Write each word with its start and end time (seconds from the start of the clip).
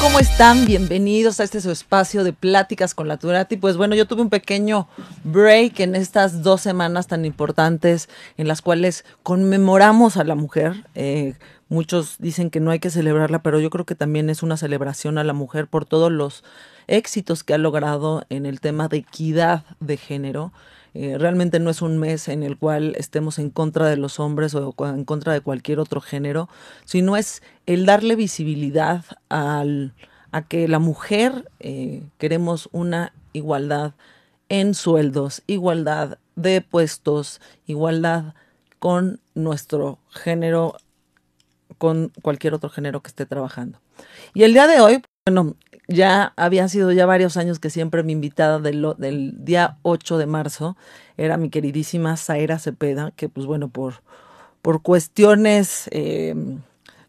¿cómo 0.00 0.20
están? 0.20 0.64
Bienvenidos 0.64 1.40
a 1.40 1.44
este 1.44 1.60
su 1.60 1.70
espacio 1.70 2.24
de 2.24 2.32
pláticas 2.32 2.94
con 2.94 3.08
la 3.08 3.18
Turati. 3.18 3.56
Pues 3.56 3.76
bueno, 3.76 3.94
yo 3.94 4.06
tuve 4.06 4.22
un 4.22 4.30
pequeño 4.30 4.88
break 5.24 5.80
en 5.80 5.96
estas 5.96 6.42
dos 6.42 6.60
semanas 6.60 7.08
tan 7.08 7.24
importantes 7.24 8.08
en 8.36 8.48
las 8.48 8.62
cuales 8.62 9.04
conmemoramos 9.22 10.16
a 10.16 10.24
la 10.24 10.34
mujer. 10.34 10.86
Eh, 10.94 11.34
muchos 11.68 12.16
dicen 12.18 12.50
que 12.50 12.60
no 12.60 12.70
hay 12.70 12.78
que 12.78 12.90
celebrarla, 12.90 13.42
pero 13.42 13.60
yo 13.60 13.70
creo 13.70 13.84
que 13.84 13.94
también 13.94 14.30
es 14.30 14.42
una 14.42 14.56
celebración 14.56 15.18
a 15.18 15.24
la 15.24 15.32
mujer 15.32 15.66
por 15.66 15.84
todos 15.84 16.10
los 16.10 16.44
éxitos 16.86 17.44
que 17.44 17.54
ha 17.54 17.58
logrado 17.58 18.24
en 18.30 18.46
el 18.46 18.60
tema 18.60 18.88
de 18.88 18.98
equidad 18.98 19.64
de 19.80 19.96
género. 19.96 20.52
Eh, 20.94 21.16
realmente 21.18 21.58
no 21.58 21.70
es 21.70 21.80
un 21.80 21.98
mes 21.98 22.28
en 22.28 22.42
el 22.42 22.58
cual 22.58 22.94
estemos 22.96 23.38
en 23.38 23.50
contra 23.50 23.88
de 23.88 23.96
los 23.96 24.20
hombres 24.20 24.54
o 24.54 24.74
en 24.80 25.04
contra 25.04 25.32
de 25.32 25.40
cualquier 25.40 25.80
otro 25.80 26.00
género, 26.00 26.48
sino 26.84 27.16
es 27.16 27.42
el 27.66 27.86
darle 27.86 28.14
visibilidad 28.14 29.04
al, 29.30 29.94
a 30.32 30.42
que 30.42 30.68
la 30.68 30.78
mujer 30.78 31.50
eh, 31.60 32.02
queremos 32.18 32.68
una 32.72 33.14
igualdad 33.32 33.94
en 34.48 34.74
sueldos, 34.74 35.42
igualdad 35.46 36.18
de 36.36 36.60
puestos, 36.60 37.40
igualdad 37.66 38.34
con 38.78 39.20
nuestro 39.34 39.98
género, 40.10 40.76
con 41.78 42.12
cualquier 42.20 42.52
otro 42.52 42.68
género 42.68 43.00
que 43.00 43.08
esté 43.08 43.24
trabajando. 43.24 43.78
Y 44.34 44.42
el 44.42 44.52
día 44.52 44.66
de 44.66 44.80
hoy, 44.80 45.02
bueno, 45.26 45.56
ya 45.88 46.32
había 46.36 46.68
sido 46.68 46.92
ya 46.92 47.06
varios 47.06 47.36
años 47.36 47.58
que 47.58 47.70
siempre 47.70 48.02
mi 48.02 48.12
invitada 48.12 48.58
del, 48.58 48.86
del 48.98 49.44
día 49.44 49.78
8 49.82 50.18
de 50.18 50.26
marzo 50.26 50.76
era 51.16 51.36
mi 51.36 51.50
queridísima 51.50 52.16
Zaira 52.16 52.58
Cepeda, 52.58 53.12
que 53.16 53.28
pues 53.28 53.46
bueno, 53.46 53.68
por, 53.68 54.02
por 54.62 54.82
cuestiones 54.82 55.88
eh, 55.90 56.34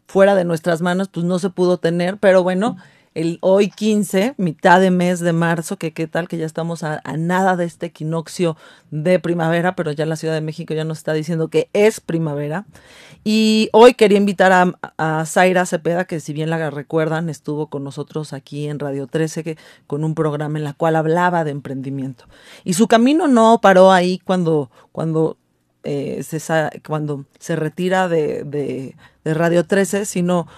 fuera 0.06 0.34
de 0.34 0.44
nuestras 0.44 0.82
manos, 0.82 1.08
pues 1.08 1.24
no 1.24 1.38
se 1.38 1.50
pudo 1.50 1.78
tener, 1.78 2.18
pero 2.18 2.42
bueno, 2.42 2.76
el 3.14 3.38
hoy 3.42 3.70
15, 3.70 4.34
mitad 4.38 4.80
de 4.80 4.90
mes 4.90 5.20
de 5.20 5.32
marzo, 5.32 5.78
que 5.78 5.92
qué 5.92 6.08
tal 6.08 6.26
que 6.26 6.36
ya 6.36 6.46
estamos 6.46 6.82
a, 6.82 7.00
nada 7.16 7.56
de 7.56 7.64
este 7.64 7.86
equinoccio 7.86 8.56
de 8.90 9.20
primavera, 9.20 9.76
pero 9.76 9.92
ya 9.92 10.04
la 10.04 10.16
Ciudad 10.16 10.34
de 10.34 10.40
México 10.40 10.74
ya 10.74 10.84
nos 10.84 10.98
está 10.98 11.12
diciendo 11.12 11.48
que 11.48 11.70
es 11.72 12.00
primavera. 12.00 12.66
Y 13.22 13.70
hoy 13.72 13.94
quería 13.94 14.18
invitar 14.18 14.74
a, 14.98 15.24
Zaira 15.26 15.64
Cepeda, 15.64 16.06
que 16.06 16.18
si 16.18 16.32
bien 16.32 16.50
la 16.50 16.70
recuerdan, 16.70 17.28
estuvo 17.28 17.68
con 17.68 17.84
nosotros 17.84 18.32
aquí 18.32 18.66
en 18.66 18.80
Radio 18.80 19.06
13 19.06 19.44
que, 19.44 19.58
con 19.86 20.02
un 20.02 20.14
programa 20.14 20.58
en 20.58 20.64
la 20.64 20.72
cual 20.72 20.96
hablaba 20.96 21.44
de 21.44 21.52
emprendimiento. 21.52 22.24
Y 22.64 22.74
su 22.74 22.88
camino 22.88 23.28
no 23.28 23.60
paró 23.62 23.92
ahí 23.92 24.18
cuando, 24.24 24.70
cuando 24.90 25.36
eh, 25.84 26.24
se, 26.24 26.40
cuando 26.86 27.26
se 27.38 27.54
retira 27.54 28.08
de, 28.08 28.42
de 28.42 29.34
Radio 29.34 29.64
13, 29.64 30.04
sino 30.04 30.48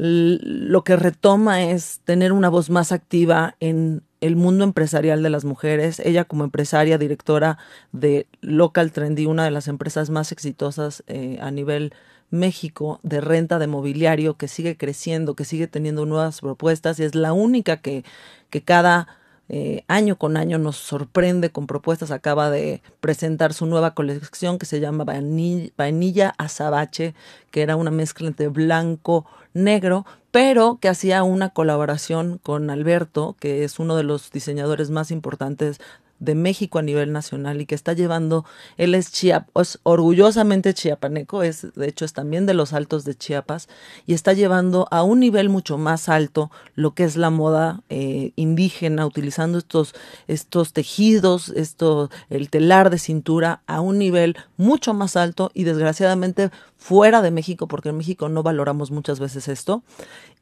lo 0.00 0.84
que 0.84 0.94
retoma 0.94 1.64
es 1.64 2.00
tener 2.04 2.32
una 2.32 2.48
voz 2.48 2.70
más 2.70 2.92
activa 2.92 3.56
en 3.58 4.02
el 4.20 4.36
mundo 4.36 4.62
empresarial 4.62 5.24
de 5.24 5.30
las 5.30 5.44
mujeres. 5.44 6.00
Ella 6.00 6.24
como 6.24 6.44
empresaria, 6.44 6.98
directora 6.98 7.58
de 7.90 8.28
Local 8.40 8.92
Trendy, 8.92 9.26
una 9.26 9.44
de 9.44 9.50
las 9.50 9.66
empresas 9.66 10.10
más 10.10 10.30
exitosas 10.30 11.02
eh, 11.08 11.38
a 11.40 11.50
nivel 11.50 11.92
México 12.30 13.00
de 13.02 13.20
renta 13.20 13.58
de 13.58 13.66
mobiliario 13.66 14.36
que 14.36 14.46
sigue 14.46 14.76
creciendo, 14.76 15.34
que 15.34 15.44
sigue 15.44 15.66
teniendo 15.66 16.06
nuevas 16.06 16.42
propuestas 16.42 17.00
y 17.00 17.04
es 17.04 17.16
la 17.16 17.32
única 17.32 17.78
que, 17.78 18.04
que 18.50 18.62
cada 18.62 19.08
eh, 19.48 19.84
año 19.88 20.16
con 20.16 20.36
año 20.36 20.58
nos 20.58 20.76
sorprende 20.76 21.50
con 21.50 21.66
propuestas. 21.66 22.10
Acaba 22.10 22.50
de 22.50 22.82
presentar 23.00 23.54
su 23.54 23.66
nueva 23.66 23.94
colección 23.94 24.58
que 24.58 24.66
se 24.66 24.80
llama 24.80 25.04
Vainilla, 25.04 26.34
Azabache, 26.38 27.14
que 27.50 27.62
era 27.62 27.76
una 27.76 27.90
mezcla 27.90 28.28
entre 28.28 28.48
blanco, 28.48 29.26
negro, 29.54 30.04
pero 30.30 30.78
que 30.80 30.88
hacía 30.88 31.22
una 31.22 31.50
colaboración 31.50 32.38
con 32.42 32.70
Alberto, 32.70 33.36
que 33.40 33.64
es 33.64 33.78
uno 33.78 33.96
de 33.96 34.02
los 34.02 34.30
diseñadores 34.30 34.90
más 34.90 35.10
importantes 35.10 35.80
de 36.20 36.34
México 36.34 36.78
a 36.78 36.82
nivel 36.82 37.12
nacional 37.12 37.60
y 37.60 37.66
que 37.66 37.74
está 37.74 37.92
llevando, 37.92 38.44
él 38.76 38.94
es, 38.94 39.12
Chiapas, 39.12 39.78
orgullosamente 39.82 40.74
chiapaneco, 40.74 41.42
es 41.42 41.74
de 41.74 41.88
hecho 41.88 42.04
es 42.04 42.12
también 42.12 42.46
de 42.46 42.54
los 42.54 42.72
altos 42.72 43.04
de 43.04 43.14
Chiapas 43.14 43.68
y 44.06 44.14
está 44.14 44.32
llevando 44.32 44.88
a 44.90 45.02
un 45.02 45.20
nivel 45.20 45.48
mucho 45.48 45.78
más 45.78 46.08
alto 46.08 46.50
lo 46.74 46.94
que 46.94 47.04
es 47.04 47.16
la 47.16 47.30
moda 47.30 47.82
eh, 47.88 48.32
indígena, 48.36 49.06
utilizando 49.06 49.58
estos, 49.58 49.94
estos 50.26 50.72
tejidos, 50.72 51.50
esto, 51.50 52.10
el 52.30 52.50
telar 52.50 52.90
de 52.90 52.98
cintura 52.98 53.62
a 53.66 53.80
un 53.80 53.98
nivel 53.98 54.36
mucho 54.56 54.94
más 54.94 55.16
alto 55.16 55.50
y 55.54 55.64
desgraciadamente 55.64 56.50
fuera 56.76 57.22
de 57.22 57.30
México, 57.30 57.68
porque 57.68 57.90
en 57.90 57.96
México 57.96 58.28
no 58.28 58.42
valoramos 58.42 58.90
muchas 58.90 59.20
veces 59.20 59.48
esto. 59.48 59.82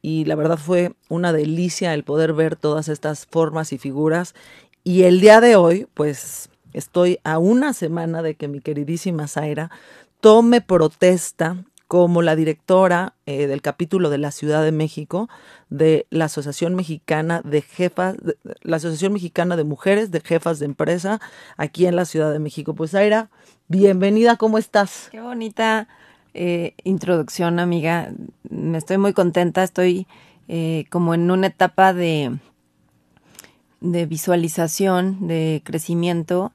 Y 0.03 0.25
la 0.26 0.37
verdad 0.37 0.58
fue 0.58 0.94
una 1.08 1.32
delicia 1.32 1.94
el 1.94 2.04
poder 2.04 2.32
ver 2.32 2.54
todas 2.54 2.88
estas 2.88 3.26
formas 3.26 3.72
y 3.72 3.78
figuras 3.78 4.34
y 4.87 5.03
el 5.03 5.21
día 5.21 5.41
de 5.41 5.57
hoy, 5.57 5.89
pues 5.95 6.49
estoy 6.73 7.19
a 7.25 7.39
una 7.39 7.73
semana 7.73 8.23
de 8.23 8.37
que 8.37 8.47
mi 8.47 8.61
queridísima 8.61 9.27
Zaira 9.27 9.73
tome 10.21 10.61
protesta 10.61 11.65
como 11.89 12.23
la 12.23 12.37
directora 12.37 13.15
eh, 13.27 13.49
del 13.49 13.63
capítulo 13.63 14.11
de 14.11 14.19
la 14.19 14.31
Ciudad 14.31 14.63
de 14.63 14.71
México 14.71 15.29
de 15.71 16.07
la 16.11 16.27
Asociación 16.27 16.77
Mexicana 16.77 17.43
de 17.45 17.63
Jefas, 17.63 18.15
la 18.63 18.77
Asociación 18.77 19.13
Mexicana 19.13 19.57
de 19.57 19.65
Mujeres 19.65 20.13
de 20.13 20.21
Jefas 20.21 20.61
de 20.61 20.67
Empresa 20.67 21.21
aquí 21.57 21.87
en 21.87 21.97
la 21.97 22.05
Ciudad 22.05 22.31
de 22.31 22.39
México. 22.39 22.73
Pues 22.73 22.93
Zaira, 22.93 23.29
bienvenida, 23.67 24.37
¿cómo 24.37 24.57
estás? 24.57 25.09
Qué 25.11 25.21
bonita 25.21 25.89
eh, 26.33 26.75
introducción, 26.85 27.59
amiga. 27.59 28.13
Me 28.49 28.79
estoy 28.79 28.99
muy 28.99 29.15
contenta, 29.15 29.65
estoy 29.65 30.07
eh, 30.47 30.85
como 30.91 31.13
en 31.13 31.29
una 31.29 31.49
etapa 31.49 31.93
de 31.93 32.39
de 33.93 34.07
visualización, 34.07 35.27
de 35.27 35.63
crecimiento 35.65 36.53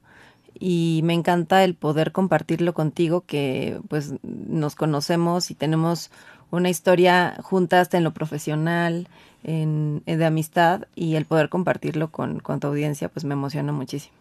y 0.58 1.00
me 1.04 1.14
encanta 1.14 1.64
el 1.64 1.74
poder 1.74 2.12
compartirlo 2.12 2.74
contigo 2.74 3.24
que 3.26 3.80
pues 3.88 4.14
nos 4.22 4.74
conocemos 4.74 5.50
y 5.50 5.54
tenemos 5.54 6.10
una 6.50 6.70
historia 6.70 7.36
juntas 7.42 7.92
en 7.94 8.04
lo 8.04 8.12
profesional, 8.12 9.08
en, 9.42 10.02
de 10.06 10.24
amistad 10.24 10.82
y 10.94 11.16
el 11.16 11.24
poder 11.24 11.48
compartirlo 11.48 12.12
con, 12.12 12.40
con 12.40 12.60
tu 12.60 12.68
audiencia 12.68 13.08
pues 13.08 13.24
me 13.24 13.32
emociona 13.32 13.72
muchísimo. 13.72 14.14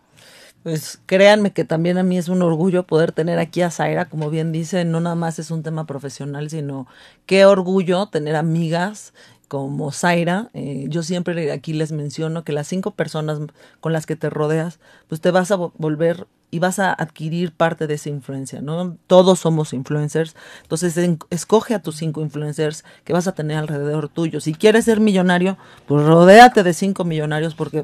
Pues 0.63 0.99
créanme 1.07 1.53
que 1.53 1.65
también 1.65 1.97
a 1.97 2.03
mí 2.03 2.17
es 2.17 2.29
un 2.29 2.43
orgullo 2.43 2.83
poder 2.83 3.11
tener 3.11 3.39
aquí 3.39 3.63
a 3.63 3.71
Zaira, 3.71 4.05
como 4.05 4.29
bien 4.29 4.51
dice, 4.51 4.85
no 4.85 4.99
nada 4.99 5.15
más 5.15 5.39
es 5.39 5.49
un 5.49 5.63
tema 5.63 5.85
profesional, 5.87 6.51
sino 6.51 6.87
qué 7.25 7.45
orgullo 7.45 8.07
tener 8.07 8.35
amigas 8.35 9.13
como 9.51 9.91
Zaira, 9.91 10.49
eh, 10.53 10.85
yo 10.87 11.03
siempre 11.03 11.51
aquí 11.51 11.73
les 11.73 11.91
menciono 11.91 12.45
que 12.45 12.53
las 12.53 12.67
cinco 12.67 12.91
personas 12.91 13.37
con 13.81 13.91
las 13.91 14.05
que 14.05 14.15
te 14.15 14.29
rodeas, 14.29 14.79
pues 15.09 15.19
te 15.19 15.29
vas 15.29 15.51
a 15.51 15.57
volver 15.57 16.25
y 16.51 16.59
vas 16.59 16.79
a 16.79 16.93
adquirir 16.93 17.51
parte 17.51 17.85
de 17.85 17.95
esa 17.95 18.07
influencia, 18.07 18.61
¿no? 18.61 18.95
Todos 19.07 19.39
somos 19.39 19.73
influencers, 19.73 20.37
entonces 20.61 20.97
escoge 21.31 21.73
a 21.73 21.81
tus 21.81 21.97
cinco 21.97 22.21
influencers 22.21 22.85
que 23.03 23.11
vas 23.11 23.27
a 23.27 23.33
tener 23.33 23.57
alrededor 23.57 24.07
tuyo. 24.07 24.39
Si 24.39 24.53
quieres 24.53 24.85
ser 24.85 25.01
millonario, 25.01 25.57
pues 25.85 26.05
rodéate 26.05 26.63
de 26.63 26.71
cinco 26.71 27.03
millonarios 27.03 27.53
porque 27.53 27.83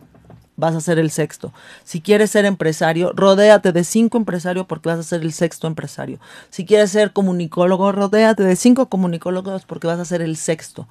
vas 0.58 0.76
a 0.76 0.82
ser 0.82 1.00
el 1.00 1.12
sexto. 1.12 1.54
Si 1.84 2.02
quieres 2.02 2.32
ser 2.32 2.44
empresario, 2.46 3.14
rodéate 3.16 3.72
de 3.72 3.84
cinco 3.84 4.18
empresarios 4.18 4.66
porque 4.66 4.90
vas 4.90 5.00
a 5.00 5.04
ser 5.04 5.22
el 5.22 5.32
sexto 5.32 5.68
empresario. 5.68 6.20
Si 6.50 6.66
quieres 6.66 6.92
ser 6.92 7.14
comunicólogo, 7.14 7.92
rodéate 7.92 8.44
de 8.44 8.56
cinco 8.56 8.90
comunicólogos 8.90 9.66
porque 9.66 9.88
vas 9.88 10.00
a 10.00 10.06
ser 10.06 10.22
el 10.22 10.36
sexto. 10.36 10.88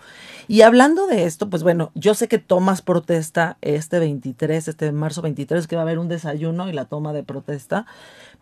Y 0.48 0.62
hablando 0.62 1.08
de 1.08 1.24
esto, 1.24 1.50
pues 1.50 1.64
bueno, 1.64 1.90
yo 1.94 2.14
sé 2.14 2.28
que 2.28 2.38
tomas 2.38 2.80
protesta 2.80 3.58
este 3.60 3.98
23, 3.98 4.68
este 4.68 4.92
marzo 4.92 5.20
23, 5.20 5.66
que 5.66 5.74
va 5.74 5.82
a 5.82 5.84
haber 5.84 5.98
un 5.98 6.08
desayuno 6.08 6.68
y 6.68 6.72
la 6.72 6.84
toma 6.84 7.12
de 7.12 7.24
protesta, 7.24 7.86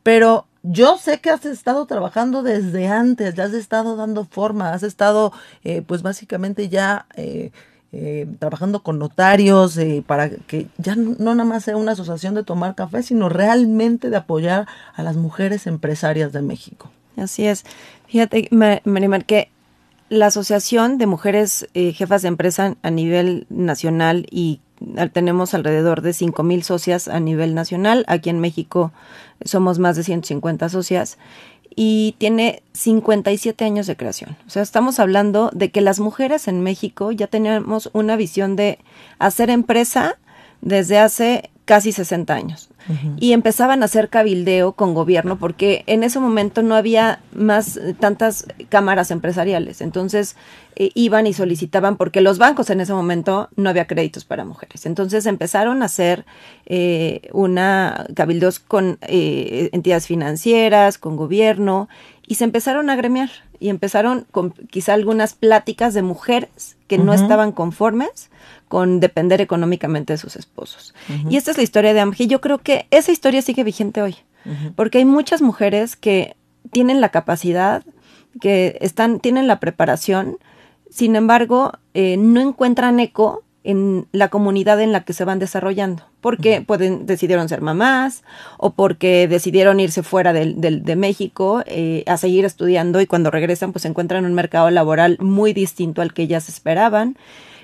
pero 0.02 0.46
yo 0.62 0.98
sé 0.98 1.20
que 1.20 1.30
has 1.30 1.46
estado 1.46 1.86
trabajando 1.86 2.42
desde 2.42 2.86
antes, 2.88 3.34
ya 3.34 3.44
has 3.44 3.54
estado 3.54 3.96
dando 3.96 4.26
forma, 4.26 4.74
has 4.74 4.82
estado, 4.82 5.32
eh, 5.64 5.80
pues 5.80 6.02
básicamente 6.02 6.68
ya... 6.68 7.06
Eh, 7.16 7.50
eh, 7.96 8.26
trabajando 8.40 8.82
con 8.82 8.98
notarios 8.98 9.76
eh, 9.76 10.02
para 10.04 10.28
que 10.28 10.66
ya 10.78 10.96
no, 10.96 11.14
nada 11.16 11.44
más 11.44 11.62
sea 11.62 11.76
una 11.76 11.92
asociación 11.92 12.34
de 12.34 12.42
tomar 12.42 12.74
café, 12.74 13.04
sino 13.04 13.28
realmente 13.28 14.10
de 14.10 14.16
apoyar 14.16 14.66
a 14.94 15.04
las 15.04 15.14
mujeres 15.14 15.68
empresarias 15.68 16.32
de 16.32 16.42
México. 16.42 16.90
Así 17.16 17.46
es. 17.46 17.64
Fíjate, 18.08 18.48
Marimar, 18.50 19.24
que 19.24 19.48
la 20.08 20.26
Asociación 20.26 20.98
de 20.98 21.06
Mujeres 21.06 21.68
eh, 21.74 21.92
Jefas 21.92 22.22
de 22.22 22.28
Empresa 22.28 22.74
a 22.82 22.90
nivel 22.90 23.46
nacional 23.48 24.26
y 24.28 24.60
tenemos 25.12 25.54
alrededor 25.54 26.02
de 26.02 26.14
5 26.14 26.42
mil 26.42 26.64
socias 26.64 27.06
a 27.06 27.20
nivel 27.20 27.54
nacional. 27.54 28.04
Aquí 28.08 28.28
en 28.28 28.40
México 28.40 28.90
somos 29.44 29.78
más 29.78 29.94
de 29.94 30.02
150 30.02 30.68
socias 30.68 31.16
y 31.74 32.14
tiene 32.18 32.62
57 32.72 33.64
años 33.64 33.86
de 33.86 33.96
creación. 33.96 34.36
O 34.46 34.50
sea, 34.50 34.62
estamos 34.62 34.98
hablando 34.98 35.50
de 35.52 35.70
que 35.70 35.80
las 35.80 36.00
mujeres 36.00 36.48
en 36.48 36.62
México 36.62 37.12
ya 37.12 37.26
tenemos 37.26 37.90
una 37.92 38.16
visión 38.16 38.56
de 38.56 38.78
hacer 39.18 39.50
empresa 39.50 40.18
desde 40.64 40.98
hace 40.98 41.50
casi 41.64 41.92
60 41.92 42.34
años. 42.34 42.70
y 43.16 43.32
empezaban 43.32 43.80
a 43.80 43.86
hacer 43.86 44.10
cabildeo 44.10 44.72
con 44.72 44.92
gobierno 44.92 45.38
porque 45.38 45.84
en 45.86 46.04
ese 46.04 46.20
momento 46.20 46.62
no 46.62 46.74
había 46.74 47.20
más 47.32 47.78
eh, 47.78 47.94
tantas 47.98 48.46
cámaras 48.68 49.10
empresariales. 49.10 49.80
Entonces 49.80 50.36
eh, 50.76 50.90
iban 50.92 51.26
y 51.26 51.32
solicitaban 51.32 51.96
porque 51.96 52.20
los 52.20 52.36
bancos 52.36 52.68
en 52.68 52.82
ese 52.82 52.92
momento 52.92 53.48
no 53.56 53.70
había 53.70 53.86
créditos 53.86 54.26
para 54.26 54.44
mujeres. 54.44 54.84
Entonces 54.84 55.24
empezaron 55.24 55.80
a 55.80 55.86
hacer 55.86 56.26
eh, 56.66 57.22
una 57.32 58.06
cabildos 58.14 58.58
con 58.60 58.98
entidades 59.00 60.06
financieras, 60.06 60.98
con 60.98 61.16
gobierno 61.16 61.88
y 62.26 62.34
se 62.34 62.44
empezaron 62.44 62.90
a 62.90 62.96
gremiar 62.96 63.30
y 63.60 63.70
empezaron 63.70 64.26
con 64.30 64.50
quizá 64.50 64.92
algunas 64.92 65.32
pláticas 65.32 65.94
de 65.94 66.02
mujeres 66.02 66.76
que 66.86 66.98
no 66.98 67.14
estaban 67.14 67.52
conformes 67.52 68.28
con 68.74 68.98
depender 68.98 69.40
económicamente 69.40 70.14
de 70.14 70.16
sus 70.16 70.34
esposos. 70.34 70.96
Y 71.30 71.36
esta 71.36 71.52
es 71.52 71.56
la 71.56 71.62
historia 71.62 71.94
de 71.94 72.00
Amge. 72.00 72.26
Yo 72.26 72.40
creo 72.40 72.58
que 72.58 72.88
esa 72.90 73.12
historia 73.12 73.40
sigue 73.40 73.62
vigente 73.62 74.02
hoy, 74.02 74.16
porque 74.74 74.98
hay 74.98 75.04
muchas 75.04 75.42
mujeres 75.42 75.94
que 75.94 76.34
tienen 76.72 77.00
la 77.00 77.10
capacidad, 77.10 77.84
que 78.40 78.76
están, 78.80 79.20
tienen 79.20 79.46
la 79.46 79.60
preparación, 79.60 80.38
sin 80.90 81.14
embargo, 81.14 81.70
eh, 81.94 82.16
no 82.16 82.40
encuentran 82.40 82.98
eco 82.98 83.44
en 83.62 84.08
la 84.10 84.28
comunidad 84.28 84.80
en 84.80 84.90
la 84.90 85.04
que 85.04 85.12
se 85.12 85.24
van 85.24 85.38
desarrollando, 85.38 86.02
porque 86.20 86.60
pueden, 86.60 87.06
decidieron 87.06 87.48
ser 87.48 87.60
mamás 87.60 88.24
o 88.58 88.70
porque 88.70 89.28
decidieron 89.28 89.78
irse 89.78 90.02
fuera 90.02 90.32
de, 90.32 90.52
de 90.56 90.96
México 90.96 91.62
eh, 91.66 92.02
a 92.08 92.16
seguir 92.16 92.44
estudiando 92.44 93.00
y 93.00 93.06
cuando 93.06 93.30
regresan 93.30 93.70
pues 93.70 93.84
encuentran 93.84 94.24
un 94.24 94.34
mercado 94.34 94.68
laboral 94.72 95.16
muy 95.20 95.52
distinto 95.52 96.02
al 96.02 96.12
que 96.12 96.22
ellas 96.22 96.48
esperaban. 96.48 97.16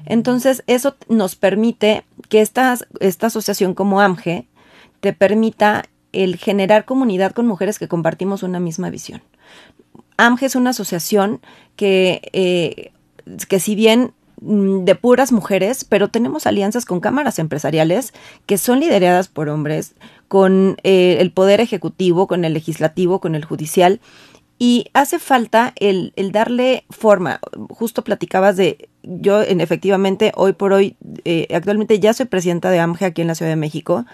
Entonces 0.06 0.62
eso 0.66 0.96
nos 1.08 1.36
permite 1.36 2.04
que 2.28 2.40
esta, 2.40 2.76
esta 3.00 3.26
asociación 3.28 3.74
como 3.74 4.00
AMGE 4.00 4.46
te 5.00 5.12
permita 5.12 5.84
el 6.12 6.36
generar 6.36 6.84
comunidad 6.84 7.32
con 7.32 7.46
mujeres 7.46 7.78
que 7.78 7.88
compartimos 7.88 8.42
una 8.42 8.60
misma 8.60 8.90
visión. 8.90 9.22
AMGE 10.16 10.46
es 10.46 10.56
una 10.56 10.70
asociación 10.70 11.40
que, 11.76 12.20
eh, 12.32 12.92
que 13.48 13.60
si 13.60 13.74
bien 13.74 14.12
Mm, 14.40 14.84
de 14.84 14.94
puras 14.94 15.32
mujeres, 15.32 15.84
pero 15.84 16.08
tenemos 16.08 16.46
alianzas 16.46 16.86
con 16.86 17.00
cámaras 17.00 17.38
empresariales 17.38 18.14
que 18.46 18.56
son 18.56 18.80
lideradas 18.80 19.28
por 19.28 19.50
hombres, 19.50 19.94
con 20.28 20.76
eh, 20.82 21.18
el 21.20 21.30
poder 21.32 21.60
ejecutivo, 21.60 22.26
con 22.26 22.44
el 22.44 22.54
legislativo, 22.54 23.20
con 23.20 23.34
el 23.34 23.44
judicial. 23.44 24.00
Y 24.58 24.86
hace 24.94 25.18
falta 25.18 25.72
el, 25.76 26.12
el 26.16 26.32
darle 26.32 26.84
forma. 26.90 27.40
Justo 27.70 28.04
platicabas 28.04 28.56
de, 28.56 28.89
yo 29.02 29.42
en 29.42 29.60
efectivamente 29.60 30.32
hoy 30.36 30.52
por 30.52 30.72
hoy, 30.72 30.96
eh, 31.24 31.46
actualmente 31.54 32.00
ya 32.00 32.12
soy 32.12 32.26
presidenta 32.26 32.70
de 32.70 32.80
AMGE 32.80 33.06
aquí 33.06 33.22
en 33.22 33.28
la 33.28 33.34
Ciudad 33.34 33.50
de 33.50 33.56
México, 33.56 34.04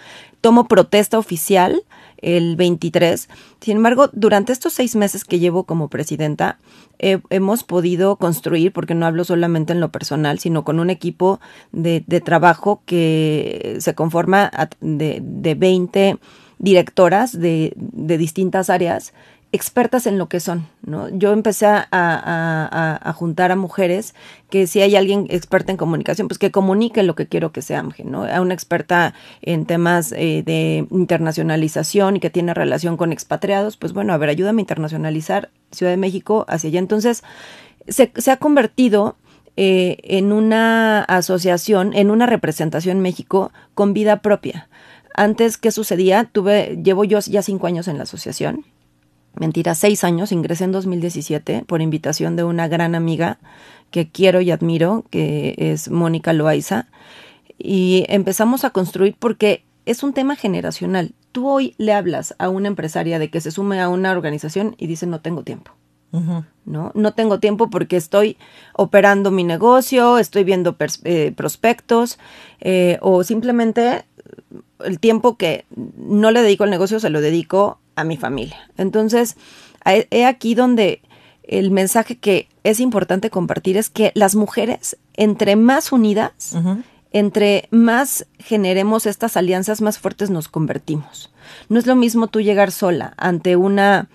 tomo 0.40 0.68
protesta 0.68 1.18
oficial 1.18 1.82
el 2.18 2.56
23. 2.56 3.28
Sin 3.60 3.76
embargo, 3.76 4.08
durante 4.12 4.52
estos 4.52 4.72
seis 4.72 4.96
meses 4.96 5.24
que 5.24 5.38
llevo 5.38 5.64
como 5.64 5.88
presidenta, 5.88 6.58
hemos 6.98 7.62
podido 7.62 8.16
construir, 8.16 8.72
porque 8.72 8.94
no 8.94 9.04
hablo 9.04 9.24
solamente 9.24 9.72
en 9.72 9.80
lo 9.80 9.92
personal, 9.92 10.38
sino 10.38 10.64
con 10.64 10.80
un 10.80 10.88
equipo 10.88 11.40
de, 11.72 12.00
trabajo 12.24 12.80
que 12.86 13.76
se 13.80 13.94
conforma 13.94 14.50
de, 14.80 15.20
de 15.22 15.54
20 15.54 16.18
directoras 16.58 17.38
de, 17.38 17.72
de 17.76 18.18
distintas 18.18 18.70
áreas 18.70 19.12
expertas 19.52 20.06
en 20.06 20.18
lo 20.18 20.28
que 20.28 20.40
son, 20.40 20.66
¿no? 20.82 21.08
Yo 21.08 21.32
empecé 21.32 21.66
a, 21.66 23.14
juntar 23.16 23.52
a 23.52 23.56
mujeres 23.56 24.14
que 24.50 24.66
si 24.66 24.80
hay 24.80 24.96
alguien 24.96 25.26
experta 25.30 25.72
en 25.72 25.78
comunicación, 25.78 26.28
pues 26.28 26.38
que 26.38 26.50
comunique 26.50 27.02
lo 27.02 27.14
que 27.14 27.26
quiero 27.26 27.52
que 27.52 27.62
sea 27.62 27.84
¿no? 28.04 28.24
A 28.24 28.40
una 28.40 28.54
experta 28.54 29.14
en 29.42 29.64
temas 29.64 30.12
eh, 30.12 30.42
de 30.44 30.86
internacionalización 30.90 32.16
y 32.16 32.20
que 32.20 32.30
tiene 32.30 32.54
relación 32.54 32.96
con 32.96 33.12
expatriados, 33.12 33.76
pues 33.76 33.92
bueno, 33.92 34.12
a 34.12 34.18
ver, 34.18 34.28
ayúdame 34.28 34.60
a 34.60 34.64
internacionalizar 34.64 35.50
Ciudad 35.70 35.92
de 35.92 35.96
México 35.96 36.44
hacia 36.48 36.68
allá. 36.68 36.78
Entonces, 36.78 37.22
se, 37.88 38.30
ha 38.30 38.36
convertido 38.36 39.16
eh, 39.56 39.98
en 40.02 40.32
una 40.32 41.02
asociación, 41.02 41.92
en 41.94 42.10
una 42.10 42.26
representación 42.26 42.98
en 42.98 43.02
México 43.02 43.52
con 43.74 43.94
vida 43.94 44.20
propia. 44.22 44.68
Antes, 45.14 45.56
¿qué 45.56 45.70
sucedía? 45.70 46.24
Tuve, 46.30 46.78
llevo 46.82 47.04
yo 47.04 47.20
ya 47.20 47.42
cinco 47.42 47.66
años 47.66 47.88
en 47.88 47.96
la 47.96 48.02
asociación 48.02 48.64
mentira, 49.36 49.74
seis 49.74 50.04
años, 50.04 50.32
ingresé 50.32 50.64
en 50.64 50.72
2017 50.72 51.64
por 51.66 51.82
invitación 51.82 52.36
de 52.36 52.44
una 52.44 52.68
gran 52.68 52.94
amiga 52.94 53.38
que 53.90 54.10
quiero 54.10 54.40
y 54.40 54.50
admiro, 54.50 55.04
que 55.10 55.54
es 55.58 55.90
Mónica 55.90 56.32
Loaiza, 56.32 56.86
y 57.58 58.04
empezamos 58.08 58.64
a 58.64 58.70
construir 58.70 59.16
porque 59.18 59.64
es 59.86 60.02
un 60.02 60.12
tema 60.12 60.36
generacional. 60.36 61.14
Tú 61.32 61.48
hoy 61.48 61.74
le 61.78 61.92
hablas 61.92 62.34
a 62.38 62.48
una 62.48 62.68
empresaria 62.68 63.18
de 63.18 63.30
que 63.30 63.40
se 63.40 63.50
sume 63.50 63.80
a 63.80 63.88
una 63.88 64.12
organización 64.12 64.74
y 64.78 64.86
dice 64.86 65.06
no 65.06 65.20
tengo 65.20 65.42
tiempo. 65.42 65.72
¿no? 66.64 66.92
No 66.94 67.12
tengo 67.12 67.40
tiempo 67.40 67.68
porque 67.68 67.96
estoy 67.96 68.38
operando 68.72 69.30
mi 69.30 69.44
negocio, 69.44 70.18
estoy 70.18 70.44
viendo 70.44 70.76
eh, 71.04 71.32
prospectos 71.36 72.18
eh, 72.60 72.98
o 73.02 73.22
simplemente 73.22 74.04
el 74.84 75.00
tiempo 75.00 75.36
que 75.36 75.64
no 75.96 76.30
le 76.30 76.42
dedico 76.42 76.64
al 76.64 76.70
negocio 76.70 77.00
se 77.00 77.10
lo 77.10 77.20
dedico 77.20 77.78
a 77.94 78.04
mi 78.04 78.16
familia. 78.16 78.56
Entonces, 78.76 79.36
he 79.84 80.24
aquí 80.24 80.54
donde 80.54 81.00
el 81.42 81.70
mensaje 81.70 82.16
que 82.16 82.48
es 82.64 82.80
importante 82.80 83.30
compartir 83.30 83.76
es 83.76 83.90
que 83.90 84.12
las 84.14 84.34
mujeres, 84.34 84.96
entre 85.14 85.56
más 85.56 85.92
unidas, 85.92 86.56
entre 87.12 87.68
más 87.70 88.26
generemos 88.38 89.06
estas 89.06 89.36
alianzas, 89.36 89.80
más 89.80 89.98
fuertes 89.98 90.30
nos 90.30 90.48
convertimos. 90.48 91.32
No 91.68 91.78
es 91.78 91.86
lo 91.86 91.96
mismo 91.96 92.26
tú 92.28 92.40
llegar 92.40 92.70
sola 92.72 93.14
ante 93.16 93.56
una... 93.56 94.08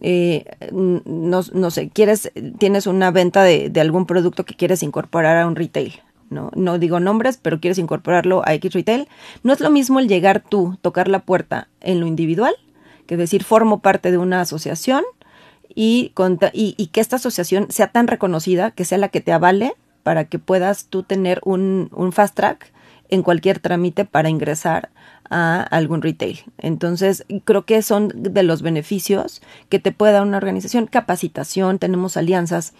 Eh, 0.00 0.44
no, 0.72 1.40
no, 1.52 1.70
sé, 1.72 1.90
quieres, 1.90 2.30
tienes 2.58 2.86
una 2.86 3.10
venta 3.10 3.42
de, 3.42 3.68
de, 3.68 3.80
algún 3.80 4.06
producto 4.06 4.44
que 4.44 4.54
quieres 4.54 4.84
incorporar 4.84 5.36
a 5.36 5.44
un 5.48 5.56
retail, 5.56 5.92
¿no? 6.30 6.50
No 6.54 6.78
digo 6.78 7.00
nombres, 7.00 7.38
pero 7.40 7.60
quieres 7.60 7.78
incorporarlo 7.78 8.42
a 8.46 8.54
X 8.54 8.72
retail. 8.72 9.08
No 9.42 9.52
es 9.52 9.60
lo 9.60 9.70
mismo 9.70 10.00
el 10.00 10.08
llegar 10.08 10.42
tú, 10.46 10.78
tocar 10.82 11.08
la 11.08 11.20
puerta 11.20 11.68
en 11.80 12.00
lo 12.00 12.06
individual, 12.06 12.54
que 13.06 13.16
decir 13.16 13.44
formo 13.44 13.80
parte 13.80 14.10
de 14.10 14.18
una 14.18 14.40
asociación 14.40 15.04
y, 15.74 16.12
que 16.92 17.00
esta 17.00 17.16
asociación 17.16 17.70
sea 17.70 17.88
tan 17.88 18.06
reconocida 18.08 18.70
que 18.70 18.84
sea 18.84 18.98
la 18.98 19.08
que 19.08 19.20
te 19.20 19.32
avale 19.32 19.74
para 20.02 20.24
que 20.24 20.38
puedas 20.38 20.86
tú 20.86 21.02
tener 21.02 21.40
un, 21.44 21.90
un 21.92 22.12
fast 22.12 22.34
track 22.34 22.72
en 23.10 23.22
cualquier 23.22 23.58
trámite 23.58 24.04
para 24.04 24.28
ingresar 24.28 24.90
a 25.30 25.62
algún 25.62 26.02
retail. 26.02 26.40
Entonces, 26.58 27.24
creo 27.44 27.64
que 27.64 27.82
son 27.82 28.10
de 28.14 28.42
los 28.42 28.62
beneficios 28.62 29.42
que 29.68 29.78
te 29.78 29.92
puede 29.92 30.12
dar 30.12 30.22
una 30.22 30.36
organización. 30.38 30.86
Capacitación, 30.86 31.78
tenemos 31.78 32.16
alianzas 32.16 32.72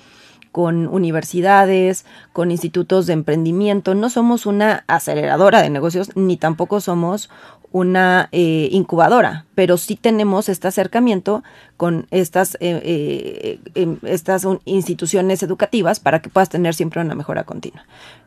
con 0.53 0.87
universidades, 0.87 2.05
con 2.33 2.51
institutos 2.51 3.07
de 3.07 3.13
emprendimiento. 3.13 3.95
No 3.95 4.11
somos 4.11 4.47
una 4.47 4.85
aceleradora 4.87 5.63
de 5.63 5.71
negocios, 5.71 6.17
ni 6.17 6.37
tampoco 6.37 6.81
somos 6.81 7.31
una 7.71 8.29
eh, 8.33 8.69
incubadora, 8.73 9.45
pero 9.55 9.77
sí 9.77 9.97
tenemos 9.97 10.49
este 10.49 10.69
acercamiento 10.69 11.43
con 11.77 12.07
estas, 12.11 12.55
eh, 12.61 12.81
eh, 12.83 13.61
em, 13.75 13.99
estas 14.03 14.47
instituciones 14.65 15.43
educativas 15.43 16.01
para 16.01 16.21
que 16.23 16.31
puedas 16.31 16.49
tener 16.49 16.75
siempre 16.75 17.03
una 17.03 17.15
mejora 17.15 17.45
continua. 17.45 17.85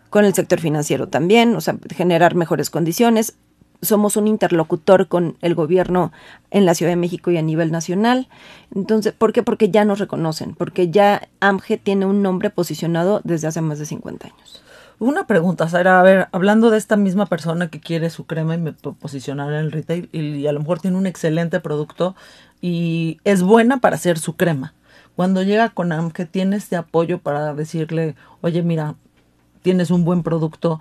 Con 0.09 0.25
el 0.25 0.33
sector 0.33 0.59
financiero 0.59 1.07
también, 1.07 1.55
o 1.55 1.61
sea, 1.61 1.75
generar 1.95 2.35
mejores 2.35 2.69
condiciones. 2.69 3.35
Somos 3.81 4.17
un 4.17 4.27
interlocutor 4.27 5.07
con 5.07 5.37
el 5.41 5.55
gobierno 5.55 6.11
en 6.51 6.65
la 6.65 6.75
Ciudad 6.75 6.91
de 6.91 6.97
México 6.97 7.31
y 7.31 7.37
a 7.37 7.41
nivel 7.41 7.71
nacional. 7.71 8.27
Entonces, 8.75 9.13
¿por 9.13 9.33
qué? 9.33 9.43
Porque 9.43 9.69
ya 9.69 9.85
nos 9.85 9.99
reconocen, 9.99 10.53
porque 10.55 10.89
ya 10.89 11.27
AMGE 11.39 11.77
tiene 11.77 12.05
un 12.05 12.21
nombre 12.21 12.49
posicionado 12.49 13.21
desde 13.23 13.47
hace 13.47 13.61
más 13.61 13.79
de 13.79 13.85
50 13.85 14.27
años. 14.27 14.61
Una 15.01 15.25
pregunta, 15.25 15.67
Sara, 15.67 15.99
a 15.99 16.03
ver, 16.03 16.27
hablando 16.31 16.69
de 16.69 16.77
esta 16.77 16.95
misma 16.95 17.25
persona 17.25 17.69
que 17.69 17.79
quiere 17.79 18.11
su 18.11 18.27
crema 18.27 18.53
y 18.53 18.59
me 18.59 18.71
posicionar 18.73 19.51
en 19.51 19.61
el 19.61 19.71
retail 19.71 20.09
y, 20.11 20.45
a 20.45 20.51
lo 20.51 20.59
mejor 20.59 20.79
tiene 20.79 20.95
un 20.95 21.07
excelente 21.07 21.59
producto 21.59 22.15
y 22.61 23.19
es 23.23 23.41
buena 23.41 23.79
para 23.79 23.95
hacer 23.95 24.19
su 24.19 24.35
crema. 24.35 24.75
Cuando 25.15 25.41
llega 25.41 25.69
con 25.69 25.91
AMGE, 25.91 26.27
tiene 26.27 26.55
este 26.55 26.75
apoyo 26.75 27.17
para 27.17 27.55
decirle, 27.55 28.15
oye, 28.41 28.61
mira, 28.61 28.93
tienes 29.63 29.89
un 29.89 30.05
buen 30.05 30.21
producto, 30.21 30.79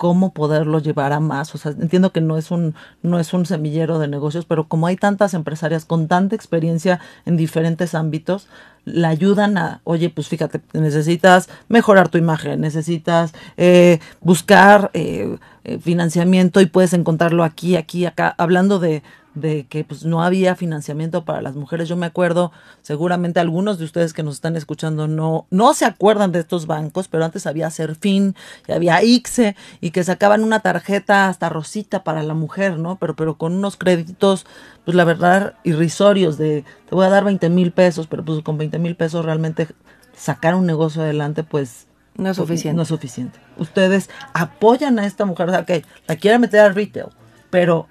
cómo 0.00 0.32
poderlo 0.32 0.78
llevar 0.78 1.12
a 1.12 1.20
más. 1.20 1.54
O 1.54 1.58
sea, 1.58 1.72
entiendo 1.72 2.10
que 2.10 2.22
no 2.22 2.38
es 2.38 2.50
un, 2.50 2.74
no 3.02 3.20
es 3.20 3.34
un 3.34 3.44
semillero 3.44 3.98
de 3.98 4.08
negocios, 4.08 4.46
pero 4.46 4.66
como 4.66 4.86
hay 4.86 4.96
tantas 4.96 5.34
empresarias 5.34 5.84
con 5.84 6.08
tanta 6.08 6.34
experiencia 6.34 7.00
en 7.26 7.36
diferentes 7.36 7.94
ámbitos, 7.94 8.48
la 8.86 9.10
ayudan 9.10 9.58
a, 9.58 9.82
oye, 9.84 10.08
pues 10.08 10.26
fíjate, 10.28 10.62
necesitas 10.72 11.50
mejorar 11.68 12.08
tu 12.08 12.16
imagen, 12.16 12.62
necesitas 12.62 13.34
eh, 13.58 13.98
buscar 14.22 14.90
eh, 14.94 15.36
eh, 15.64 15.78
financiamiento 15.78 16.62
y 16.62 16.66
puedes 16.66 16.94
encontrarlo 16.94 17.44
aquí, 17.44 17.76
aquí, 17.76 18.06
acá, 18.06 18.34
hablando 18.38 18.78
de, 18.78 19.02
de 19.34 19.66
que 19.66 19.84
pues 19.84 20.04
no 20.04 20.22
había 20.22 20.56
financiamiento 20.56 21.24
para 21.24 21.40
las 21.40 21.54
mujeres. 21.54 21.88
Yo 21.88 21.96
me 21.96 22.06
acuerdo, 22.06 22.52
seguramente 22.82 23.40
algunos 23.40 23.78
de 23.78 23.84
ustedes 23.84 24.12
que 24.12 24.22
nos 24.22 24.34
están 24.34 24.56
escuchando 24.56 25.06
no, 25.06 25.46
no 25.50 25.74
se 25.74 25.84
acuerdan 25.84 26.32
de 26.32 26.40
estos 26.40 26.66
bancos, 26.66 27.08
pero 27.08 27.24
antes 27.24 27.46
había 27.46 27.70
Serfín 27.70 28.34
y 28.66 28.72
había 28.72 29.02
ICSE 29.02 29.56
y 29.80 29.90
que 29.90 30.04
sacaban 30.04 30.42
una 30.42 30.60
tarjeta 30.60 31.28
hasta 31.28 31.48
rosita 31.48 32.02
para 32.02 32.22
la 32.22 32.34
mujer, 32.34 32.78
¿no? 32.78 32.96
Pero, 32.96 33.14
pero 33.14 33.36
con 33.36 33.54
unos 33.54 33.76
créditos, 33.76 34.46
pues 34.84 34.96
la 34.96 35.04
verdad, 35.04 35.54
irrisorios 35.64 36.36
de 36.38 36.64
te 36.88 36.94
voy 36.94 37.06
a 37.06 37.10
dar 37.10 37.24
20 37.24 37.48
mil 37.50 37.72
pesos, 37.72 38.06
pero 38.06 38.24
pues 38.24 38.42
con 38.42 38.58
20 38.58 38.78
mil 38.78 38.96
pesos 38.96 39.24
realmente 39.24 39.68
sacar 40.12 40.54
un 40.54 40.66
negocio 40.66 41.02
adelante, 41.02 41.44
pues 41.44 41.86
no 42.16 42.30
es 42.30 42.36
suficiente. 42.36 42.76
No 42.76 42.82
es 42.82 42.88
suficiente. 42.88 43.38
Ustedes 43.56 44.10
apoyan 44.34 44.98
a 44.98 45.06
esta 45.06 45.24
mujer, 45.24 45.48
o 45.48 45.52
sea, 45.52 45.64
que 45.64 45.84
la 46.06 46.16
quiera 46.16 46.38
meter 46.38 46.60
al 46.60 46.74
retail, 46.74 47.06
pero 47.50 47.86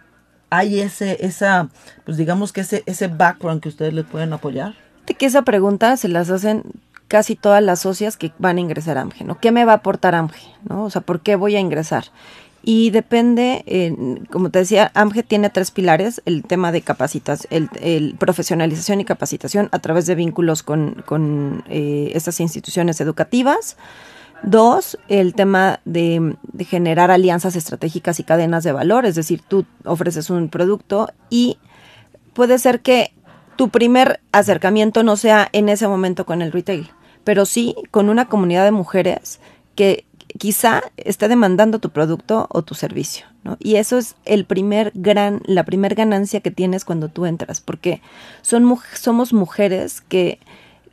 hay 0.50 0.80
ese, 0.80 1.18
esa, 1.26 1.70
pues 2.06 2.18
digamos 2.18 2.54
que 2.54 2.62
ese, 2.62 2.84
ese 2.86 3.08
background 3.08 3.62
que 3.62 3.70
ustedes 3.70 3.94
le 3.94 4.04
pueden 4.04 4.34
apoyar? 4.34 4.76
Que 5.06 5.26
esa 5.26 5.42
pregunta 5.42 5.98
se 5.98 6.08
las 6.08 6.30
hacen 6.30 6.64
casi 7.08 7.36
todas 7.36 7.64
las 7.64 7.80
socias 7.82 8.16
que 8.18 8.32
van 8.38 8.58
a 8.58 8.62
ingresar 8.62 8.98
a 8.98 9.02
AMGE, 9.02 9.24
¿no? 9.24 9.40
¿Qué 9.40 9.52
me 9.52 9.66
va 9.66 9.74
a 9.74 9.76
aportar 9.78 10.16
AMGE? 10.16 10.48
¿no? 10.70 10.84
O 10.84 10.90
sea, 10.90 11.02
¿por 11.02 11.22
qué 11.22 11.36
voy 11.36 11.56
a 11.56 11.60
ingresar? 11.60 12.06
Y 12.62 12.90
depende, 12.92 13.64
como 14.30 14.50
te 14.50 14.60
decía, 14.60 14.92
AMGE 14.94 15.24
tiene 15.24 15.50
tres 15.50 15.72
pilares, 15.72 16.22
el 16.26 16.44
tema 16.44 16.72
de 16.72 16.82
capacitación, 16.82 17.70
el, 17.82 18.16
profesionalización 18.20 19.00
y 19.00 19.06
capacitación 19.06 19.70
a 19.72 19.80
través 19.80 20.06
de 20.06 20.16
vínculos 20.16 20.62
con, 20.62 21.02
con 21.06 21.64
eh, 21.70 22.12
estas 22.14 22.40
instituciones 22.42 23.00
educativas, 23.00 23.78
Dos, 24.44 24.98
el 25.10 25.34
tema 25.34 25.80
de, 25.86 26.36
generar 26.66 27.12
alianzas 27.12 27.56
estratégicas 27.56 28.20
y 28.20 28.24
cadenas 28.24 28.64
de 28.64 28.72
valor, 28.72 29.06
es 29.06 29.16
decir, 29.16 29.42
tú 29.48 29.66
ofreces 29.86 30.30
un 30.30 30.50
producto 30.50 31.10
y 31.30 31.58
puede 32.34 32.58
ser 32.58 32.82
que 32.82 33.14
tu 33.58 33.70
primer 33.70 34.22
acercamiento 34.32 35.04
no 35.04 35.18
sea 35.18 35.50
en 35.52 35.68
ese 35.68 35.88
momento 35.88 36.26
con 36.26 36.42
el 36.42 36.52
retail, 36.52 36.90
pero 37.24 37.46
sí 37.46 37.76
con 37.92 38.10
una 38.10 38.30
comunidad 38.30 38.64
de 38.64 38.72
mujeres 38.72 39.42
que 39.76 40.06
quizá 40.38 40.84
esté 40.96 41.28
demandando 41.28 41.80
tu 41.80 41.90
producto 41.90 42.48
o 42.50 42.62
tu 42.62 42.76
servicio, 42.76 43.26
¿no? 43.44 43.58
Y 43.60 43.76
eso 43.76 43.98
es 43.98 44.16
el 44.26 44.46
primer 44.46 44.92
gran, 44.96 45.42
la 45.46 45.66
primer 45.66 45.96
ganancia 45.96 46.40
que 46.40 46.52
tienes 46.52 46.86
cuando 46.86 47.10
tú 47.10 47.26
entras, 47.26 47.60
porque 47.60 48.02
son, 48.42 48.78
somos 48.94 49.34
mujeres 49.34 50.02
que 50.02 50.40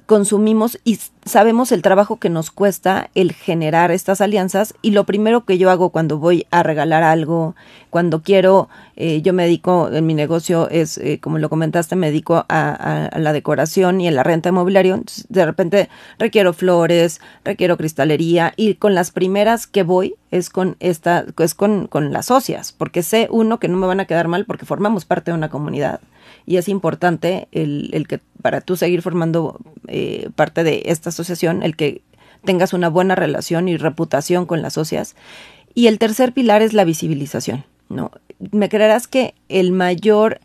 consumimos 0.06 0.78
sabemos 1.26 1.72
el 1.72 1.82
trabajo 1.82 2.16
que 2.16 2.30
nos 2.30 2.50
cuesta 2.52 3.10
el 3.14 3.32
generar 3.32 3.90
estas 3.90 4.20
alianzas 4.20 4.74
y 4.80 4.92
lo 4.92 5.04
primero 5.04 5.44
que 5.44 5.58
yo 5.58 5.70
hago 5.70 5.90
cuando 5.90 6.18
voy 6.18 6.46
a 6.52 6.62
regalar 6.62 7.02
algo, 7.02 7.56
cuando 7.90 8.22
quiero, 8.22 8.68
eh, 8.94 9.20
yo 9.22 9.32
me 9.32 9.42
dedico, 9.42 9.90
en 9.92 10.06
mi 10.06 10.14
negocio 10.14 10.70
es, 10.70 10.98
eh, 10.98 11.18
como 11.20 11.38
lo 11.38 11.50
comentaste, 11.50 11.96
me 11.96 12.08
dedico 12.08 12.46
a, 12.48 13.10
la 13.16 13.32
decoración 13.32 14.00
y 14.00 14.08
a 14.08 14.12
la 14.12 14.22
renta 14.22 14.50
inmobiliaria, 14.50 15.00
de 15.28 15.44
repente 15.44 15.88
requiero 16.18 16.52
flores, 16.52 17.20
requiero 17.44 17.76
cristalería 17.76 18.52
y 18.56 18.74
con 18.74 18.94
las 18.94 19.10
primeras 19.10 19.66
que 19.66 19.82
voy 19.82 20.14
es 20.30 20.48
con 20.48 20.76
esta, 20.78 21.24
es 21.38 21.54
con, 21.54 21.88
con 21.88 22.12
las 22.12 22.26
socias, 22.26 22.72
porque 22.72 23.02
sé 23.02 23.26
uno 23.30 23.58
que 23.58 23.68
no 23.68 23.76
me 23.76 23.86
van 23.86 24.00
a 24.00 24.04
quedar 24.04 24.28
mal 24.28 24.44
porque 24.44 24.64
formamos 24.64 25.04
parte 25.04 25.32
de 25.32 25.36
una 25.36 25.50
comunidad 25.50 26.00
y 26.46 26.56
es 26.56 26.68
importante 26.68 27.48
el, 27.50 27.90
el 27.92 28.06
que 28.06 28.20
para 28.40 28.60
tú 28.60 28.76
seguir 28.76 29.02
formando 29.02 29.58
eh, 29.88 30.30
parte 30.36 30.62
de 30.62 30.82
esta 30.86 31.10
asociación, 31.16 31.62
el 31.62 31.76
que 31.76 32.02
tengas 32.44 32.72
una 32.72 32.88
buena 32.88 33.14
relación 33.14 33.68
y 33.68 33.76
reputación 33.76 34.46
con 34.46 34.62
las 34.62 34.74
socias. 34.74 35.16
Y 35.74 35.88
el 35.88 35.98
tercer 35.98 36.32
pilar 36.32 36.62
es 36.62 36.72
la 36.72 36.84
visibilización. 36.84 37.64
¿no? 37.88 38.10
Me 38.52 38.68
creerás 38.68 39.06
que 39.06 39.34
el 39.48 39.72
mayor 39.72 40.40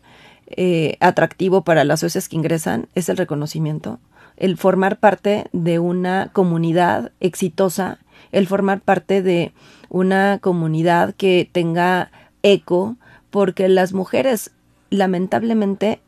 eh, 0.46 0.96
atractivo 1.00 1.62
para 1.62 1.84
las 1.84 2.00
socias 2.00 2.28
que 2.28 2.36
ingresan 2.36 2.88
es 2.94 3.08
el 3.08 3.16
reconocimiento, 3.16 4.00
el 4.36 4.56
formar 4.56 4.98
parte 4.98 5.46
de 5.52 5.78
una 5.78 6.30
comunidad 6.32 7.12
exitosa, 7.20 7.98
el 8.32 8.46
formar 8.46 8.80
parte 8.80 9.22
de 9.22 9.52
una 9.88 10.38
comunidad 10.40 11.14
que 11.14 11.48
tenga 11.50 12.10
eco, 12.42 12.96
porque 13.30 13.68
las 13.68 13.92
mujeres 13.92 14.50
lamentablemente 14.90 16.00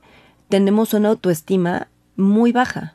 tenemos 0.48 0.94
una 0.94 1.10
autoestima 1.10 1.88
muy 2.16 2.52
baja. 2.52 2.93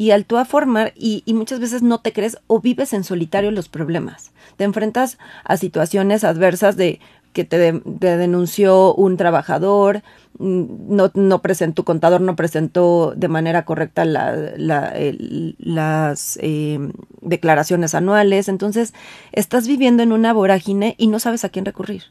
Y 0.00 0.12
al 0.12 0.24
tú 0.24 0.38
a 0.38 0.46
formar, 0.46 0.94
y, 0.96 1.22
y, 1.26 1.34
muchas 1.34 1.60
veces 1.60 1.82
no 1.82 2.00
te 2.00 2.14
crees 2.14 2.38
o 2.46 2.62
vives 2.62 2.94
en 2.94 3.04
solitario 3.04 3.50
los 3.50 3.68
problemas. 3.68 4.32
Te 4.56 4.64
enfrentas 4.64 5.18
a 5.44 5.58
situaciones 5.58 6.24
adversas 6.24 6.78
de 6.78 7.00
que 7.34 7.44
te, 7.44 7.82
denunció 7.82 8.94
un 8.94 9.18
trabajador, 9.18 10.02
mm, 10.38 10.94
no, 10.96 11.10
no 11.12 11.42
presentó, 11.42 11.82
tu 11.82 11.84
contador 11.84 12.22
no 12.22 12.34
presentó 12.34 13.12
de 13.14 13.28
manera 13.28 13.66
correcta 13.66 14.06
la, 14.06 14.34
las 14.56 16.38
em, 16.40 16.92
declaraciones 17.20 17.94
anuales, 17.94 18.48
entonces 18.48 18.94
estás 19.32 19.68
viviendo 19.68 20.02
en 20.02 20.12
una 20.12 20.32
vorágine 20.32 20.94
y 20.96 21.08
no 21.08 21.18
sabes 21.18 21.44
a 21.44 21.50
quién 21.50 21.66
recurrir. 21.66 22.04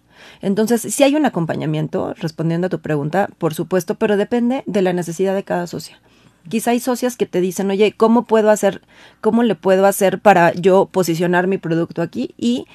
Entonces, 0.43 0.81
si 0.81 1.01
hay 1.01 1.15
un 1.15 1.25
acompañamiento, 1.25 2.13
respondiendo 2.13 2.67
a 2.67 2.69
tu 2.69 2.81
pregunta, 2.81 3.29
por 3.39 3.55
supuesto, 3.55 3.95
pero 3.95 4.15
depende 4.15 4.63
de 4.67 4.83
la 4.83 4.93
necesidad 4.93 5.33
de 5.33 5.43
cada 5.43 5.65
socia. 5.65 5.99
Quizá 6.47 6.71
hay 6.71 6.79
socias 6.79 7.17
que 7.17 7.25
te 7.25 7.41
dicen, 7.41 7.69
oye, 7.69 7.93
¿cómo 7.95 8.25
puedo 8.25 8.49
hacer, 8.49 8.81
cómo 9.21 9.43
le 9.43 9.55
puedo 9.55 9.85
hacer 9.85 10.19
para 10.19 10.53
yo 10.53 10.87
posicionar 10.91 11.47
mi 11.47 11.57
producto 11.57 12.01
aquí? 12.01 12.33
Y 12.37 12.65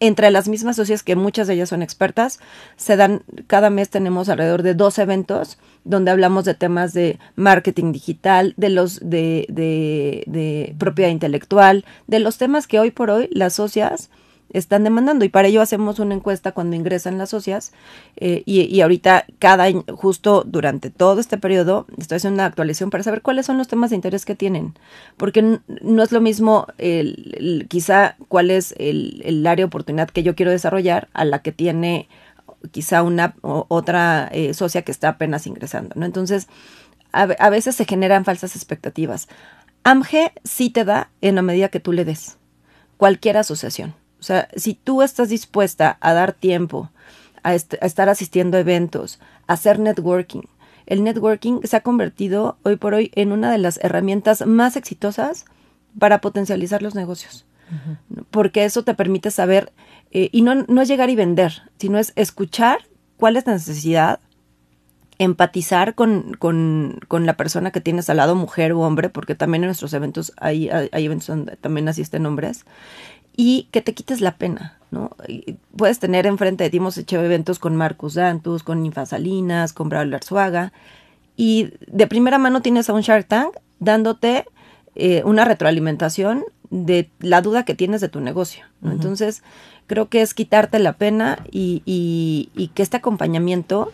entre 0.00 0.30
las 0.30 0.48
mismas 0.48 0.76
socias, 0.76 1.02
que 1.02 1.16
muchas 1.16 1.46
de 1.46 1.54
ellas 1.54 1.68
son 1.68 1.82
expertas, 1.82 2.40
se 2.76 2.96
dan, 2.96 3.22
cada 3.46 3.70
mes 3.70 3.90
tenemos 3.90 4.28
alrededor 4.28 4.62
de 4.62 4.74
dos 4.74 4.98
eventos 4.98 5.58
donde 5.84 6.10
hablamos 6.10 6.44
de 6.44 6.54
temas 6.54 6.92
de 6.92 7.18
marketing 7.36 7.92
digital, 7.92 8.54
de 8.56 8.68
los 8.70 9.00
de, 9.00 9.46
de, 9.48 10.24
de 10.26 10.74
propiedad 10.78 11.10
intelectual, 11.10 11.84
de 12.06 12.18
los 12.18 12.38
temas 12.38 12.66
que 12.66 12.80
hoy 12.80 12.90
por 12.90 13.10
hoy 13.10 13.28
las 13.32 13.54
socias 13.54 14.10
están 14.54 14.84
demandando. 14.84 15.24
Y 15.24 15.28
para 15.28 15.48
ello 15.48 15.60
hacemos 15.60 15.98
una 15.98 16.14
encuesta 16.14 16.52
cuando 16.52 16.76
ingresan 16.76 17.18
las 17.18 17.30
socias 17.30 17.72
eh, 18.16 18.42
y, 18.46 18.80
ahorita 18.80 19.26
cada 19.38 19.66
justo 19.92 20.44
durante 20.46 20.90
todo 20.90 21.20
este 21.20 21.36
periodo 21.38 21.86
estoy 21.98 22.16
haciendo 22.16 22.36
una 22.36 22.46
actualización 22.46 22.90
para 22.90 23.04
saber 23.04 23.20
cuáles 23.20 23.46
son 23.46 23.58
los 23.58 23.68
temas 23.68 23.90
de 23.90 23.96
interés 23.96 24.24
que 24.24 24.34
tienen. 24.34 24.74
Porque 25.16 25.42
no 25.82 26.02
es 26.02 26.12
lo 26.12 26.20
mismo 26.20 26.66
el, 26.78 27.66
quizá 27.68 28.16
cuál 28.28 28.50
es 28.50 28.74
el, 28.78 29.20
el, 29.24 29.46
área 29.46 29.64
de 29.64 29.68
oportunidad 29.68 30.08
que 30.08 30.22
yo 30.22 30.34
quiero 30.34 30.52
desarrollar 30.52 31.08
a 31.12 31.24
la 31.24 31.42
que 31.42 31.52
tiene 31.52 32.08
quizá 32.70 33.02
una 33.02 33.34
otra 33.42 34.28
eh, 34.32 34.54
socia 34.54 34.82
que 34.82 34.92
está 34.92 35.10
apenas 35.10 35.46
ingresando 35.46 35.90
no 35.96 36.06
entonces 36.06 36.48
a, 37.12 37.22
a 37.24 37.50
veces 37.50 37.74
se 37.76 37.84
generan 37.84 38.24
falsas 38.24 38.56
expectativas. 38.56 39.28
AMGE 39.82 40.32
sí 40.44 40.70
te 40.70 40.84
da 40.84 41.10
en 41.20 41.34
la 41.34 41.42
medida 41.42 41.68
que 41.68 41.78
tú 41.78 41.92
le 41.92 42.06
des 42.06 42.38
cualquier 42.96 43.36
asociación 43.36 43.94
o 44.24 44.26
sea, 44.26 44.48
si 44.56 44.72
tú 44.72 45.02
estás 45.02 45.28
dispuesta 45.28 45.98
a 46.00 46.14
dar 46.14 46.32
tiempo, 46.32 46.88
a, 47.42 47.54
estar 47.54 48.08
asistiendo 48.08 48.56
a 48.56 48.60
eventos, 48.60 49.20
a 49.46 49.52
hacer 49.52 49.78
networking, 49.78 50.44
el 50.86 51.04
networking 51.04 51.60
se 51.64 51.76
ha 51.76 51.82
convertido 51.82 52.56
hoy 52.62 52.76
por 52.76 52.94
hoy 52.94 53.10
en 53.16 53.32
una 53.32 53.52
de 53.52 53.58
las 53.58 53.78
herramientas 53.84 54.46
más 54.46 54.76
exitosas 54.76 55.44
para 55.98 56.22
potencializar 56.22 56.80
los 56.80 56.94
negocios. 56.94 57.44
Porque 58.30 58.64
eso 58.64 58.82
te 58.82 58.94
permite 58.94 59.30
saber, 59.30 59.74
eh, 60.10 60.30
y 60.32 60.40
no, 60.40 60.54
no 60.54 60.80
es 60.80 60.88
llegar 60.88 61.10
y 61.10 61.16
vender, 61.16 61.70
sino 61.78 61.98
es 61.98 62.14
escuchar 62.16 62.78
cuál 63.18 63.36
es 63.36 63.46
la 63.46 63.52
necesidad, 63.52 64.20
empatizar 65.18 65.94
con, 65.94 66.32
con, 66.38 66.98
con, 67.08 67.26
la 67.26 67.36
persona 67.36 67.72
que 67.72 67.82
tienes 67.82 68.08
al 68.08 68.16
lado, 68.16 68.34
mujer 68.36 68.72
o 68.72 68.80
hombre, 68.80 69.10
porque 69.10 69.34
también 69.34 69.64
en 69.64 69.68
nuestros 69.68 69.92
eventos 69.92 70.32
hay, 70.38 70.70
hay, 70.70 70.88
hay 70.92 71.04
eventos 71.04 71.26
donde 71.26 71.56
también 71.56 71.88
asisten 71.88 72.24
hombres, 72.24 72.64
y 73.36 73.68
que 73.70 73.80
te 73.82 73.94
quites 73.94 74.20
la 74.20 74.36
pena, 74.36 74.78
¿no? 74.90 75.10
puedes 75.76 75.98
tener 75.98 76.26
enfrente 76.26 76.64
de 76.64 76.70
ti, 76.70 76.76
hemos 76.76 76.96
hecho 76.98 77.22
eventos 77.22 77.58
con 77.58 77.76
Marcus 77.76 78.14
Dantus, 78.14 78.62
con 78.62 78.82
Ninfa 78.82 79.06
Salinas, 79.06 79.72
con 79.72 79.88
Braulio 79.88 80.16
Arzuaga, 80.16 80.72
y 81.36 81.70
de 81.86 82.06
primera 82.06 82.38
mano 82.38 82.62
tienes 82.62 82.88
a 82.88 82.92
un 82.92 83.00
Shark 83.00 83.26
Tank 83.26 83.56
dándote 83.80 84.44
eh, 84.94 85.22
una 85.24 85.44
retroalimentación 85.44 86.44
de 86.70 87.10
la 87.18 87.42
duda 87.42 87.64
que 87.64 87.74
tienes 87.74 88.00
de 88.00 88.08
tu 88.08 88.20
negocio. 88.20 88.64
Entonces, 88.82 89.42
creo 89.86 90.08
que 90.08 90.22
es 90.22 90.34
quitarte 90.34 90.78
la 90.78 90.94
pena 90.94 91.44
y, 91.50 91.82
y, 91.84 92.68
que 92.74 92.82
este 92.82 92.96
acompañamiento 92.96 93.92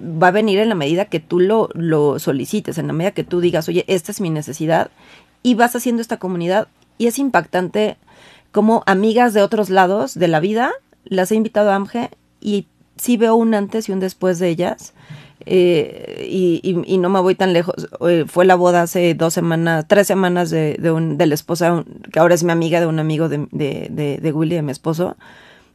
va 0.00 0.28
a 0.28 0.32
venir 0.32 0.58
en 0.58 0.68
la 0.68 0.74
medida 0.74 1.06
que 1.06 1.20
tú 1.20 1.40
lo, 1.40 1.68
lo 1.74 2.18
solicites, 2.18 2.78
en 2.78 2.86
la 2.86 2.92
medida 2.92 3.12
que 3.12 3.24
tú 3.24 3.40
digas, 3.40 3.68
oye, 3.68 3.84
esta 3.88 4.12
es 4.12 4.20
mi 4.20 4.30
necesidad, 4.30 4.90
y 5.42 5.54
vas 5.54 5.76
haciendo 5.76 6.02
esta 6.02 6.18
comunidad. 6.18 6.68
Y 6.98 7.06
es 7.06 7.18
impactante 7.18 7.96
como 8.54 8.84
amigas 8.86 9.34
de 9.34 9.42
otros 9.42 9.68
lados 9.68 10.14
de 10.14 10.28
la 10.28 10.38
vida, 10.38 10.70
las 11.04 11.32
he 11.32 11.34
invitado 11.34 11.72
a 11.72 11.74
AMGE 11.74 12.08
y 12.40 12.68
sí 12.94 13.16
veo 13.16 13.34
un 13.34 13.52
antes 13.52 13.88
y 13.88 13.92
un 13.92 13.98
después 13.98 14.38
de 14.38 14.48
ellas. 14.48 14.94
Eh, 15.44 16.28
y, 16.30 16.98
no 16.98 17.08
me 17.08 17.20
voy 17.20 17.34
tan 17.34 17.52
lejos. 17.52 17.74
Eh, 18.08 18.26
fue 18.28 18.44
la 18.44 18.54
boda 18.54 18.82
hace 18.82 19.12
dos 19.14 19.34
semanas, 19.34 19.86
tres 19.88 20.06
semanas 20.06 20.50
de, 20.50 20.76
de, 20.78 20.92
un, 20.92 21.18
de 21.18 21.26
la 21.26 21.34
esposa, 21.34 21.84
que 22.12 22.20
ahora 22.20 22.36
es 22.36 22.44
mi 22.44 22.52
amiga, 22.52 22.78
de 22.78 22.86
un 22.86 23.00
amigo 23.00 23.28
de, 23.28 23.48
de, 23.50 24.18
de 24.22 24.32
Willy, 24.32 24.54
de 24.54 24.62
mi 24.62 24.70
esposo. 24.70 25.16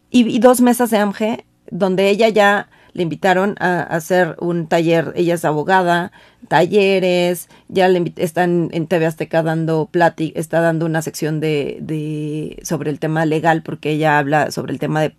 Y, 0.10 0.40
dos 0.40 0.62
mesas 0.62 0.90
de 0.90 1.00
AMGE, 1.00 1.44
donde 1.72 2.10
ella 2.10 2.30
ya 2.30 2.70
le 3.00 3.04
invitaron 3.04 3.56
a, 3.62 3.82
hacer 3.82 4.36
un 4.42 4.68
taller, 4.68 5.14
ella 5.16 5.36
es 5.36 5.46
abogada, 5.46 6.12
talleres, 6.50 7.48
ya 7.70 7.88
le 7.88 8.12
están 8.18 8.68
en 8.74 8.88
TV 8.88 9.06
Azteca 9.06 9.42
dando 9.42 9.86
plática, 9.90 10.38
está 10.38 10.60
dando 10.60 10.86
una 10.86 11.02
sección 11.02 11.40
de, 11.40 11.78
de, 11.80 12.60
sobre 12.64 12.92
el 12.92 13.00
tema 13.00 13.26
legal, 13.26 13.64
porque 13.64 13.92
ella 13.92 14.18
habla 14.18 14.52
sobre 14.52 14.74
el 14.74 14.80
tema 14.80 15.00
de, 15.00 15.16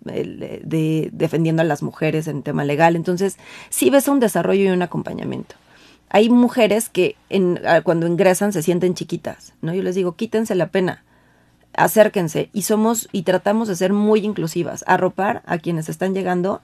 de, 0.63 1.09
defendiendo 1.11 1.63
a 1.63 1.65
las 1.65 1.81
mujeres 1.81 2.27
en 2.27 2.43
tema 2.43 2.65
legal. 2.65 2.95
Entonces, 2.95 3.37
sí 3.71 3.89
ves 3.89 4.07
un 4.07 4.19
desarrollo 4.19 4.65
y 4.65 4.67
un 4.67 4.83
acompañamiento. 4.83 5.55
Hay 6.09 6.29
mujeres 6.29 6.87
que 6.87 7.15
en, 7.29 7.59
cuando 7.83 8.05
ingresan 8.05 8.53
se 8.53 8.61
sienten 8.61 8.93
chiquitas, 8.93 9.53
¿no? 9.63 9.73
Yo 9.73 9.81
les 9.81 9.95
digo, 9.95 10.15
quítense 10.15 10.53
la 10.53 10.67
pena 10.67 11.03
acérquense 11.73 12.49
y 12.51 12.63
somos 12.63 13.07
y 13.13 13.23
tratamos 13.23 13.69
de 13.69 13.77
ser 13.77 13.93
muy 13.93 14.19
inclusivas, 14.25 14.83
arropar 14.87 15.41
a 15.45 15.57
quienes 15.57 15.87
están 15.87 16.13
llegando 16.13 16.61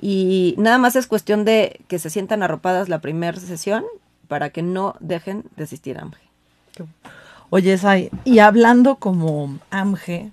y 0.00 0.54
nada 0.58 0.78
más 0.78 0.96
es 0.96 1.06
cuestión 1.06 1.44
de 1.44 1.80
que 1.88 1.98
se 1.98 2.10
sientan 2.10 2.42
arropadas 2.42 2.88
la 2.88 3.00
primera 3.00 3.38
sesión 3.38 3.84
para 4.28 4.50
que 4.50 4.62
no 4.62 4.94
dejen 5.00 5.44
de 5.56 5.64
asistir 5.64 5.98
a 5.98 6.02
AMGE. 6.02 6.20
Oye, 7.50 7.78
Sai, 7.78 8.10
y 8.24 8.38
hablando 8.38 8.96
como 8.96 9.58
AMGE, 9.70 10.32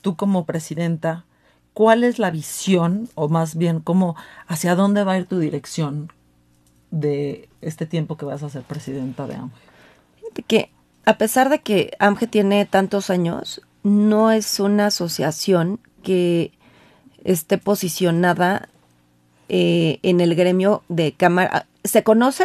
tú 0.00 0.16
como 0.16 0.44
presidenta, 0.44 1.24
¿cuál 1.72 2.04
es 2.04 2.18
la 2.18 2.30
visión 2.30 3.08
o 3.14 3.28
más 3.28 3.56
bien 3.56 3.80
cómo 3.80 4.16
hacia 4.46 4.74
dónde 4.74 5.04
va 5.04 5.12
a 5.12 5.18
ir 5.18 5.26
tu 5.26 5.38
dirección 5.38 6.12
de 6.90 7.48
este 7.60 7.86
tiempo 7.86 8.16
que 8.16 8.24
vas 8.24 8.42
a 8.42 8.50
ser 8.50 8.62
presidenta 8.62 9.26
de 9.26 9.36
AMGE? 9.36 9.56
Que 10.46 10.70
a 11.06 11.16
pesar 11.18 11.48
de 11.48 11.60
que 11.60 11.92
AMGE 12.00 12.26
tiene 12.26 12.66
tantos 12.66 13.10
años, 13.10 13.62
no 13.84 14.32
es 14.32 14.58
una 14.58 14.86
asociación 14.86 15.78
que 16.02 16.52
esté 17.24 17.58
posicionada 17.58 18.68
eh, 19.48 19.98
en 20.02 20.20
el 20.20 20.34
gremio 20.34 20.82
de 20.88 21.12
cámara. 21.12 21.66
¿Se 21.84 22.02
conoce? 22.02 22.44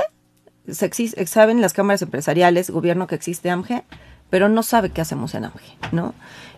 Se 0.68 0.92
saben 1.26 1.62
las 1.62 1.74
cámaras 1.74 2.02
empresariales, 2.02 2.70
gobierno 2.70 3.08
que 3.08 3.16
existe 3.16 3.50
AMGE, 3.50 3.84
pero 4.30 4.50
no 4.50 4.64
sabe 4.64 4.90
qué 4.90 5.02
hacemos 5.02 5.34
en 5.34 5.46
AMGE, 5.46 5.78
¿no? 5.92 6.14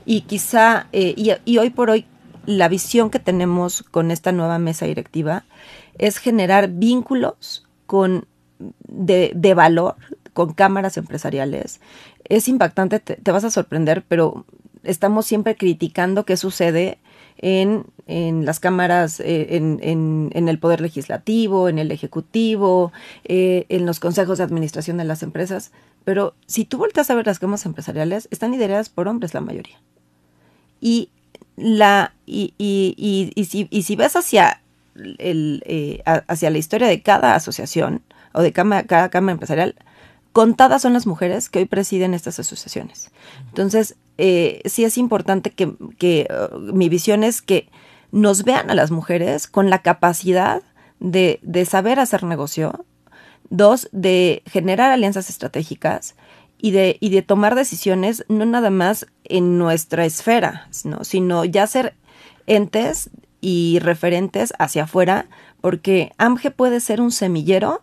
Y 0.06 0.22
quizá, 0.22 0.88
eh, 0.92 1.14
y, 1.46 1.58
hoy 1.58 1.70
por 1.70 1.90
hoy, 1.90 2.06
la 2.46 2.68
visión 2.68 3.10
que 3.10 3.20
tenemos 3.20 3.84
con 3.84 4.12
esta 4.12 4.34
nueva 4.34 4.60
mesa 4.60 4.86
directiva 4.86 5.46
es 5.98 6.18
generar 6.18 6.70
vínculos 6.70 7.66
con 7.86 8.26
de, 8.88 9.32
de 9.34 9.54
valor 9.54 9.96
con 10.34 10.54
cámaras 10.54 10.98
empresariales. 10.98 11.80
Es 12.26 12.48
impactante, 12.48 13.00
te, 13.00 13.32
vas 13.32 13.44
a 13.44 13.52
sorprender, 13.52 14.04
pero 14.08 14.46
estamos 14.84 15.26
siempre 15.26 15.56
criticando 15.56 16.26
qué 16.26 16.38
sucede 16.38 17.00
en, 17.44 17.86
en 18.08 18.46
las 18.46 18.62
cámaras, 18.62 19.20
eh, 19.20 19.58
en, 19.58 19.80
en, 19.82 20.48
el 20.48 20.60
Poder 20.60 20.80
Legislativo, 20.80 21.68
en 21.68 21.78
el 21.78 21.92
Ejecutivo, 21.92 22.94
eh, 23.26 23.66
en 23.68 23.86
los 23.86 24.00
consejos 24.00 24.38
de 24.38 24.46
administración 24.46 24.96
de 24.96 25.04
las 25.04 25.24
empresas. 25.24 25.74
Pero 26.06 26.36
si 26.48 26.64
tú 26.64 26.78
volteas 26.78 27.10
a 27.10 27.16
ver 27.16 27.26
las 27.26 27.40
cámaras 27.40 27.66
empresariales, 27.66 28.30
están 28.32 28.52
lideradas 28.52 28.88
por 28.88 29.10
hombres 29.10 29.34
la 29.34 29.42
mayoría. 29.42 29.78
Y, 30.80 31.10
la, 31.58 32.14
y, 32.26 32.54
y, 32.58 32.96
y, 33.36 33.44
si, 33.44 33.68
si 33.84 33.96
ves 33.98 34.16
hacia, 34.16 34.62
el, 34.96 35.64
eh, 35.66 36.02
hacia 36.06 36.50
la 36.50 36.58
historia 36.58 36.88
de 36.88 37.02
cada 37.02 37.36
asociación 37.36 38.04
o 38.32 38.42
de 38.42 38.54
cada 38.54 39.10
cámara 39.10 39.34
empresarial, 39.34 39.76
contadas 40.32 40.82
son 40.82 40.94
las 40.94 41.06
mujeres 41.06 41.50
que 41.50 41.60
hoy 41.60 41.66
presiden 41.66 42.14
estas 42.14 42.40
asociaciones. 42.40 43.12
Entonces, 43.50 43.98
eh, 44.18 44.62
sí 44.66 44.84
es 44.84 44.98
importante 44.98 45.52
que, 45.52 45.66
uh, 45.68 46.58
mi 46.60 46.90
visión 46.90 47.24
es 47.24 47.42
que 47.42 47.70
nos 48.12 48.44
vean 48.44 48.70
a 48.70 48.76
las 48.76 48.92
mujeres 48.92 49.48
con 49.48 49.70
la 49.70 49.82
capacidad 49.82 50.62
de, 51.00 51.40
saber 51.66 52.00
hacer 52.00 52.24
negocio, 52.24 52.86
dos, 53.50 53.90
de 53.92 54.44
generar 54.46 54.92
alianzas 54.92 55.30
estratégicas 55.30 56.16
y 56.60 56.72
de, 56.72 56.98
y 57.00 57.10
de 57.10 57.22
tomar 57.22 57.56
decisiones 57.56 58.24
no 58.30 58.46
nada 58.46 58.70
más 58.70 59.08
en 59.24 59.58
nuestra 59.58 60.06
esfera, 60.06 60.68
sino 60.72 61.44
ya 61.44 61.68
ser 61.68 61.96
entes 62.46 63.10
y 63.42 63.80
referentes 63.80 64.54
hacia 64.60 64.84
afuera, 64.84 65.26
porque 65.60 66.14
AMGE 66.18 66.52
puede 66.52 66.80
ser 66.80 67.02
un 67.02 67.12
semillero 67.12 67.82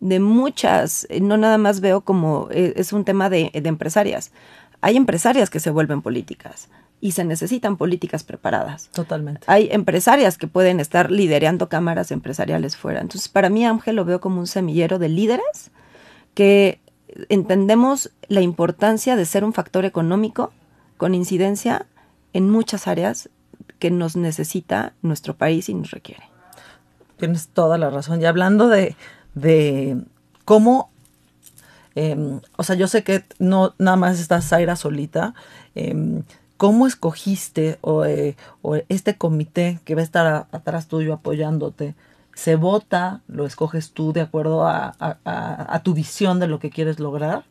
de 0.00 0.20
muchas, 0.20 1.06
no 1.20 1.36
nada 1.36 1.58
más 1.58 1.80
veo 1.80 2.02
como 2.02 2.48
eh, 2.50 2.74
es 2.76 2.92
un 2.92 3.04
tema 3.04 3.30
de, 3.30 3.50
empresarias. 3.54 4.32
Hay 4.80 4.96
empresarias 4.96 5.50
que 5.50 5.60
se 5.60 5.70
vuelven 5.70 6.02
políticas 6.02 6.68
y 7.00 7.12
se 7.12 7.24
necesitan 7.24 7.76
políticas 7.76 8.24
preparadas. 8.24 8.88
Totalmente. 8.92 9.42
Hay 9.46 9.68
empresarias 9.70 10.38
que 10.38 10.46
pueden 10.46 10.80
estar 10.80 11.10
liderando 11.10 11.68
cámaras 11.68 12.10
empresariales 12.10 12.76
fuera. 12.76 13.00
Entonces, 13.00 13.28
para 13.28 13.50
mí, 13.50 13.66
Ángel 13.66 13.96
lo 13.96 14.04
veo 14.04 14.20
como 14.20 14.40
un 14.40 14.46
semillero 14.46 14.98
de 14.98 15.08
líderes 15.08 15.70
que 16.34 16.80
entendemos 17.28 18.10
la 18.28 18.40
importancia 18.40 19.16
de 19.16 19.24
ser 19.24 19.44
un 19.44 19.52
factor 19.52 19.84
económico 19.84 20.52
con 20.96 21.14
incidencia 21.14 21.86
en 22.32 22.50
muchas 22.50 22.86
áreas 22.86 23.30
que 23.78 23.90
nos 23.90 24.16
necesita 24.16 24.94
nuestro 25.02 25.36
país 25.36 25.68
y 25.68 25.74
nos 25.74 25.90
requiere. 25.90 26.24
Tienes 27.18 27.48
toda 27.48 27.78
la 27.78 27.90
razón. 27.90 28.20
Y 28.20 28.26
hablando 28.26 28.68
de, 28.68 28.96
de 29.34 29.98
cómo, 30.44 30.90
em, 31.96 32.40
o 32.56 32.62
sea, 32.62 32.76
yo 32.76 32.86
sé 32.86 33.02
que 33.02 33.24
no 33.38 33.74
nada 33.78 33.96
más 33.96 34.20
está 34.20 34.40
Zaira 34.40 34.76
solita, 34.76 35.34
em, 35.74 36.22
¿cómo 36.56 36.86
escogiste 36.86 37.78
eh, 38.06 38.36
o, 38.62 38.76
este 38.88 39.16
comité 39.16 39.80
que 39.84 39.94
va 39.94 40.02
a 40.02 40.04
estar 40.04 40.46
atrás 40.52 40.86
tuyo 40.86 41.14
apoyándote? 41.14 41.94
¿Se 42.34 42.54
vota, 42.54 43.22
lo 43.26 43.46
escoges 43.46 43.92
tú 43.92 44.12
de 44.12 44.20
acuerdo 44.20 44.66
a, 44.66 45.80
tu 45.82 45.94
visión 45.94 46.38
de 46.38 46.46
lo 46.46 46.58
que 46.60 46.70
quieres 46.70 47.00
lograr? 47.00 47.44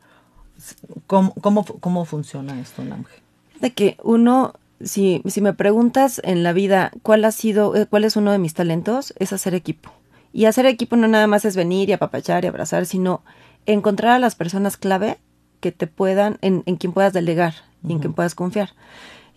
¿Cómo, 1.08 1.34
cómo, 1.34 2.06
funciona 2.06 2.62
esto, 2.62 2.84
Namge? 2.84 3.12
De 3.60 3.74
que 3.74 3.98
uno 4.04 4.54
si, 4.84 5.22
si, 5.26 5.42
me 5.42 5.54
preguntas 5.54 6.22
en 6.24 6.44
la 6.44 6.54
vida 6.54 6.92
cuál 7.02 7.26
ha 7.26 7.32
sido, 7.32 7.76
eh, 7.76 7.88
cuál 7.88 8.04
es 8.04 8.16
uno 8.16 8.32
de 8.32 8.38
mis 8.38 8.54
talentos, 8.54 9.14
es 9.18 9.34
hacer 9.34 9.56
equipo. 9.56 9.92
Y 10.34 10.46
hacer 10.46 10.66
equipo 10.66 10.98
no 10.98 11.08
nada 11.08 11.28
más 11.28 11.46
es 11.46 11.56
venir 11.56 11.90
y 11.90 11.94
apapachar 11.94 12.44
y 12.44 12.48
abrazar, 12.48 12.86
sino 12.86 13.22
encontrar 13.65 14.13
a 14.13 14.19
las 14.19 14.36
personas 14.36 14.78
clave 14.78 15.17
que 15.60 15.71
te 15.71 15.88
puedan, 15.88 16.38
en, 16.41 16.63
en 16.65 16.75
quien 16.75 16.93
puedas 16.93 17.13
delegar 17.13 17.56
y 17.88 17.93
en 17.93 17.99
quien 17.99 18.13
puedas 18.13 18.36
confiar. 18.36 18.69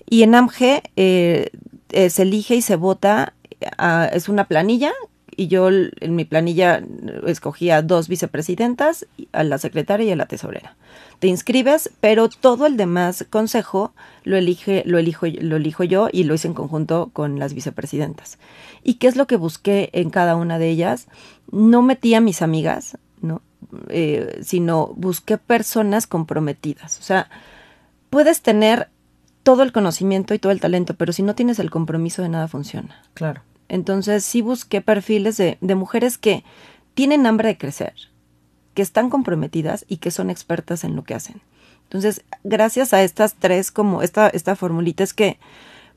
Y 0.09 0.23
en 0.23 0.35
AMGE 0.35 0.83
eh, 0.97 1.51
eh, 1.91 2.11
se 2.11 2.23
elige 2.23 2.57
y 2.57 2.63
se 2.63 2.77
vota, 2.77 3.35
ah, 3.77 4.09
es 4.13 4.29
una 4.29 4.45
planilla, 4.45 4.93
y 5.37 5.47
yo 5.47 5.69
en 5.69 6.17
mi 6.17 6.25
planilla 6.25 6.83
escogía 7.27 7.81
dos 7.83 8.09
vicepresidentas, 8.09 9.07
a 9.33 9.45
la 9.45 9.59
secretaria 9.59 10.07
y 10.07 10.11
a 10.11 10.17
la 10.17 10.27
tesorera. 10.27 10.77
Te 11.21 11.29
inscribes, 11.29 11.91
pero 12.01 12.29
todo 12.29 12.67
el 12.67 12.77
demás 12.77 13.25
consejo 13.31 13.93
lo 14.25 14.37
elige, 14.37 14.83
lo 14.85 14.99
elijo, 14.99 15.27
lo 15.27 15.57
elijo 15.57 15.85
yo 15.85 16.09
y 16.11 16.25
lo 16.25 16.35
hice 16.35 16.49
en 16.49 16.55
conjunto 16.55 17.11
con 17.13 17.39
las 17.39 17.55
vicepresidentas. 17.55 18.39
¿Y 18.83 18.95
qué 18.95 19.07
es 19.07 19.17
lo 19.17 19.27
que 19.27 19.37
busqué 19.37 19.91
en 19.93 20.11
cada 20.11 20.35
una 20.35 20.59
de 20.59 20.71
ellas? 20.71 21.07
No 21.53 21.83
metí 21.83 22.15
a 22.15 22.21
mis 22.21 22.43
amigas, 22.43 22.99
¿no? 23.21 23.43
Eh, 23.89 24.41
sino 24.43 24.95
busqué 24.97 25.39
personas 25.39 26.07
comprometidas. 26.07 26.99
O 26.99 27.03
sea, 27.03 27.29
puedes 28.11 28.41
tener 28.41 28.89
todo 29.43 29.63
el 29.63 29.73
conocimiento 29.73 30.35
y 30.35 30.39
todo 30.39 30.53
el 30.53 30.61
talento, 30.61 30.95
pero 30.95 31.13
si 31.13 31.23
no 31.23 31.35
tienes 31.35 31.59
el 31.59 31.71
compromiso 31.71 32.23
de 32.23 32.29
nada 32.29 32.49
funciona. 32.49 33.03
Claro. 33.15 33.43
Entonces 33.69 34.25
sí 34.25 34.41
busqué 34.41 34.81
perfiles 34.81 35.37
de, 35.37 35.59
de 35.61 35.75
mujeres 35.75 36.19
que 36.19 36.45
tienen 36.95 37.27
hambre 37.27 37.49
de 37.49 37.59
crecer, 37.59 37.95
que 38.75 38.83
están 38.83 39.11
comprometidas 39.11 39.85
y 39.89 39.99
que 39.99 40.11
son 40.11 40.31
expertas 40.31 40.85
en 40.85 40.97
lo 40.97 41.05
que 41.05 41.15
hacen. 41.15 41.41
Entonces, 41.85 42.23
gracias 42.45 42.93
a 42.93 43.03
estas 43.03 43.35
tres, 43.35 43.71
como 43.71 44.03
esta, 44.03 44.29
esta 44.29 44.57
formulita, 44.57 45.03
es 45.05 45.15
que 45.15 45.39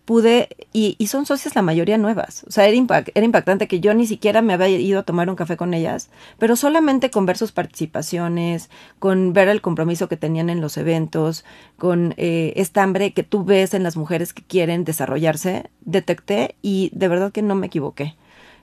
pude, 0.05 0.49
y, 0.73 0.95
y, 0.97 1.07
son 1.07 1.25
socias 1.25 1.55
la 1.55 1.61
mayoría 1.61 1.97
nuevas. 1.97 2.43
O 2.47 2.51
sea, 2.51 2.67
era, 2.67 3.03
era, 3.13 3.25
impactante 3.25 3.67
que 3.67 3.79
yo 3.79 3.93
ni 3.93 4.07
siquiera 4.07 4.41
me 4.41 4.53
había 4.53 4.69
ido 4.69 4.99
a 4.99 5.03
tomar 5.03 5.29
un 5.29 5.35
café 5.35 5.57
con 5.57 5.73
ellas, 5.73 6.09
pero 6.37 6.55
solamente 6.55 7.09
con 7.09 7.25
ver 7.25 7.37
sus 7.37 7.51
participaciones, 7.51 8.69
con 8.99 9.33
ver 9.33 9.47
el 9.47 9.61
compromiso 9.61 10.09
que 10.09 10.17
tenían 10.17 10.49
en 10.49 10.61
los 10.61 10.77
eventos, 10.77 11.45
con 11.77 12.13
eh, 12.17 12.53
esta 12.55 12.83
hambre 12.83 13.13
que 13.13 13.23
tú 13.23 13.43
ves 13.43 13.73
en 13.73 13.83
las 13.83 13.97
mujeres 13.97 14.33
que 14.33 14.43
quieren 14.43 14.83
desarrollarse, 14.83 15.69
detecté 15.81 16.55
y 16.61 16.91
de 16.93 17.07
verdad 17.07 17.31
que 17.31 17.41
no 17.41 17.55
me 17.55 17.67
equivoqué. 17.67 18.15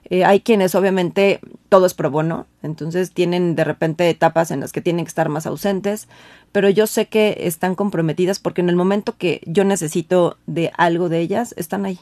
Eh, 0.05 0.25
hay 0.25 0.41
quienes 0.41 0.75
obviamente 0.75 1.39
todo 1.69 1.85
es 1.85 1.93
pro 1.93 2.09
bono, 2.09 2.47
entonces 2.63 3.11
tienen 3.11 3.55
de 3.55 3.63
repente 3.63 4.09
etapas 4.09 4.51
en 4.51 4.59
las 4.59 4.71
que 4.71 4.81
tienen 4.81 5.05
que 5.05 5.09
estar 5.09 5.29
más 5.29 5.45
ausentes, 5.45 6.07
pero 6.51 6.69
yo 6.69 6.87
sé 6.87 7.07
que 7.07 7.37
están 7.41 7.75
comprometidas 7.75 8.39
porque 8.39 8.61
en 8.61 8.69
el 8.69 8.75
momento 8.75 9.17
que 9.17 9.41
yo 9.45 9.63
necesito 9.63 10.37
de 10.47 10.71
algo 10.77 11.09
de 11.09 11.19
ellas, 11.19 11.53
están 11.57 11.85
ahí. 11.85 11.99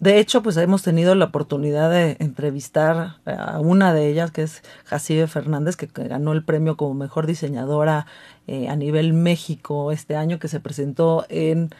De 0.00 0.18
hecho, 0.18 0.42
pues 0.42 0.56
hemos 0.56 0.82
tenido 0.82 1.14
la 1.14 1.26
oportunidad 1.26 1.90
de 1.90 2.16
entrevistar 2.18 3.18
a 3.24 3.60
una 3.60 3.94
de 3.94 4.08
ellas, 4.08 4.32
que 4.32 4.42
es 4.42 4.62
Jacibe 4.84 5.28
Fernández, 5.28 5.76
que 5.76 5.86
ganó 5.86 6.32
el 6.32 6.44
premio 6.44 6.76
como 6.76 6.94
mejor 6.94 7.26
diseñadora 7.26 8.06
eh, 8.48 8.68
a 8.68 8.74
nivel 8.74 9.12
México 9.12 9.92
este 9.92 10.16
año, 10.16 10.40
que 10.40 10.48
se 10.48 10.58
presentó 10.58 11.24
en 11.28 11.70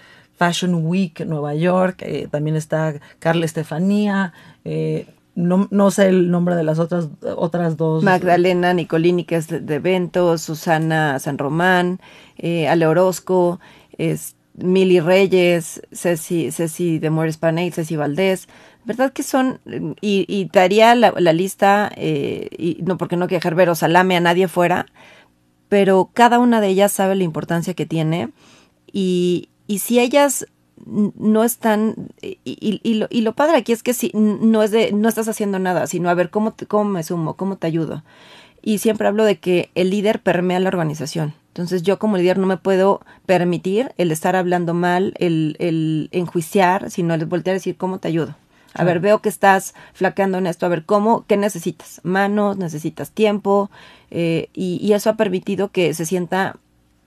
Fashion 0.40 0.86
Week 0.86 1.20
Nueva 1.26 1.54
York. 1.54 2.00
Eh, 2.00 2.26
también 2.30 2.56
está 2.56 2.94
Carla 3.18 3.44
Estefanía. 3.44 4.32
Eh, 4.64 5.06
no, 5.34 5.68
no 5.70 5.90
sé 5.90 6.08
el 6.08 6.30
nombre 6.30 6.56
de 6.56 6.64
las 6.64 6.78
otras, 6.78 7.08
otras 7.36 7.76
dos. 7.76 8.02
Magdalena 8.02 8.72
Nicolini, 8.72 9.24
que 9.24 9.36
es 9.36 9.48
de, 9.48 9.74
eventos, 9.74 10.40
Susana 10.40 11.18
San 11.18 11.36
Román, 11.36 12.00
eh, 12.38 12.68
Ale 12.68 12.86
Orozco, 12.86 13.60
es, 13.98 14.34
Mili 14.54 15.00
Reyes, 15.00 15.82
Ceci, 15.92 16.98
de 16.98 17.10
Morris 17.10 17.36
Panay, 17.36 17.70
Ceci 17.70 17.96
Valdés. 17.96 18.48
¿Verdad 18.86 19.12
que 19.12 19.22
son? 19.22 19.60
Y, 20.00 20.24
y 20.26 20.48
daría 20.50 20.94
la, 20.94 21.12
la 21.18 21.34
lista, 21.34 21.92
eh, 21.96 22.48
y 22.56 22.78
no 22.82 22.96
porque 22.96 23.18
no 23.18 23.26
ver 23.26 23.68
o 23.68 23.74
salame 23.74 24.16
a 24.16 24.20
nadie 24.20 24.48
fuera, 24.48 24.86
pero 25.68 26.10
cada 26.14 26.38
una 26.38 26.62
de 26.62 26.68
ellas 26.68 26.92
sabe 26.92 27.14
la 27.14 27.24
importancia 27.24 27.74
que 27.74 27.84
tiene. 27.84 28.30
Y, 28.90 29.50
y 29.70 29.78
si 29.78 30.00
ellas 30.00 30.48
no 30.84 31.44
están 31.44 31.94
y, 32.20 32.38
y, 32.44 32.94
lo, 32.94 33.06
y, 33.08 33.20
lo, 33.20 33.34
padre 33.34 33.56
aquí 33.56 33.70
es 33.70 33.84
que 33.84 33.94
si 33.94 34.10
no 34.14 34.64
es 34.64 34.72
de 34.72 34.90
no 34.90 35.08
estás 35.08 35.28
haciendo 35.28 35.60
nada 35.60 35.86
sino 35.86 36.10
a 36.10 36.14
ver 36.14 36.30
cómo 36.30 36.52
te, 36.52 36.66
cómo 36.66 36.90
me 36.90 37.04
sumo 37.04 37.34
cómo 37.34 37.56
te 37.56 37.68
ayudo 37.68 38.02
y 38.62 38.78
siempre 38.78 39.06
hablo 39.06 39.22
de 39.24 39.38
que 39.38 39.70
el 39.76 39.90
líder 39.90 40.22
permea 40.22 40.58
la 40.58 40.68
organización 40.68 41.34
entonces 41.50 41.82
yo 41.84 42.00
como 42.00 42.16
líder 42.16 42.38
no 42.38 42.48
me 42.48 42.56
puedo 42.56 43.00
permitir 43.26 43.92
el 43.96 44.10
estar 44.10 44.34
hablando 44.34 44.74
mal 44.74 45.14
el, 45.18 45.54
el 45.60 46.08
enjuiciar 46.10 46.90
sino 46.90 47.14
el 47.14 47.24
voltear 47.26 47.52
a 47.52 47.58
decir 47.58 47.76
cómo 47.76 47.98
te 48.00 48.08
ayudo 48.08 48.34
a 48.74 48.84
ver, 48.84 49.00
veo 49.00 49.20
que 49.20 49.28
estás 49.28 49.74
flaqueando 49.94 50.38
en 50.38 50.46
esto. 50.46 50.64
A 50.64 50.68
ver, 50.68 50.84
¿cómo? 50.84 51.24
¿Qué 51.26 51.36
necesitas? 51.36 52.00
Manos, 52.04 52.56
necesitas 52.56 53.10
tiempo. 53.10 53.68
Eh, 54.12 54.48
y, 54.54 54.78
y, 54.80 54.92
eso 54.92 55.10
ha 55.10 55.16
permitido 55.16 55.72
que 55.72 55.92
se 55.92 56.06
sienta 56.06 56.54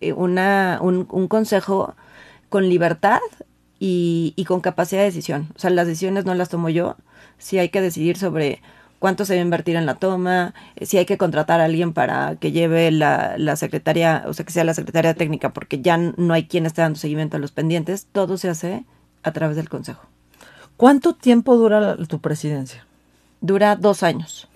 eh, 0.03 0.11
una, 0.11 0.79
un, 0.81 1.07
un, 1.09 1.29
consejo 1.29 1.95
con 2.53 2.69
libertad 2.69 3.19
y, 3.79 4.33
y, 4.35 4.45
con 4.45 4.61
capacidad 4.61 5.01
de 5.01 5.05
decisión. 5.05 5.49
O 5.55 5.59
sea, 5.59 5.71
las 5.71 5.87
decisiones 5.87 6.23
no 6.23 6.35
las 6.35 6.49
tomo 6.49 6.69
yo. 6.69 6.97
Si 7.39 7.57
hay 7.57 7.69
que 7.69 7.81
decidir 7.81 8.15
sobre 8.15 8.61
cuánto 8.99 9.25
se 9.25 9.33
va 9.33 9.39
a 9.39 9.41
invertir 9.41 9.75
en 9.75 9.87
la 9.87 9.95
toma, 9.95 10.53
eh, 10.75 10.85
si 10.85 10.99
hay 10.99 11.07
que 11.07 11.17
contratar 11.17 11.61
a 11.61 11.65
alguien 11.65 11.93
para 11.93 12.35
que 12.35 12.51
lleve 12.51 12.91
la, 12.91 13.39
la 13.39 13.55
secretaria, 13.55 14.23
o 14.27 14.35
sea, 14.35 14.45
que 14.45 14.51
sea 14.51 14.65
la 14.65 14.75
secretaria 14.75 15.15
técnica, 15.15 15.51
porque 15.51 15.81
ya 15.81 15.97
no 15.97 16.31
hay 16.35 16.45
quien 16.45 16.67
esté 16.67 16.83
dando 16.83 16.99
seguimiento 16.99 17.37
a 17.37 17.39
los 17.39 17.51
pendientes, 17.51 18.05
todo 18.11 18.37
se 18.37 18.49
hace 18.49 18.85
a 19.23 19.31
través 19.31 19.55
del 19.55 19.67
consejo. 19.67 20.03
¿Cuánto 20.77 21.15
tiempo 21.15 21.57
dura 21.57 21.97
tu 22.05 22.21
presidencia? 22.21 22.85
Dura 23.41 23.75
dos 23.77 24.03
años. 24.03 24.47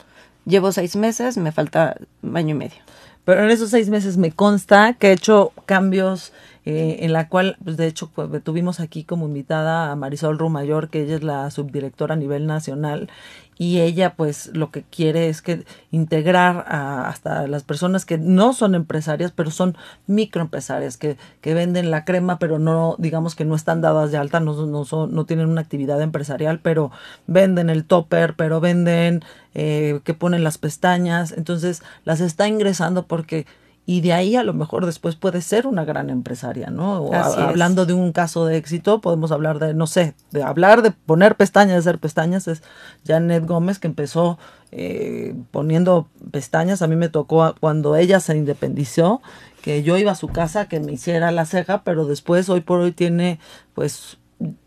Llevo 0.45 0.71
seis 0.71 0.95
meses, 0.95 1.35
me 1.37 1.51
falta 1.51 1.97
año 2.35 2.51
y 2.51 2.59
medio. 2.59 2.81
Pero 3.25 3.43
en 3.43 3.49
esos 3.49 3.71
seis 3.71 3.89
meses 3.89 4.17
me 4.17 4.31
consta 4.31 4.93
que 4.93 5.07
he 5.07 5.13
hecho 5.13 5.51
cambios 5.65 6.31
eh, 6.69 7.05
en 7.05 7.13
la 7.13 7.29
cual, 7.29 7.55
pues 7.63 7.77
de 7.77 7.87
hecho, 7.87 8.11
pues, 8.13 8.43
tuvimos 8.43 8.81
aquí 8.81 9.05
como 9.05 9.25
invitada 9.25 9.89
a 9.89 9.95
Marisol 9.95 10.37
Rumayor, 10.37 10.89
que 10.89 11.03
ella 11.03 11.15
es 11.15 11.23
la 11.23 11.49
subdirectora 11.49 12.15
a 12.15 12.17
nivel 12.17 12.45
nacional, 12.45 13.09
y 13.57 13.79
ella 13.79 14.15
pues 14.15 14.51
lo 14.53 14.69
que 14.69 14.83
quiere 14.83 15.29
es 15.29 15.41
que 15.41 15.63
integrar 15.91 16.65
a, 16.67 17.07
hasta 17.07 17.47
las 17.47 17.63
personas 17.63 18.03
que 18.03 18.17
no 18.17 18.51
son 18.51 18.75
empresarias, 18.75 19.31
pero 19.31 19.49
son 19.49 19.77
microempresarias, 20.07 20.97
que, 20.97 21.15
que 21.39 21.53
venden 21.53 21.89
la 21.89 22.03
crema, 22.03 22.37
pero 22.37 22.59
no, 22.59 22.97
digamos 22.99 23.33
que 23.33 23.45
no 23.45 23.55
están 23.55 23.79
dadas 23.79 24.11
de 24.11 24.17
alta, 24.17 24.41
no, 24.41 24.65
no, 24.65 24.83
son, 24.83 25.15
no 25.15 25.25
tienen 25.25 25.47
una 25.47 25.61
actividad 25.61 26.01
empresarial, 26.01 26.59
pero 26.59 26.91
venden 27.27 27.69
el 27.69 27.85
topper, 27.85 28.35
pero 28.35 28.59
venden 28.59 29.23
eh, 29.55 30.01
que 30.03 30.13
ponen 30.13 30.43
las 30.43 30.57
pestañas, 30.57 31.31
entonces 31.31 31.81
las 32.03 32.19
está 32.19 32.49
ingresando 32.49 33.07
porque 33.07 33.45
y 33.89 34.01
de 34.01 34.11
ahí 34.11 34.35
a 34.35 34.43
lo 34.43 34.53
mejor 34.53 34.85
después 34.85 35.15
puede 35.15 35.41
ser 35.41 35.65
una 35.65 35.85
gran 35.85 36.09
empresaria, 36.09 36.69
¿no? 36.69 37.03
O 37.03 37.13
a, 37.13 37.47
hablando 37.47 37.85
de 37.85 37.93
un 37.93 38.11
caso 38.11 38.45
de 38.45 38.57
éxito, 38.57 38.99
podemos 38.99 39.31
hablar 39.31 39.59
de, 39.59 39.73
no 39.73 39.87
sé, 39.87 40.13
de 40.31 40.43
hablar 40.43 40.81
de 40.81 40.91
poner 40.91 41.37
pestañas, 41.37 41.71
de 41.71 41.79
hacer 41.79 41.97
pestañas, 41.97 42.49
es 42.49 42.63
Janet 43.05 43.45
Gómez 43.45 43.79
que 43.79 43.87
empezó 43.87 44.39
eh, 44.73 45.35
poniendo 45.51 46.09
pestañas, 46.31 46.81
a 46.81 46.87
mí 46.87 46.97
me 46.97 47.07
tocó 47.07 47.55
cuando 47.61 47.95
ella 47.95 48.19
se 48.19 48.35
independizó, 48.35 49.21
que 49.61 49.83
yo 49.83 49.97
iba 49.97 50.11
a 50.11 50.15
su 50.15 50.27
casa 50.27 50.67
que 50.67 50.81
me 50.81 50.91
hiciera 50.91 51.31
la 51.31 51.45
ceja, 51.45 51.83
pero 51.85 52.03
después 52.03 52.49
hoy 52.49 52.59
por 52.59 52.81
hoy 52.81 52.91
tiene 52.91 53.39
pues 53.73 54.17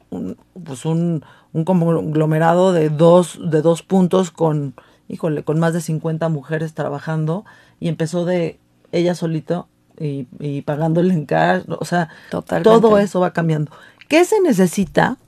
un, 0.08 0.38
pues 0.64 0.86
un, 0.86 1.26
un 1.52 1.64
conglomerado 1.64 2.72
de 2.72 2.88
dos, 2.88 3.38
de 3.50 3.60
dos 3.60 3.82
puntos 3.82 4.30
con, 4.30 4.74
híjole, 5.08 5.44
con 5.44 5.58
más 5.58 5.74
de 5.74 5.82
50 5.82 6.30
mujeres 6.30 6.72
trabajando 6.72 7.44
y 7.80 7.88
empezó 7.88 8.24
de 8.24 8.58
ella 8.92 9.14
solito 9.14 9.68
y, 9.98 10.26
y 10.38 10.62
pagándole 10.62 11.12
en 11.14 11.26
cash, 11.26 11.64
o 11.68 11.84
sea, 11.84 12.08
Totalmente. 12.30 12.68
todo 12.68 12.98
eso 12.98 13.20
va 13.20 13.32
cambiando. 13.32 13.70
¿Qué 14.08 14.24
se 14.24 14.40
necesita? 14.40 15.18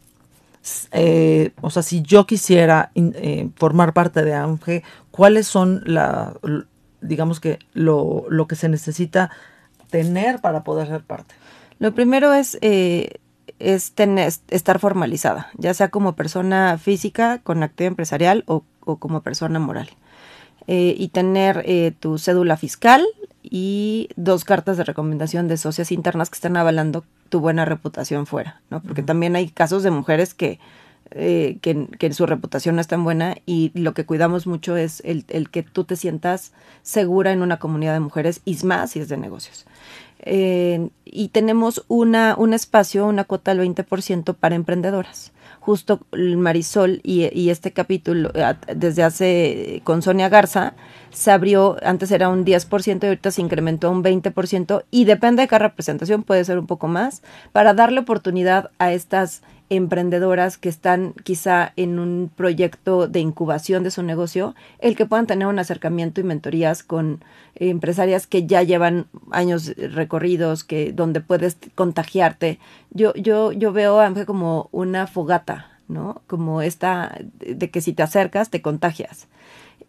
Eh, 0.92 1.52
o 1.60 1.70
sea, 1.70 1.82
si 1.82 2.02
yo 2.02 2.26
quisiera 2.26 2.90
eh, 2.94 3.48
formar 3.56 3.92
parte 3.92 4.22
de 4.24 4.34
ANGE, 4.34 4.82
¿cuáles 5.10 5.46
son 5.46 5.82
la, 5.84 6.34
digamos 7.00 7.40
que 7.40 7.58
lo, 7.74 8.24
lo, 8.28 8.46
que 8.46 8.54
se 8.54 8.68
necesita 8.68 9.30
tener 9.90 10.40
para 10.40 10.62
poder 10.64 10.88
ser 10.88 11.02
parte? 11.02 11.34
Lo 11.78 11.94
primero 11.94 12.32
es, 12.32 12.58
eh, 12.60 13.20
es 13.58 13.92
tener, 13.92 14.32
estar 14.48 14.78
formalizada, 14.78 15.50
ya 15.58 15.74
sea 15.74 15.88
como 15.88 16.14
persona 16.14 16.78
física 16.78 17.38
con 17.42 17.62
actividad 17.62 17.88
empresarial 17.88 18.44
o, 18.46 18.64
o 18.80 18.96
como 18.96 19.22
persona 19.22 19.58
moral. 19.58 19.90
Eh, 20.68 20.94
y 20.96 21.08
tener 21.08 21.62
eh, 21.66 21.92
tu 21.98 22.18
cédula 22.18 22.56
fiscal 22.56 23.04
y 23.42 24.08
dos 24.14 24.44
cartas 24.44 24.76
de 24.76 24.84
recomendación 24.84 25.48
de 25.48 25.56
socias 25.56 25.90
internas 25.90 26.30
que 26.30 26.36
están 26.36 26.56
avalando 26.56 27.04
tu 27.28 27.40
buena 27.40 27.64
reputación 27.64 28.26
fuera, 28.26 28.60
¿no? 28.70 28.80
Porque 28.80 29.00
uh 29.00 29.04
-huh. 29.04 29.06
también 29.08 29.34
hay 29.34 29.48
casos 29.48 29.82
de 29.82 29.90
mujeres 29.90 30.34
que, 30.34 30.60
eh, 31.10 31.58
que, 31.62 31.88
que, 31.98 32.12
su 32.12 32.26
reputación 32.26 32.76
no 32.76 32.80
es 32.80 32.86
tan 32.86 33.02
buena 33.02 33.36
y 33.44 33.72
lo 33.74 33.92
que 33.92 34.06
cuidamos 34.06 34.46
mucho 34.46 34.76
es 34.76 35.02
el, 35.04 35.24
el, 35.28 35.50
que 35.50 35.62
tú 35.64 35.84
te 35.84 35.96
sientas 35.96 36.52
segura 36.82 37.32
en 37.32 37.42
una 37.42 37.58
comunidad 37.58 37.94
de 37.94 38.00
mujeres 38.00 38.40
y 38.44 38.56
más 38.64 38.92
si 38.92 39.00
es 39.00 39.08
de 39.08 39.16
negocios. 39.16 39.66
Eh, 40.22 40.88
y 41.04 41.28
tenemos 41.28 41.84
una, 41.88 42.34
un 42.38 42.54
espacio, 42.54 43.06
una 43.06 43.24
cuota 43.24 43.54
del 43.54 43.66
20% 43.68 44.34
para 44.34 44.54
emprendedoras. 44.54 45.32
Justo 45.60 46.00
Marisol 46.12 47.00
y, 47.04 47.28
y, 47.38 47.50
este 47.50 47.72
capítulo 47.72 48.32
desde 48.74 49.04
hace 49.04 49.80
con 49.84 50.02
Sonia 50.02 50.28
Garza 50.28 50.74
se 51.10 51.30
abrió, 51.30 51.76
antes 51.84 52.10
era 52.10 52.28
un 52.28 52.44
10% 52.44 53.04
y 53.04 53.06
ahorita 53.06 53.30
se 53.30 53.42
incrementó 53.42 53.86
a 53.86 53.90
un 53.90 54.02
20% 54.02 54.84
y 54.90 55.04
depende 55.04 55.42
de 55.42 55.48
cada 55.48 55.68
representación, 55.68 56.24
puede 56.24 56.44
ser 56.44 56.58
un 56.58 56.66
poco 56.66 56.88
más, 56.88 57.22
para 57.52 57.74
darle 57.74 58.00
oportunidad 58.00 58.70
a 58.78 58.92
estas 58.92 59.42
emprendedoras 59.76 60.58
que 60.58 60.68
están 60.68 61.14
quizá 61.24 61.72
en 61.76 61.98
un 61.98 62.30
proyecto 62.34 63.08
de 63.08 63.20
incubación 63.20 63.82
de 63.82 63.90
su 63.90 64.02
negocio, 64.02 64.54
el 64.78 64.96
que 64.96 65.06
puedan 65.06 65.26
tener 65.26 65.48
un 65.48 65.58
acercamiento 65.58 66.20
y 66.20 66.24
mentorías 66.24 66.82
con 66.82 67.24
empresarias 67.54 68.26
que 68.26 68.46
ya 68.46 68.62
llevan 68.62 69.06
años 69.30 69.72
recorridos, 69.76 70.64
que 70.64 70.92
donde 70.92 71.20
puedes 71.20 71.56
contagiarte. 71.74 72.58
Yo, 72.90 73.14
yo, 73.14 73.52
yo 73.52 73.72
veo 73.72 73.98
a 73.98 74.06
Ángel 74.06 74.26
como 74.26 74.68
una 74.72 75.06
fogata, 75.06 75.78
¿no? 75.88 76.22
Como 76.26 76.62
esta 76.62 77.18
de 77.38 77.70
que 77.70 77.80
si 77.80 77.92
te 77.92 78.02
acercas 78.02 78.50
te 78.50 78.62
contagias. 78.62 79.28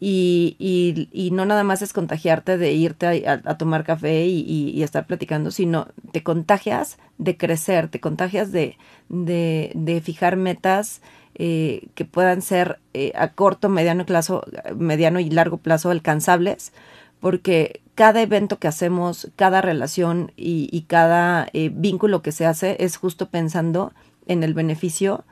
Y, 0.05 0.57
y, 0.59 1.07
y, 1.13 1.31
no 1.31 1.45
nada 1.45 1.63
más 1.63 1.81
es 1.81 1.93
contagiarte 1.93 2.57
de 2.57 2.73
irte 2.73 3.25
a, 3.25 3.57
tomar 3.57 3.85
café 3.85 4.25
y, 4.25 4.83
estar 4.83 5.07
platicando, 5.07 5.49
sino 5.49 5.87
te 6.11 6.23
contagias 6.23 6.97
de 7.19 7.37
crecer, 7.37 7.87
te 7.87 8.01
contagias 8.01 8.51
de, 8.51 8.77
de, 9.07 9.71
de 9.75 10.01
fijar 10.01 10.35
metas 10.35 11.01
eh, 11.35 11.87
que 11.95 12.03
puedan 12.03 12.41
ser 12.41 12.79
eh, 12.93 13.13
a 13.15 13.29
corto, 13.29 13.69
mediano, 13.69 14.05
plazo, 14.05 14.43
mediano 14.75 15.21
y 15.21 15.29
largo 15.29 15.55
plazo 15.55 15.89
alcanzables, 15.89 16.73
porque 17.21 17.79
cada 17.95 18.21
evento 18.21 18.59
que 18.59 18.67
hacemos, 18.67 19.31
cada 19.37 19.61
relación 19.61 20.33
y, 20.35 20.81
cada 20.89 21.47
eh, 21.53 21.71
vínculo 21.73 22.21
que 22.21 22.33
se 22.33 22.45
hace 22.45 22.75
es 22.81 22.97
justo 22.97 23.29
pensando 23.29 23.93
en 24.27 24.43
el 24.43 24.53
beneficio 24.53 25.23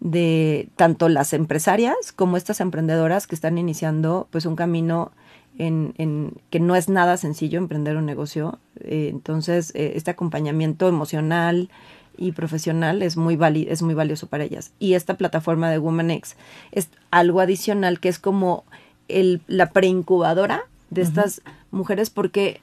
de 0.00 0.68
tanto 0.76 1.08
las 1.08 1.32
empresarias 1.32 2.12
como 2.16 2.36
estas 2.36 2.60
emprendedoras 2.60 3.26
que 3.26 3.34
están 3.34 3.58
iniciando 3.58 4.26
pues 4.30 4.46
un 4.46 4.56
camino 4.56 5.12
en, 5.58 5.94
en 5.98 6.34
que 6.48 6.58
no 6.58 6.74
es 6.74 6.88
nada 6.88 7.16
sencillo 7.16 7.58
emprender 7.58 7.96
un 7.96 8.06
negocio. 8.06 8.58
Eh, 8.80 9.08
entonces, 9.10 9.72
eh, 9.74 9.92
este 9.96 10.10
acompañamiento 10.10 10.88
emocional 10.88 11.68
y 12.16 12.32
profesional 12.32 13.02
es 13.02 13.16
muy, 13.16 13.36
vali 13.36 13.66
es 13.68 13.82
muy 13.82 13.94
valioso 13.94 14.26
para 14.26 14.44
ellas. 14.44 14.72
Y 14.78 14.94
esta 14.94 15.14
plataforma 15.14 15.70
de 15.70 15.78
WomanX 15.78 16.36
es 16.72 16.88
algo 17.10 17.40
adicional 17.40 18.00
que 18.00 18.08
es 18.08 18.18
como 18.18 18.64
el, 19.08 19.42
la 19.48 19.70
preincubadora 19.70 20.64
de 20.88 21.02
estas 21.02 21.38
uh 21.38 21.42
-huh. 21.42 21.52
mujeres 21.72 22.10
porque 22.10 22.60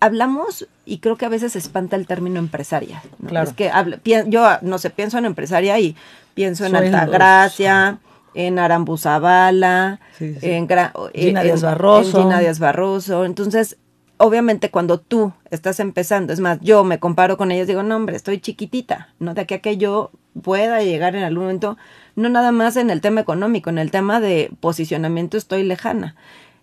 hablamos 0.00 0.66
y 0.86 0.98
creo 0.98 1.16
que 1.16 1.26
a 1.26 1.28
veces 1.28 1.56
espanta 1.56 1.94
el 1.96 2.06
término 2.06 2.38
empresaria. 2.38 3.02
¿no? 3.18 3.28
Claro. 3.28 3.48
Es 3.48 3.54
que 3.54 3.70
habla, 3.70 4.00
yo, 4.04 4.46
no 4.62 4.78
sé, 4.78 4.90
pienso 4.90 5.18
en 5.18 5.26
empresaria 5.26 5.78
y 5.78 5.94
pienso 6.34 6.66
en 6.66 6.76
Altagracia, 6.76 7.98
en 8.34 8.58
Arambuzabala, 8.58 10.00
sí, 10.16 10.34
sí. 10.40 10.50
en, 10.50 10.68
Gina 11.14 11.42
Díaz 11.42 11.62
Barroso. 11.62 12.18
En 12.18 12.24
Gina 12.24 12.40
Díaz 12.40 12.58
Barroso. 12.58 13.24
Entonces, 13.24 13.76
obviamente 14.20 14.70
cuando 14.70 15.00
tú 15.00 15.32
estás 15.50 15.80
empezando, 15.80 16.32
es 16.32 16.40
más, 16.40 16.58
yo 16.60 16.84
me 16.84 16.98
comparo 16.98 17.36
con 17.36 17.50
ellas, 17.50 17.66
digo, 17.66 17.82
no, 17.82 17.96
hombre, 17.96 18.16
estoy 18.16 18.38
chiquitita, 18.38 19.08
¿no? 19.18 19.34
De 19.34 19.42
aquí 19.42 19.54
a 19.54 19.58
que 19.60 19.78
yo 19.78 20.10
pueda 20.42 20.82
llegar 20.82 21.16
en 21.16 21.24
algún 21.24 21.44
momento, 21.44 21.78
no 22.16 22.28
nada 22.28 22.52
más 22.52 22.76
en 22.76 22.90
el 22.90 23.00
tema 23.00 23.22
económico, 23.22 23.70
en 23.70 23.78
el 23.78 23.90
tema 23.90 24.20
de 24.20 24.50
posicionamiento 24.60 25.36
estoy 25.36 25.62
lejana. 25.62 26.14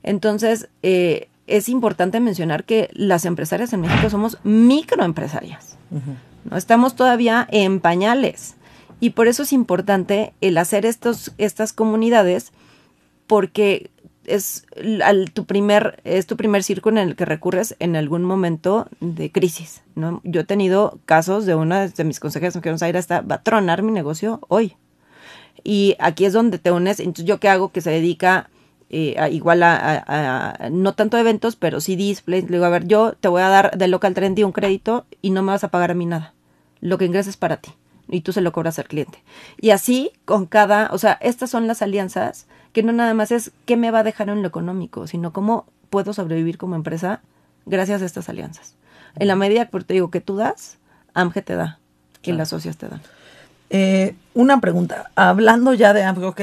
Entonces, 0.03 0.69
eh, 0.83 1.29
es 1.47 1.69
importante 1.69 2.19
mencionar 2.19 2.63
que 2.63 2.89
las 2.93 3.25
empresarias 3.25 3.73
en 3.73 3.81
México 3.81 4.09
somos 4.09 4.37
microempresarias. 4.43 5.77
¿no? 6.43 6.57
Estamos 6.57 6.95
todavía 6.95 7.47
en 7.49 7.79
pañales. 7.79 8.56
Y 8.99 9.11
por 9.11 9.27
eso 9.27 9.43
es 9.43 9.53
importante 9.53 10.33
el 10.41 10.57
hacer 10.57 10.85
estos, 10.85 11.33
estas 11.37 11.73
comunidades, 11.73 12.51
porque 13.27 13.91
es 14.25 14.65
al, 15.03 15.31
tu 15.31 15.45
primer 15.45 16.01
es 16.03 16.27
tu 16.27 16.35
primer 16.35 16.61
círculo 16.61 16.99
en 16.99 17.07
el 17.07 17.15
que 17.15 17.25
recurres 17.25 17.77
en 17.79 17.95
algún 17.95 18.25
momento 18.25 18.89
de 18.99 19.31
crisis 19.31 19.83
no 19.95 20.19
yo 20.25 20.41
he 20.41 20.43
tenido 20.43 20.99
casos 21.05 21.45
de 21.45 21.55
una 21.55 21.87
de 21.87 22.03
mis 22.03 22.19
consejeras 22.19 22.53
que 22.53 22.59
dijeron 22.59 22.77
Zaira 22.77 22.99
está 22.99 23.21
va 23.21 23.35
a 23.35 23.43
tronar 23.43 23.83
mi 23.83 23.91
negocio 23.93 24.41
hoy. 24.49 24.75
Y 25.63 25.95
aquí 25.99 26.25
es 26.25 26.33
donde 26.33 26.59
te 26.59 26.71
unes. 26.71 26.99
Entonces 26.99 27.25
yo 27.25 27.39
qué 27.39 27.49
hago 27.49 27.73
que 27.73 27.81
se 27.81 27.89
dedica 27.89 28.49
eh, 28.89 29.15
igual 29.31 29.63
a, 29.63 30.69
no 30.71 30.93
tanto 30.93 31.17
eventos 31.17 31.55
pero 31.55 31.81
sí 31.81 31.95
displays. 31.95 32.45
Le 32.45 32.51
digo 32.51 32.65
a 32.65 32.69
ver 32.69 32.87
yo 32.87 33.13
te 33.13 33.27
voy 33.27 33.41
a 33.41 33.49
dar 33.49 33.77
de 33.77 33.87
local 33.87 34.13
trendy 34.13 34.43
un 34.43 34.51
crédito 34.51 35.05
y 35.21 35.31
no 35.31 35.41
me 35.41 35.51
vas 35.51 35.63
a 35.63 35.69
pagar 35.69 35.91
a 35.91 35.93
mí 35.93 36.05
nada. 36.05 36.33
Lo 36.79 36.97
que 36.97 37.05
ingreses 37.05 37.37
para 37.37 37.57
ti 37.57 37.71
y 38.09 38.21
tú 38.21 38.33
se 38.33 38.41
lo 38.41 38.51
cobras 38.51 38.79
al 38.79 38.87
cliente 38.87 39.23
y 39.59 39.71
así 39.71 40.11
con 40.25 40.45
cada 40.45 40.89
o 40.91 40.97
sea 40.97 41.17
estas 41.21 41.49
son 41.49 41.67
las 41.67 41.81
alianzas 41.81 42.47
que 42.77 42.83
no 42.83 42.93
nada 42.93 43.15
más 43.15 43.31
es 43.31 43.51
qué 43.65 43.75
me 43.75 43.89
va 43.89 44.01
a 44.01 44.03
dejar 44.03 44.29
en 44.29 44.43
lo 44.43 44.47
económico, 44.47 45.07
sino 45.07 45.33
cómo 45.33 45.65
puedo 45.89 46.13
sobrevivir 46.13 46.59
como 46.59 46.75
empresa 46.75 47.21
gracias 47.65 48.03
a 48.03 48.05
estas 48.05 48.29
alianzas. 48.29 48.75
En 49.15 49.27
la 49.27 49.35
medida 49.35 49.65
que 49.65 49.79
te 49.79 49.95
digo 49.95 50.11
que 50.11 50.21
tú 50.21 50.35
das, 50.35 50.77
AMGE 51.15 51.41
te 51.41 51.55
da 51.55 51.79
y 52.21 52.33
las 52.33 52.49
socias 52.49 52.77
te 52.77 52.87
dan. 52.87 53.01
Eh, 53.71 54.15
una 54.35 54.61
pregunta, 54.61 55.09
hablando 55.15 55.73
ya 55.73 55.91
de 55.93 56.03
AMGE, 56.03 56.25
ok, 56.25 56.41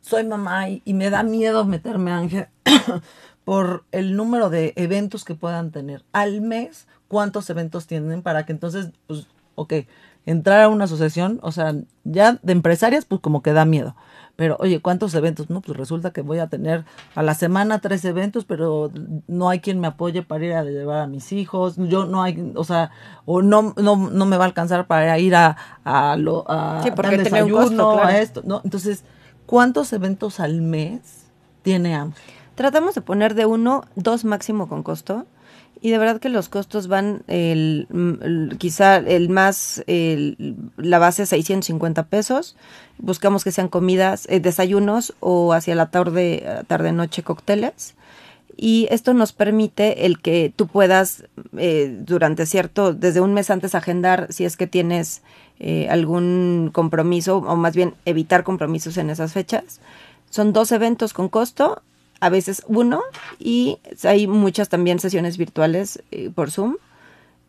soy 0.00 0.24
mamá 0.24 0.68
y, 0.68 0.82
me 0.94 1.10
da 1.10 1.22
miedo 1.22 1.64
meterme 1.64 2.10
a 2.10 2.18
AMGE 2.18 2.48
por 3.44 3.84
el 3.92 4.16
número 4.16 4.50
de 4.50 4.72
eventos 4.74 5.24
que 5.24 5.36
puedan 5.36 5.70
tener. 5.70 6.02
Al 6.12 6.40
mes, 6.40 6.88
¿cuántos 7.06 7.48
eventos 7.50 7.86
tienen 7.86 8.22
para 8.22 8.46
que 8.46 8.50
entonces, 8.52 8.90
pues, 9.06 9.28
ok, 9.54 9.74
entrar 10.26 10.62
a 10.62 10.68
una 10.68 10.84
asociación, 10.84 11.38
o 11.42 11.52
sea, 11.52 11.74
ya 12.04 12.38
de 12.42 12.52
empresarias, 12.52 13.04
pues 13.04 13.20
como 13.20 13.42
que 13.42 13.52
da 13.52 13.64
miedo. 13.64 13.96
Pero, 14.34 14.56
oye, 14.60 14.80
¿cuántos 14.80 15.14
eventos? 15.14 15.50
No, 15.50 15.60
pues 15.60 15.76
resulta 15.76 16.10
que 16.10 16.22
voy 16.22 16.38
a 16.38 16.46
tener 16.46 16.84
a 17.14 17.22
la 17.22 17.34
semana 17.34 17.80
tres 17.80 18.04
eventos, 18.04 18.44
pero 18.44 18.90
no 19.26 19.50
hay 19.50 19.60
quien 19.60 19.78
me 19.78 19.88
apoye 19.88 20.22
para 20.22 20.44
ir 20.44 20.52
a 20.54 20.64
llevar 20.64 21.02
a 21.02 21.06
mis 21.06 21.32
hijos. 21.32 21.76
Yo 21.76 22.06
no 22.06 22.22
hay, 22.22 22.52
o 22.56 22.64
sea, 22.64 22.90
o 23.26 23.42
no, 23.42 23.74
no, 23.76 23.96
no 23.96 24.26
me 24.26 24.36
va 24.38 24.44
a 24.44 24.46
alcanzar 24.46 24.86
para 24.86 25.18
ir 25.18 25.34
a, 25.34 25.56
a 25.84 26.16
lo, 26.16 26.50
a 26.50 26.82
sí, 26.82 26.90
porque 26.92 27.18
desayuno, 27.18 27.98
a 27.98 28.18
esto, 28.18 28.42
¿no? 28.44 28.62
Entonces, 28.64 29.04
¿cuántos 29.44 29.92
eventos 29.92 30.40
al 30.40 30.62
mes 30.62 31.26
tiene 31.62 31.94
AMGE? 31.94 32.22
Tratamos 32.54 32.94
de 32.94 33.02
poner 33.02 33.34
de 33.34 33.44
uno, 33.44 33.84
dos 33.96 34.24
máximo 34.24 34.66
con 34.66 34.82
costo 34.82 35.26
y 35.82 35.90
de 35.90 35.98
verdad 35.98 36.20
que 36.20 36.28
los 36.28 36.48
costos 36.48 36.86
van, 36.86 37.24
el, 37.26 37.86
quizá 38.58 38.96
el 38.96 39.28
más, 39.28 39.82
la 39.86 40.98
base 40.98 41.26
650 41.26 42.06
pesos. 42.06 42.56
Buscamos 42.98 43.42
que 43.42 43.50
sean 43.50 43.68
comidas, 43.68 44.26
eh, 44.30 44.38
desayunos 44.38 45.12
o 45.18 45.52
hacia 45.52 45.74
la 45.74 45.90
tarde, 45.90 46.64
tarde-noche 46.68 47.24
cócteles. 47.24 47.94
Y 48.56 48.86
esto 48.90 49.14
nos 49.14 49.32
permite 49.32 50.06
el 50.06 50.20
que 50.20 50.52
tú 50.54 50.66
puedas 50.66 51.24
eh, 51.56 51.96
durante 52.00 52.46
cierto, 52.46 52.92
desde 52.92 53.20
un 53.20 53.34
mes 53.34 53.50
antes 53.50 53.74
agendar 53.74 54.28
si 54.30 54.44
es 54.44 54.56
que 54.56 54.66
tienes 54.66 55.22
eh, 55.58 55.88
algún 55.88 56.70
compromiso 56.72 57.38
o 57.38 57.56
más 57.56 57.74
bien 57.74 57.94
evitar 58.04 58.44
compromisos 58.44 58.96
en 58.98 59.10
esas 59.10 59.32
fechas. 59.32 59.80
Son 60.30 60.52
dos 60.52 60.72
eventos 60.72 61.12
con 61.12 61.28
costo 61.28 61.82
a 62.22 62.28
veces 62.28 62.62
uno 62.68 63.02
y 63.40 63.78
hay 64.04 64.28
muchas 64.28 64.68
también 64.68 65.00
sesiones 65.00 65.36
virtuales 65.38 66.04
eh, 66.12 66.30
por 66.32 66.52
Zoom 66.52 66.76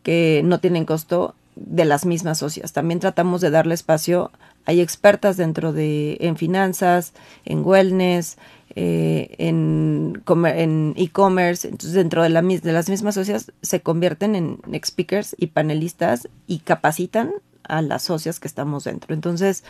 que 0.02 0.42
no 0.44 0.58
tienen 0.58 0.84
costo 0.84 1.36
de 1.54 1.84
las 1.84 2.04
mismas 2.04 2.38
socias. 2.38 2.72
También 2.72 2.98
tratamos 2.98 3.40
de 3.40 3.50
darle 3.50 3.74
espacio. 3.74 4.32
Hay 4.64 4.80
expertas 4.80 5.36
dentro 5.36 5.72
de 5.72 6.16
en 6.18 6.36
finanzas, 6.36 7.12
en 7.44 7.64
wellness, 7.64 8.36
eh, 8.74 9.36
en 9.38 10.94
e-commerce. 10.96 11.68
Entonces, 11.68 11.92
dentro 11.92 12.24
de, 12.24 12.30
la, 12.30 12.42
de 12.42 12.72
las 12.72 12.88
mismas 12.88 13.14
socias 13.14 13.52
se 13.62 13.80
convierten 13.80 14.34
en 14.34 14.58
speakers 14.84 15.36
y 15.38 15.46
panelistas 15.46 16.28
y 16.48 16.58
capacitan 16.58 17.30
a 17.62 17.80
las 17.80 18.02
socias 18.02 18.40
que 18.40 18.48
estamos 18.48 18.82
dentro. 18.82 19.14
Entonces, 19.14 19.62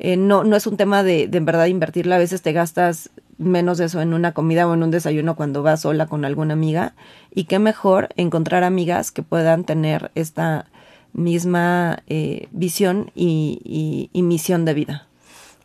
eh, 0.00 0.16
no, 0.16 0.42
no 0.42 0.56
es 0.56 0.66
un 0.66 0.76
tema 0.76 1.04
de, 1.04 1.28
de 1.28 1.38
en 1.38 1.44
verdad 1.44 1.66
invertirla. 1.66 2.16
A 2.16 2.18
veces 2.18 2.42
te 2.42 2.52
gastas 2.52 3.10
menos 3.38 3.80
eso 3.80 4.00
en 4.00 4.12
una 4.12 4.32
comida 4.32 4.66
o 4.66 4.74
en 4.74 4.82
un 4.82 4.90
desayuno 4.90 5.36
cuando 5.36 5.62
vas 5.62 5.82
sola 5.82 6.06
con 6.06 6.24
alguna 6.24 6.54
amiga. 6.54 6.94
Y 7.32 7.44
qué 7.44 7.58
mejor 7.58 8.08
encontrar 8.16 8.64
amigas 8.64 9.10
que 9.10 9.22
puedan 9.22 9.64
tener 9.64 10.10
esta 10.14 10.66
misma 11.12 12.02
eh, 12.06 12.48
visión 12.50 13.10
y, 13.14 14.10
misión 14.14 14.64
de 14.64 14.74
vida. 14.74 15.06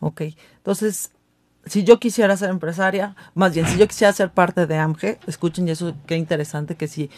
Ok, 0.00 0.22
entonces, 0.56 1.10
si 1.66 1.84
yo 1.84 1.98
quisiera 1.98 2.36
ser 2.36 2.50
empresaria, 2.50 3.16
más 3.34 3.54
bien, 3.54 3.66
si 3.66 3.78
yo 3.78 3.86
quisiera 3.86 4.12
ser 4.12 4.30
parte 4.30 4.66
de 4.66 4.76
AMGE, 4.76 5.18
escuchen, 5.26 5.68
eso 5.68 5.94
qué 6.06 6.16
interesante 6.16 6.76
que 6.76 6.88
si 6.88 7.10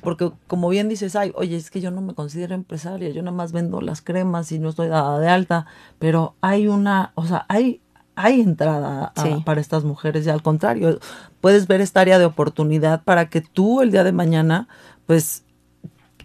porque 0.00 0.30
como 0.46 0.68
bien 0.68 0.88
dices, 0.88 1.16
ay, 1.16 1.32
oye, 1.34 1.56
es 1.56 1.70
que 1.70 1.80
yo 1.80 1.90
no 1.90 2.00
me 2.00 2.14
considero 2.14 2.54
empresaria, 2.54 3.10
yo 3.10 3.22
nada 3.22 3.36
más 3.36 3.52
vendo 3.52 3.80
las 3.80 4.00
cremas 4.00 4.52
y 4.52 4.58
no 4.58 4.68
estoy 4.68 4.88
dada 4.88 5.18
de 5.18 5.28
alta, 5.28 5.66
pero 5.98 6.36
hay 6.40 6.68
una, 6.68 7.12
o 7.14 7.26
sea, 7.26 7.46
hay, 7.48 7.80
hay 8.18 8.40
entrada 8.40 9.12
para 9.44 9.60
estas 9.60 9.84
mujeres 9.84 10.26
y 10.26 10.30
al 10.30 10.42
contrario, 10.42 10.98
puedes 11.40 11.68
ver 11.68 11.80
esta 11.80 12.00
área 12.00 12.18
de 12.18 12.24
oportunidad 12.24 13.04
para 13.04 13.28
que 13.30 13.40
tú 13.40 13.80
el 13.80 13.92
día 13.92 14.02
de 14.02 14.10
mañana, 14.10 14.66
pues, 15.06 15.44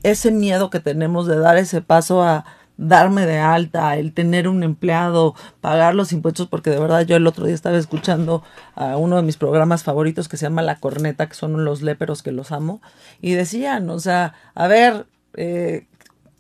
ese 0.02 0.32
miedo 0.32 0.72
que 0.72 0.80
tenemos 0.80 1.28
de 1.28 1.38
dar 1.38 1.56
ese 1.58 1.82
paso 1.82 2.24
a 2.24 2.46
darme 2.78 3.28
de 3.28 3.38
alta, 3.38 3.96
el 3.96 4.12
tener 4.12 4.48
un 4.48 4.64
empleado, 4.64 5.36
pagar 5.62 5.94
los 5.94 6.12
impuestos, 6.12 6.48
porque 6.48 6.72
de 6.72 6.80
verdad 6.80 7.02
yo 7.02 7.16
el 7.16 7.28
otro 7.28 7.46
día 7.46 7.54
estaba 7.54 7.78
escuchando 7.78 8.44
a 8.74 8.98
uno 8.98 9.18
de 9.18 9.22
mis 9.22 9.38
programas 9.38 9.84
favoritos 9.84 10.28
que 10.28 10.38
se 10.38 10.48
llama 10.48 10.64
La 10.64 10.80
Corneta, 10.80 11.28
que 11.28 11.36
son 11.36 11.64
los 11.64 11.84
léperos 11.84 12.24
que 12.24 12.32
los 12.32 12.52
amo, 12.52 12.82
y 13.22 13.34
decían, 13.34 13.88
o 13.92 14.00
sea, 14.00 14.34
a 14.56 14.68
ver, 14.68 15.06
eh, 15.36 15.86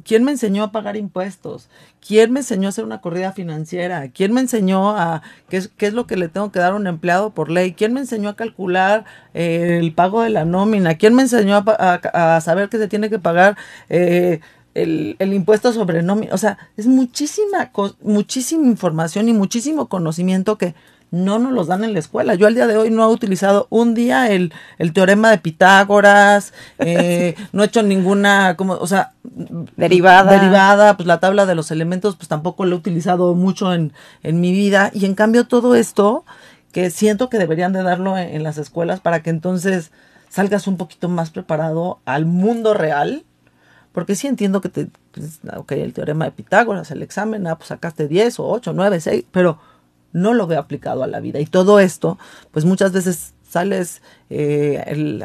¿quién 0.03 0.23
me 0.23 0.31
enseñó 0.31 0.63
a 0.63 0.71
pagar 0.71 0.97
impuestos? 0.97 1.69
¿Quién 2.05 2.31
me 2.31 2.41
enseñó 2.41 2.67
a 2.67 2.69
hacer 2.69 2.85
una 2.85 3.01
corrida 3.01 3.31
financiera? 3.31 4.09
¿Quién 4.09 4.33
me 4.33 4.41
enseñó 4.41 4.97
a 4.97 5.21
qué 5.49 5.57
es, 5.57 5.69
qué 5.69 5.87
es 5.87 5.93
lo 5.93 6.07
que 6.07 6.17
le 6.17 6.27
tengo 6.27 6.51
que 6.51 6.59
dar 6.59 6.73
a 6.73 6.75
un 6.75 6.87
empleado 6.87 7.31
por 7.31 7.49
ley? 7.49 7.73
¿Quién 7.73 7.93
me 7.93 7.99
enseñó 8.01 8.29
a 8.29 8.35
calcular 8.35 9.05
eh, 9.33 9.77
el 9.79 9.93
pago 9.93 10.21
de 10.21 10.29
la 10.29 10.45
nómina? 10.45 10.95
¿Quién 10.95 11.15
me 11.15 11.23
enseñó 11.23 11.63
a, 11.65 12.41
saber 12.41 12.69
que 12.69 12.77
se 12.77 12.87
tiene 12.87 13.09
que 13.09 13.19
pagar 13.19 13.57
eh, 13.89 14.39
el, 14.73 15.15
el 15.19 15.33
impuesto 15.33 15.71
sobre 15.73 16.01
nómina. 16.01 16.33
O 16.33 16.37
sea, 16.37 16.57
es 16.77 16.87
muchísima, 16.87 17.71
muchísima 18.01 18.65
información 18.67 19.29
y 19.29 19.33
muchísimo 19.33 19.87
conocimiento 19.87 20.57
que 20.57 20.75
no 21.13 21.37
nos 21.37 21.53
los 21.53 21.67
dan 21.67 21.83
en 21.83 21.93
la 21.93 21.99
escuela. 21.99 22.33
Yo 22.33 22.47
al 22.47 22.55
día 22.55 22.65
de 22.65 22.75
hoy 22.75 22.89
no 22.89 23.03
he 23.03 23.13
utilizado 23.13 23.67
un 23.69 23.93
día 23.93 24.31
el, 24.31 24.51
el 24.79 24.93
teorema 24.93 25.29
de 25.29 25.37
Pitágoras, 25.37 26.53
eh, 26.79 27.35
no 27.51 27.61
he 27.61 27.67
hecho 27.67 27.83
ninguna, 27.83 28.55
como, 28.57 28.73
o 28.73 28.87
sea, 28.87 29.13
derivada. 29.77 30.31
Derivada, 30.31 30.97
pues 30.97 31.05
la 31.05 31.19
tabla 31.19 31.45
de 31.45 31.53
los 31.53 31.69
elementos, 31.69 32.15
pues 32.15 32.27
tampoco 32.29 32.65
lo 32.65 32.75
he 32.75 32.79
utilizado 32.79 33.35
mucho 33.35 33.75
en, 33.75 33.93
en 34.23 34.41
mi 34.41 34.51
vida. 34.51 34.89
Y 34.91 35.05
en 35.05 35.13
cambio 35.13 35.45
todo 35.45 35.75
esto, 35.75 36.25
que 36.71 36.89
siento 36.89 37.29
que 37.29 37.37
deberían 37.37 37.73
de 37.73 37.83
darlo 37.83 38.17
en 38.17 38.41
las 38.41 38.57
escuelas 38.57 38.99
para 38.99 39.21
que 39.21 39.29
entonces 39.29 39.91
salgas 40.29 40.65
un 40.65 40.77
poquito 40.77 41.09
más 41.09 41.29
preparado 41.29 41.99
al 42.05 42.25
mundo 42.25 42.73
real 42.73 43.23
porque 43.91 44.15
sí 44.15 44.25
entiendo 44.25 44.59
que 44.61 44.69
te, 44.69 44.87
pues, 45.11 45.41
ok, 45.55 45.73
el 45.73 45.93
teorema 45.93 46.25
de 46.25 46.31
Pitágoras, 46.31 46.89
el 46.89 47.03
examen, 47.03 47.45
ah, 47.45 47.55
pues 47.55 47.67
sacaste 47.67 48.07
10 48.07 48.39
o 48.39 48.47
8, 48.47 48.73
9, 48.73 48.99
6, 48.99 49.25
pero 49.31 49.59
no 50.13 50.33
lo 50.33 50.47
veo 50.47 50.59
aplicado 50.59 51.03
a 51.03 51.07
la 51.07 51.19
vida. 51.19 51.39
Y 51.39 51.45
todo 51.45 51.79
esto, 51.79 52.17
pues 52.51 52.65
muchas 52.65 52.93
veces 52.93 53.33
sales, 53.43 54.01
eh, 54.29 54.83
el, 54.87 55.23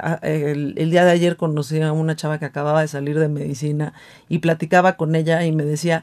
el, 0.77 0.91
día 0.91 1.05
de 1.05 1.13
ayer 1.13 1.37
conocí 1.37 1.81
a 1.81 1.93
una 1.93 2.17
chava 2.17 2.39
que 2.39 2.45
acababa 2.45 2.83
de 2.83 2.89
salir 2.89 3.19
de 3.19 3.29
medicina 3.29 3.95
y 4.29 4.39
platicaba 4.39 4.97
con 4.97 5.15
ella 5.15 5.45
y 5.45 5.53
me 5.53 5.65
decía, 5.65 6.03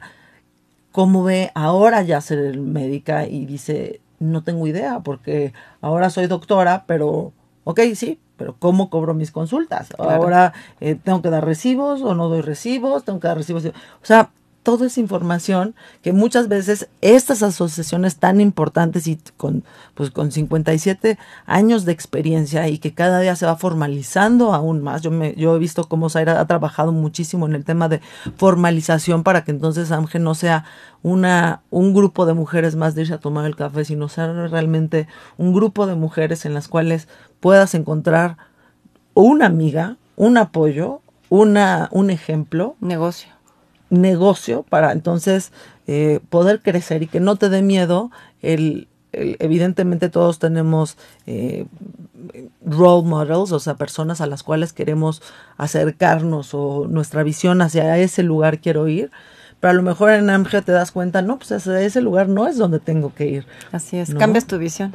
¿cómo 0.90 1.22
ve 1.22 1.52
ahora 1.54 2.02
ya 2.02 2.20
ser 2.20 2.58
médica? 2.58 3.26
Y 3.26 3.46
dice, 3.46 4.00
no 4.18 4.42
tengo 4.42 4.66
idea 4.66 5.00
porque 5.00 5.52
ahora 5.80 6.10
soy 6.10 6.26
doctora, 6.26 6.84
pero, 6.86 7.32
ok, 7.64 7.80
sí, 7.94 8.18
pero 8.36 8.56
¿cómo 8.58 8.90
cobro 8.90 9.14
mis 9.14 9.30
consultas? 9.30 9.88
Ahora 9.98 10.52
eh, 10.80 10.94
tengo 10.96 11.22
que 11.22 11.30
dar 11.30 11.44
recibos 11.44 12.02
o 12.02 12.14
no 12.14 12.28
doy 12.28 12.40
recibos, 12.40 13.04
tengo 13.04 13.20
que 13.20 13.28
dar 13.28 13.36
recibos. 13.36 13.64
O 13.66 13.72
sea, 14.02 14.30
toda 14.66 14.88
esa 14.88 14.98
información 14.98 15.76
que 16.02 16.12
muchas 16.12 16.48
veces 16.48 16.88
estas 17.00 17.44
asociaciones 17.44 18.16
tan 18.16 18.40
importantes 18.40 19.06
y 19.06 19.16
con, 19.36 19.62
pues, 19.94 20.10
con 20.10 20.32
57 20.32 21.18
años 21.46 21.84
de 21.84 21.92
experiencia 21.92 22.66
y 22.66 22.78
que 22.78 22.92
cada 22.92 23.20
día 23.20 23.36
se 23.36 23.46
va 23.46 23.54
formalizando 23.54 24.52
aún 24.52 24.82
más. 24.82 25.02
Yo, 25.02 25.12
me, 25.12 25.36
yo 25.36 25.54
he 25.54 25.60
visto 25.60 25.84
cómo 25.84 26.10
Zaira 26.10 26.40
ha 26.40 26.46
trabajado 26.48 26.90
muchísimo 26.90 27.46
en 27.46 27.54
el 27.54 27.64
tema 27.64 27.88
de 27.88 28.00
formalización 28.38 29.22
para 29.22 29.44
que 29.44 29.52
entonces 29.52 29.92
AMGE 29.92 30.18
no 30.18 30.34
sea 30.34 30.64
una, 31.04 31.62
un 31.70 31.94
grupo 31.94 32.26
de 32.26 32.34
mujeres 32.34 32.74
más 32.74 32.96
de 32.96 33.02
irse 33.02 33.14
a 33.14 33.20
tomar 33.20 33.46
el 33.46 33.54
café, 33.54 33.84
sino 33.84 34.08
sea 34.08 34.32
realmente 34.48 35.06
un 35.38 35.52
grupo 35.52 35.86
de 35.86 35.94
mujeres 35.94 36.44
en 36.44 36.54
las 36.54 36.66
cuales 36.66 37.06
puedas 37.38 37.76
encontrar 37.76 38.36
una 39.14 39.46
amiga, 39.46 39.96
un 40.16 40.38
apoyo, 40.38 41.02
una, 41.28 41.88
un 41.92 42.10
ejemplo. 42.10 42.74
Negocio 42.80 43.35
negocio 43.90 44.64
para 44.68 44.92
entonces 44.92 45.52
eh, 45.86 46.20
poder 46.28 46.60
crecer 46.60 47.02
y 47.02 47.06
que 47.06 47.20
no 47.20 47.36
te 47.36 47.48
dé 47.48 47.62
miedo 47.62 48.10
el, 48.42 48.88
evidentemente 49.12 50.08
todos 50.08 50.38
tenemos 50.38 50.96
eh, 51.26 51.66
role 52.64 53.08
models, 53.08 53.52
o 53.52 53.60
sea, 53.60 53.74
personas 53.74 54.20
a 54.20 54.26
las 54.26 54.42
cuales 54.42 54.72
queremos 54.72 55.22
acercarnos 55.56 56.54
o 56.54 56.86
nuestra 56.88 57.22
visión 57.22 57.62
hacia 57.62 57.96
ese 57.98 58.22
lugar 58.22 58.60
quiero 58.60 58.88
ir, 58.88 59.10
pero 59.60 59.70
a 59.70 59.74
lo 59.74 59.82
mejor 59.82 60.10
en 60.10 60.28
AMGE 60.28 60.62
te 60.62 60.72
das 60.72 60.92
cuenta, 60.92 61.22
no, 61.22 61.38
pues 61.38 61.50
ese, 61.50 61.84
ese 61.84 62.00
lugar 62.00 62.28
no 62.28 62.46
es 62.46 62.58
donde 62.58 62.78
tengo 62.78 63.14
que 63.14 63.26
ir. 63.26 63.46
Así 63.72 63.96
es, 63.96 64.14
cambias 64.14 64.46
tu 64.46 64.58
visión. 64.58 64.94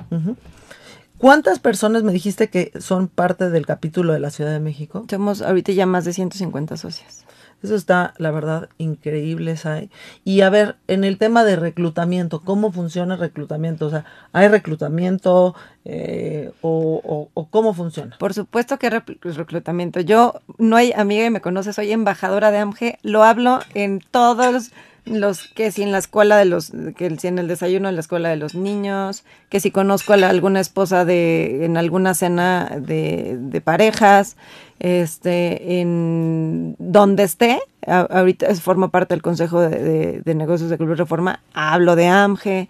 ¿Cuántas 1.17 1.60
personas 1.60 2.04
me 2.04 2.12
dijiste 2.12 2.49
que 2.49 2.71
son 2.80 3.08
parte 3.08 3.49
del 3.49 3.65
capítulo 3.65 4.13
de 4.13 4.19
la 4.19 4.32
Ciudad 4.32 4.51
de 4.51 4.60
México? 4.60 5.06
Tenemos 5.08 5.41
ahorita 5.41 5.71
ya 5.71 5.86
más 5.86 6.04
de 6.04 6.13
150 6.13 6.77
socias. 6.77 7.25
Eso 7.63 7.76
está, 7.76 8.13
la 8.17 8.32
verdad, 8.32 8.69
increíble, 8.78 9.56
Sai. 9.56 9.89
Y 10.24 10.41
a 10.41 10.50
ver, 10.50 10.78
en 10.88 11.04
el 11.04 11.17
tema 11.17 11.43
de 11.43 11.56
reclutamiento, 11.56 12.41
¿cómo 12.41 12.71
funciona 12.71 13.13
el 13.13 13.19
reclutamiento? 13.19 13.86
O 13.86 13.89
sea, 13.89 14.06
¿hay 14.34 14.47
reclutamiento 14.47 15.56
eh, 15.86 16.52
o, 16.62 17.30
o, 17.34 17.45
cómo 17.50 17.74
funciona? 17.74 18.17
Por 18.17 18.34
supuesto 18.34 18.80
que 18.80 18.88
hay 18.88 18.93
reclutamiento. 19.34 20.00
Yo, 20.00 20.41
no 20.58 20.76
hay 20.76 20.91
amiga 20.93 21.24
que 21.24 21.30
me 21.30 21.41
conoce, 21.41 21.74
soy 21.74 21.91
embajadora 21.91 22.50
de 22.52 22.58
AMGE, 22.58 22.97
lo 23.04 23.24
hablo 23.24 23.60
en 23.74 24.02
todos 24.12 24.71
los 25.05 25.47
que 25.47 25.71
si 25.71 25.81
en 25.81 25.91
la 25.91 25.97
escuela 25.97 26.37
de 26.37 26.45
los 26.45 26.71
que 26.95 27.15
si 27.17 27.27
en 27.27 27.39
el 27.39 27.47
desayuno 27.47 27.89
en 27.89 27.95
la 27.95 28.01
escuela 28.01 28.29
de 28.29 28.35
los 28.35 28.53
niños 28.53 29.23
que 29.49 29.59
si 29.59 29.71
conozco 29.71 30.13
a 30.13 30.15
alguna 30.15 30.59
esposa 30.59 31.05
de 31.05 31.65
en 31.65 31.75
alguna 31.75 32.13
cena 32.13 32.77
de, 32.79 33.37
de 33.39 33.61
parejas 33.61 34.37
este, 34.81 35.79
en 35.79 36.75
donde 36.79 37.21
esté, 37.21 37.61
ahorita 37.85 38.53
forma 38.55 38.89
parte 38.89 39.13
del 39.13 39.21
Consejo 39.21 39.61
de, 39.61 40.23
Negocios 40.25 40.71
de 40.71 40.77
Club 40.79 40.95
Reforma, 40.95 41.41
hablo 41.53 41.95
de 41.95 42.07
AMGE, 42.07 42.67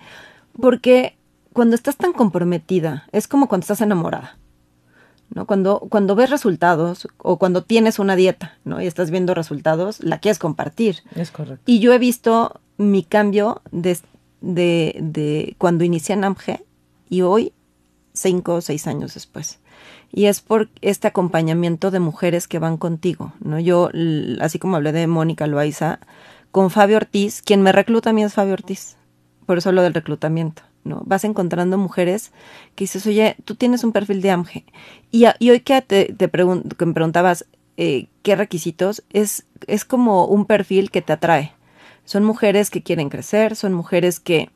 porque 0.59 1.15
cuando 1.53 1.75
estás 1.75 1.95
tan 1.95 2.11
comprometida, 2.11 3.07
es 3.13 3.29
como 3.29 3.47
cuando 3.47 3.63
estás 3.63 3.79
enamorada. 3.79 4.37
¿No? 5.33 5.45
Cuando, 5.45 5.79
cuando 5.89 6.15
ves 6.15 6.29
resultados 6.29 7.07
o 7.17 7.37
cuando 7.37 7.63
tienes 7.63 7.99
una 7.99 8.15
dieta 8.15 8.57
¿no? 8.63 8.81
y 8.81 8.87
estás 8.87 9.11
viendo 9.11 9.33
resultados, 9.33 9.99
la 10.01 10.19
quieres 10.19 10.39
compartir. 10.39 10.97
Es 11.15 11.31
correcto. 11.31 11.63
Y 11.65 11.79
yo 11.79 11.93
he 11.93 11.99
visto 11.99 12.59
mi 12.77 13.03
cambio 13.03 13.61
de, 13.71 13.97
de, 14.41 14.97
de 14.99 15.55
cuando 15.57 15.83
inicié 15.83 16.13
en 16.13 16.23
AMGE 16.23 16.65
y 17.09 17.21
hoy, 17.21 17.53
cinco 18.13 18.55
o 18.55 18.61
seis 18.61 18.87
años 18.87 19.13
después 19.13 19.59
y 20.11 20.25
es 20.25 20.41
por 20.41 20.69
este 20.81 21.07
acompañamiento 21.07 21.91
de 21.91 21.99
mujeres 21.99 22.47
que 22.47 22.59
van 22.59 22.77
contigo, 22.77 23.33
¿no? 23.39 23.59
Yo, 23.59 23.89
así 24.41 24.59
como 24.59 24.75
hablé 24.75 24.91
de 24.91 25.07
Mónica 25.07 25.47
Loaiza, 25.47 25.99
con 26.51 26.69
Fabio 26.69 26.97
Ortiz, 26.97 27.41
quien 27.41 27.61
me 27.61 27.71
recluta 27.71 28.09
a 28.09 28.13
mí 28.13 28.23
es 28.23 28.33
Fabio 28.33 28.53
Ortiz, 28.53 28.97
por 29.45 29.57
eso 29.57 29.71
lo 29.71 29.81
del 29.81 29.93
reclutamiento, 29.93 30.63
¿no? 30.83 31.01
Vas 31.05 31.23
encontrando 31.23 31.77
mujeres 31.77 32.31
que 32.75 32.83
dices, 32.83 33.05
oye, 33.07 33.35
tú 33.45 33.55
tienes 33.55 33.83
un 33.83 33.91
perfil 33.91 34.21
de 34.21 34.31
AMGE, 34.31 34.65
y, 35.11 35.25
hoy 35.49 35.59
que, 35.59 35.81
te, 35.81 36.13
te 36.13 36.29
que 36.29 36.85
me 36.85 36.93
preguntabas 36.93 37.45
eh, 37.77 38.07
qué 38.23 38.35
requisitos, 38.35 39.03
es, 39.11 39.45
es 39.67 39.85
como 39.85 40.25
un 40.25 40.45
perfil 40.45 40.91
que 40.91 41.01
te 41.01 41.13
atrae. 41.13 41.53
Son 42.05 42.23
mujeres 42.23 42.69
que 42.69 42.83
quieren 42.83 43.09
crecer, 43.09 43.55
son 43.55 43.73
mujeres 43.73 44.19
que, 44.19 44.49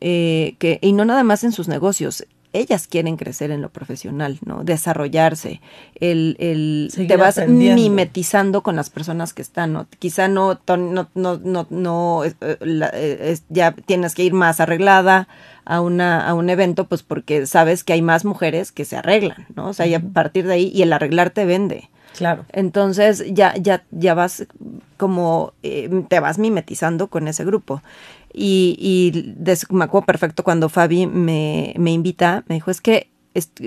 eh, 0.00 0.56
que, 0.58 0.78
y 0.82 0.92
no 0.92 1.04
nada 1.04 1.24
más 1.24 1.44
en 1.44 1.52
sus 1.52 1.68
negocios, 1.68 2.26
ellas 2.52 2.86
quieren 2.86 3.16
crecer 3.16 3.50
en 3.50 3.62
lo 3.62 3.70
profesional, 3.70 4.38
¿no? 4.44 4.64
Desarrollarse, 4.64 5.60
el, 5.94 6.36
el 6.38 6.90
te 7.08 7.16
vas 7.16 7.38
mimetizando 7.46 8.62
con 8.62 8.76
las 8.76 8.90
personas 8.90 9.32
que 9.34 9.42
están, 9.42 9.72
¿no? 9.72 9.86
Quizá 9.98 10.28
no, 10.28 10.58
no, 10.66 11.08
no, 11.14 11.40
no, 11.42 11.66
no 11.70 12.22
eh, 12.24 13.38
ya 13.48 13.72
tienes 13.72 14.14
que 14.14 14.24
ir 14.24 14.32
más 14.32 14.60
arreglada 14.60 15.28
a 15.64 15.80
una, 15.80 16.26
a 16.26 16.34
un 16.34 16.50
evento, 16.50 16.84
pues 16.86 17.02
porque 17.02 17.46
sabes 17.46 17.84
que 17.84 17.92
hay 17.92 18.02
más 18.02 18.24
mujeres 18.24 18.72
que 18.72 18.84
se 18.84 18.96
arreglan, 18.96 19.46
¿no? 19.54 19.68
O 19.68 19.72
sea, 19.72 19.86
y 19.86 19.94
a 19.94 20.00
partir 20.00 20.46
de 20.46 20.54
ahí, 20.54 20.72
y 20.74 20.82
el 20.82 20.92
arreglar 20.92 21.30
te 21.30 21.44
vende. 21.44 21.88
Claro. 22.16 22.44
Entonces 22.52 23.24
ya, 23.28 23.54
ya, 23.56 23.84
ya 23.90 24.14
vas 24.14 24.46
como, 24.96 25.52
eh, 25.62 25.88
te 26.08 26.20
vas 26.20 26.38
mimetizando 26.38 27.06
con 27.06 27.28
ese 27.28 27.44
grupo. 27.44 27.82
Y, 28.32 28.76
y 28.78 29.34
me 29.70 29.84
acuerdo 29.84 30.06
perfecto 30.06 30.44
cuando 30.44 30.68
Fabi 30.68 31.06
me, 31.06 31.74
me 31.78 31.92
invita, 31.92 32.44
me 32.48 32.56
dijo, 32.56 32.70
es 32.70 32.80
que 32.80 33.10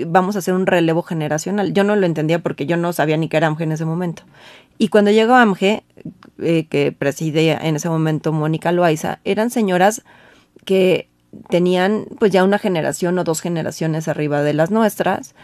vamos 0.06 0.36
a 0.36 0.40
hacer 0.40 0.54
un 0.54 0.66
relevo 0.66 1.02
generacional. 1.02 1.72
Yo 1.72 1.84
no 1.84 1.96
lo 1.96 2.06
entendía 2.06 2.40
porque 2.40 2.66
yo 2.66 2.76
no 2.76 2.92
sabía 2.92 3.16
ni 3.16 3.28
qué 3.28 3.36
era 3.38 3.46
AMGE 3.46 3.64
en 3.64 3.72
ese 3.72 3.84
momento. 3.84 4.22
Y 4.78 4.88
cuando 4.88 5.10
llegó 5.10 5.34
AMGE, 5.34 5.84
eh, 6.38 6.66
que 6.66 6.92
presidía 6.92 7.56
en 7.56 7.76
ese 7.76 7.88
momento 7.88 8.32
Mónica 8.32 8.72
Loaiza, 8.72 9.20
eran 9.24 9.50
señoras 9.50 10.02
que 10.64 11.08
tenían 11.48 12.06
pues 12.18 12.30
ya 12.32 12.44
una 12.44 12.58
generación 12.58 13.18
o 13.18 13.24
dos 13.24 13.40
generaciones 13.40 14.08
arriba 14.08 14.42
de 14.42 14.54
las 14.54 14.70
nuestras, 14.70 15.34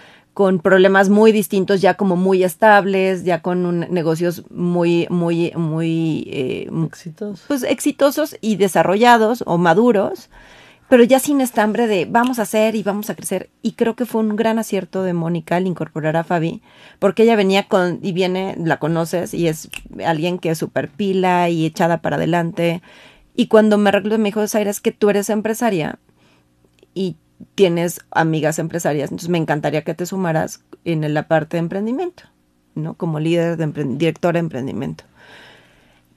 con 0.40 0.58
problemas 0.58 1.10
muy 1.10 1.32
distintos, 1.32 1.82
ya 1.82 1.98
como 1.98 2.16
muy 2.16 2.42
estables, 2.44 3.24
ya 3.24 3.42
con 3.42 3.80
negocios 3.92 4.44
muy, 4.50 5.06
muy, 5.10 5.52
muy 5.54 6.26
eh, 6.32 6.70
exitosos. 6.86 7.44
Pues 7.46 7.62
exitosos 7.62 8.38
y 8.40 8.56
desarrollados 8.56 9.44
o 9.46 9.58
maduros, 9.58 10.30
pero 10.88 11.04
ya 11.04 11.18
sin 11.18 11.42
estambre 11.42 11.86
de 11.86 12.06
vamos 12.06 12.38
a 12.38 12.42
hacer 12.44 12.74
y 12.74 12.82
vamos 12.82 13.10
a 13.10 13.16
crecer. 13.16 13.50
Y 13.60 13.72
creo 13.72 13.96
que 13.96 14.06
fue 14.06 14.22
un 14.22 14.34
gran 14.34 14.58
acierto 14.58 15.02
de 15.02 15.12
Mónica 15.12 15.58
el 15.58 15.66
incorporar 15.66 16.16
a 16.16 16.24
Fabi, 16.24 16.62
porque 16.98 17.24
ella 17.24 17.36
venía 17.36 17.68
con, 17.68 17.98
y 18.00 18.12
viene, 18.12 18.56
la 18.58 18.78
conoces, 18.78 19.34
y 19.34 19.46
es 19.46 19.68
alguien 20.06 20.38
que 20.38 20.48
es 20.48 20.56
súper 20.56 20.88
pila 20.88 21.50
y 21.50 21.66
echada 21.66 22.00
para 22.00 22.16
adelante. 22.16 22.80
Y 23.36 23.48
cuando 23.48 23.76
me 23.76 23.92
reclutó 23.92 24.16
me 24.16 24.30
dijo, 24.30 24.48
Zaira, 24.48 24.70
es 24.70 24.80
que 24.80 24.92
tú 24.92 25.10
eres 25.10 25.28
empresaria 25.28 25.98
y 26.94 27.16
tienes 27.54 28.00
amigas 28.10 28.58
empresarias, 28.58 29.10
entonces 29.10 29.28
me 29.28 29.38
encantaría 29.38 29.82
que 29.82 29.94
te 29.94 30.06
sumaras 30.06 30.62
en 30.84 31.12
la 31.12 31.28
parte 31.28 31.56
de 31.56 31.60
emprendimiento, 31.60 32.24
¿no? 32.74 32.94
Como 32.94 33.20
líder 33.20 33.56
de 33.56 33.84
directora 33.96 34.34
de 34.34 34.40
emprendimiento. 34.40 35.04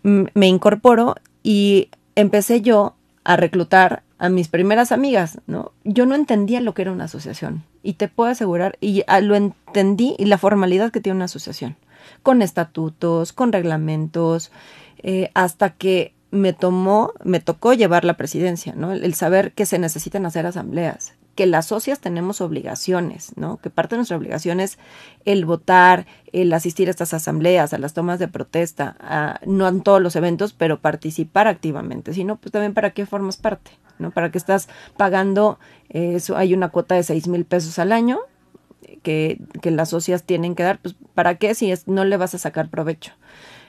Me 0.03 0.47
incorporo 0.47 1.15
y 1.43 1.89
empecé 2.15 2.62
yo 2.62 2.95
a 3.23 3.38
reclutar 3.38 4.03
a 4.17 4.29
mis 4.29 4.47
primeras 4.47 4.91
amigas, 4.91 5.39
¿no? 5.47 5.71
Yo 5.83 6.05
no 6.05 6.15
entendía 6.15 6.62
lo 6.62 6.73
que 6.73 6.83
era 6.83 6.91
una 6.91 7.05
asociación 7.05 7.63
y 7.83 7.93
te 7.93 8.07
puedo 8.07 8.29
asegurar, 8.29 8.77
y 8.79 9.03
lo 9.21 9.36
entendí 9.36 10.15
y 10.17 10.25
la 10.25 10.38
formalidad 10.38 10.91
que 10.91 11.01
tiene 11.01 11.17
una 11.17 11.25
asociación, 11.25 11.75
con 12.21 12.41
estatutos, 12.41 13.33
con 13.33 13.51
reglamentos, 13.51 14.51
eh, 14.99 15.29
hasta 15.33 15.71
que 15.71 16.13
me 16.34 16.52
tomó, 16.52 17.13
me 17.24 17.39
tocó 17.39 17.74
llevar 17.74 18.06
la 18.06 18.17
presidencia, 18.17 18.74
¿no? 18.76 18.91
El, 18.91 19.13
saber 19.13 19.52
que 19.52 19.67
se 19.67 19.78
necesitan 19.78 20.26
hacer 20.26 20.48
asambleas, 20.48 21.13
que 21.36 21.46
las 21.46 21.67
socias 21.67 22.00
tenemos 22.00 22.41
obligaciones, 22.41 23.34
¿no? 23.36 23.58
Que 23.58 23.69
parte 23.69 23.93
de 23.93 23.98
nuestra 24.00 24.17
obligación 24.17 24.60
es 24.60 24.80
el 25.26 25.46
votar, 25.46 26.08
el 26.32 26.52
asistir 26.52 26.88
a 26.88 26.91
estas 26.91 27.13
asambleas, 27.13 27.72
a 27.74 27.78
las 27.78 27.93
tomas 27.93 28.17
de 28.17 28.28
protesta, 28.28 29.39
no 29.46 29.67
en 29.67 29.82
todos 29.82 30.02
los 30.02 30.15
eventos, 30.15 30.54
pero 30.54 30.80
participar 30.80 31.48
activamente, 31.48 32.15
sino 32.15 32.38
pues 32.38 32.52
también 32.52 32.74
para 32.74 32.89
qué 32.91 33.06
formas 33.06 33.38
parte, 33.38 33.69
¿no? 34.00 34.10
Para 34.10 34.32
qué 34.32 34.39
estás 34.39 34.69
pagando, 34.98 35.60
eso 35.89 36.36
hay 36.36 36.56
una 36.56 36.69
cuota 36.69 36.96
de 36.96 37.04
seis 37.04 37.28
mil 37.28 37.46
pesos 37.46 37.78
al 37.78 37.91
año 37.91 38.19
que, 39.04 39.39
que 39.62 39.69
las 39.69 39.89
socias 39.89 40.24
tienen 40.24 40.56
que 40.56 40.63
dar, 40.63 40.80
pues 40.80 40.96
para 41.13 41.36
qué 41.36 41.54
si 41.54 41.72
es, 41.72 41.88
no 41.88 42.06
le 42.06 42.17
vas 42.17 42.34
a 42.34 42.39
sacar 42.39 42.69
provecho. 42.69 43.13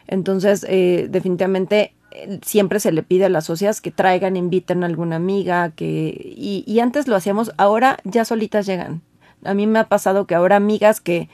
Entonces, 0.06 0.66
eh, 0.68 1.08
definitivamente 1.10 1.94
siempre 2.42 2.80
se 2.80 2.92
le 2.92 3.02
pide 3.02 3.26
a 3.26 3.28
las 3.28 3.46
socias 3.46 3.80
que 3.80 3.90
traigan, 3.90 4.36
inviten 4.36 4.82
a 4.82 4.86
alguna 4.86 5.16
amiga, 5.16 5.70
que 5.70 6.34
y, 6.36 6.64
y, 6.66 6.80
antes 6.80 7.08
lo 7.08 7.16
hacíamos, 7.16 7.52
ahora 7.56 7.98
ya 8.04 8.24
solitas 8.24 8.66
llegan. 8.66 9.02
A 9.44 9.54
mí 9.54 9.66
me 9.66 9.78
ha 9.78 9.88
pasado 9.88 10.26
que 10.26 10.34
ahora 10.34 10.56
amigas 10.56 11.00
que 11.00 11.28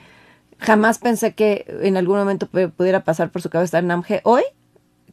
jamás 0.58 0.98
pensé 0.98 1.32
que 1.34 1.64
en 1.82 1.96
algún 1.96 2.18
momento 2.18 2.46
pudiera 2.46 3.04
pasar 3.04 3.30
por 3.30 3.42
su 3.42 3.50
cabeza 3.50 3.78
estar 3.78 3.84
en 3.84 3.90
AMGE, 3.90 4.20
hoy 4.24 4.42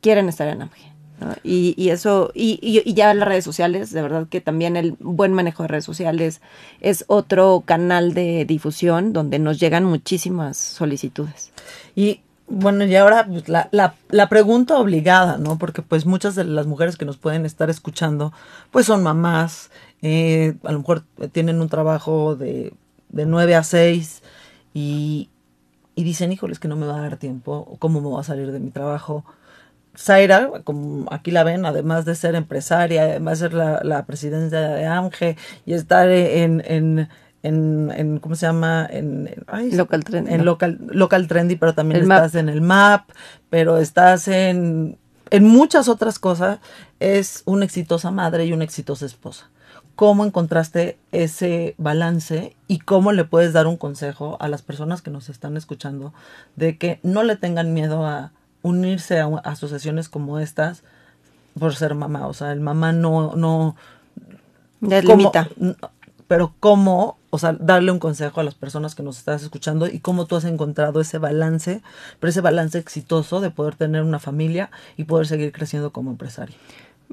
quieren 0.01 0.29
estar 0.29 0.47
en 0.47 0.63
AMGE. 0.63 0.97
Y, 1.43 1.73
y, 1.77 1.89
eso, 1.89 2.31
y, 2.35 2.59
y, 2.61 2.93
ya 2.93 3.11
las 3.15 3.27
redes 3.27 3.43
sociales, 3.43 3.91
de 3.91 4.03
verdad 4.03 4.27
que 4.29 4.39
también 4.39 4.77
el 4.77 4.95
buen 4.99 5.33
manejo 5.33 5.63
de 5.63 5.67
redes 5.67 5.85
sociales 5.85 6.41
es 6.79 7.05
otro 7.07 7.63
canal 7.65 8.13
de 8.13 8.45
difusión 8.45 9.13
donde 9.13 9.39
nos 9.39 9.59
llegan 9.59 9.83
muchísimas 9.83 10.57
solicitudes. 10.57 11.51
Y 11.95 12.21
Bueno, 12.49 12.85
y 12.85 12.95
ahora 12.95 13.25
pues, 13.25 13.49
la, 13.49 13.67
la, 13.71 13.95
la, 14.09 14.29
pregunta 14.29 14.77
obligada, 14.77 15.37
¿no? 15.37 15.57
Porque 15.57 15.81
pues 15.81 16.05
muchas 16.05 16.35
de 16.35 16.45
las 16.45 16.65
mujeres 16.65 16.95
que 16.95 17.03
nos 17.03 17.17
pueden 17.17 17.45
estar 17.45 17.69
escuchando, 17.69 18.31
pues 18.71 18.85
son 18.85 19.03
mamás, 19.03 19.69
eh, 20.01 20.55
a 20.63 20.71
lo 20.71 20.79
mejor 20.79 21.03
tienen 21.33 21.59
un 21.59 21.67
trabajo 21.67 22.35
de, 22.37 22.73
de 23.09 23.25
9 23.25 23.55
a 23.55 23.63
6 23.63 24.23
y, 24.73 25.29
y 25.95 26.03
dicen, 26.03 26.31
híjoles, 26.31 26.59
que 26.59 26.69
no 26.69 26.77
me 26.77 26.85
va 26.87 26.97
a 26.97 27.01
dar 27.01 27.17
tiempo, 27.17 27.75
cómo 27.79 27.99
me 27.99 28.07
voy 28.07 28.19
a 28.21 28.23
salir 28.23 28.51
de 28.51 28.59
mi 28.59 28.71
trabajo. 28.71 29.25
Zaira, 29.97 30.51
como 30.63 31.11
aquí 31.11 31.31
la 31.31 31.43
ven, 31.43 31.65
además 31.65 32.05
de 32.05 32.15
ser 32.15 32.35
empresaria, 32.35 33.03
además 33.03 33.39
de 33.39 33.47
ser 33.47 33.53
la, 33.55 33.81
la 33.83 34.05
presidenta 34.05 34.75
de 34.75 34.85
AMGE 34.85 35.35
y 35.65 35.73
estar 35.73 36.09
en, 36.09 37.09
en, 37.47 38.19
¿cómo 38.19 38.35
se 38.35 38.45
llama? 38.45 38.87
En, 38.89 39.29
local 39.71 40.03
trendy. 40.03 40.33
En 40.33 40.45
local, 40.45 40.79
local 40.87 41.27
trendy, 41.27 41.55
pero 41.55 41.73
también 41.73 42.01
estás 42.01 42.35
en 42.35 42.49
el 42.49 42.61
MAP, 42.61 43.09
pero 43.49 43.77
estás 43.77 44.27
en, 44.27 44.97
en 45.29 45.43
muchas 45.45 45.87
otras 45.87 46.19
cosas. 46.19 46.59
Es 46.99 47.43
una 47.45 47.65
exitosa 47.65 48.11
madre 48.11 48.45
y 48.45 48.53
una 48.53 48.63
exitosa 48.63 49.05
esposa. 49.05 49.49
¿Cómo 49.95 50.25
encontraste 50.25 50.97
ese 51.11 51.73
balance 51.79 52.55
y 52.67 52.79
cómo 52.79 53.13
le 53.13 53.23
puedes 53.23 53.53
dar 53.53 53.65
un 53.65 53.77
consejo 53.77 54.37
a 54.39 54.47
las 54.47 54.61
personas 54.61 55.01
que 55.01 55.09
nos 55.09 55.27
están 55.29 55.57
escuchando 55.57 56.13
de 56.55 56.77
que 56.77 56.99
no 57.01 57.23
le 57.23 57.35
tengan 57.35 57.73
miedo 57.73 58.05
a 58.05 58.31
unirse 58.61 59.19
a, 59.19 59.25
asociaciones 59.43 60.07
como 60.09 60.39
estas 60.39 60.83
por 61.59 61.75
ser 61.75 61.95
mamá. 61.95 62.27
O 62.27 62.33
sea, 62.33 62.51
el 62.51 62.59
mamá 62.59 62.91
no, 62.91 63.35
no. 63.35 63.75
limita. 64.81 65.49
Pero 66.27 66.53
cómo, 66.59 67.16
o 67.37 67.39
sea, 67.39 67.53
darle 67.53 67.91
un 67.91 67.99
consejo 67.99 68.41
a 68.41 68.43
las 68.43 68.55
personas 68.55 68.95
que 68.95 69.03
nos 69.03 69.19
estás 69.19 69.43
escuchando 69.43 69.85
y 69.85 69.99
cómo 69.99 70.25
tú 70.25 70.35
has 70.35 70.43
encontrado 70.43 70.99
ese 70.99 71.19
balance, 71.19 71.83
pero 72.19 72.31
ese 72.31 72.41
balance 72.41 72.79
exitoso 72.79 73.41
de 73.41 73.51
poder 73.51 73.75
tener 73.75 74.01
una 74.01 74.17
familia 74.17 74.71
y 74.97 75.03
poder 75.03 75.27
seguir 75.27 75.51
creciendo 75.51 75.91
como 75.91 76.09
empresario. 76.09 76.55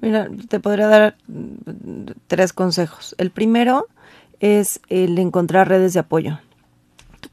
Mira, 0.01 0.31
te 0.49 0.61
podría 0.61 0.89
dar 0.89 1.17
tres 2.27 2.55
consejos. 2.55 3.15
El 3.19 3.31
primero 3.31 3.87
es 4.41 4.81
el 4.89 5.19
encontrar 5.19 5.69
redes 5.69 5.93
de 5.93 6.01
apoyo. 6.01 6.39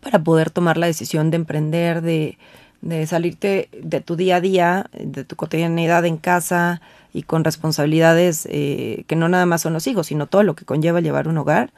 para 0.02 0.20
poder 0.20 0.50
tomar 0.50 0.78
la 0.78 0.88
decisión 0.88 1.32
de 1.32 1.38
emprender, 1.38 2.02
de, 2.02 2.38
de 2.82 3.06
salirte 3.08 3.70
de 3.80 4.02
tu 4.02 4.16
día 4.16 4.38
a 4.38 4.42
día, 4.42 4.90
de 4.94 5.24
tu 5.24 5.36
cotidianidad 5.36 6.06
en 6.06 6.18
casa 6.18 6.82
y 7.14 7.24
con 7.24 7.44
responsabilidades 7.44 8.48
eh, 8.50 9.04
que 9.08 9.16
no 9.16 9.30
nada 9.30 9.46
más 9.46 9.62
son 9.62 9.74
los 9.74 9.88
hijos, 9.88 10.08
sino 10.08 10.28
todo 10.28 10.44
lo 10.44 10.56
que 10.56 10.66
conlleva 10.66 11.02
llevar 11.02 11.28
un 11.28 11.38
hogar, 11.38 11.72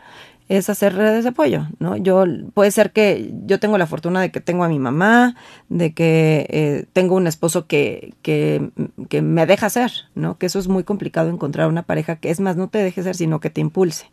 es 0.49 0.69
hacer 0.69 0.95
redes 0.95 1.23
de 1.23 1.29
apoyo, 1.29 1.67
¿no? 1.79 1.95
Yo, 1.95 2.25
puede 2.53 2.69
ser 2.71 2.91
que 2.91 3.31
yo 3.45 3.59
tengo 3.59 3.77
la 3.77 3.87
fortuna 3.87 4.21
de 4.21 4.31
que 4.31 4.41
tengo 4.41 4.63
a 4.63 4.69
mi 4.69 4.77
mamá, 4.77 5.35
de 5.69 5.93
que 5.93 6.45
eh, 6.49 6.85
tengo 6.93 7.15
un 7.15 7.27
esposo 7.27 7.65
que, 7.65 8.13
que, 8.21 8.69
que 9.09 9.21
me 9.21 9.45
deja 9.45 9.69
ser, 9.69 9.91
¿no? 10.15 10.37
Que 10.37 10.47
eso 10.47 10.59
es 10.59 10.67
muy 10.67 10.83
complicado 10.83 11.29
encontrar 11.29 11.69
una 11.69 11.83
pareja 11.83 12.17
que 12.17 12.29
es 12.29 12.39
más, 12.39 12.57
no 12.57 12.67
te 12.67 12.79
deje 12.79 13.03
ser, 13.03 13.15
sino 13.15 13.39
que 13.39 13.49
te 13.49 13.61
impulse. 13.61 14.07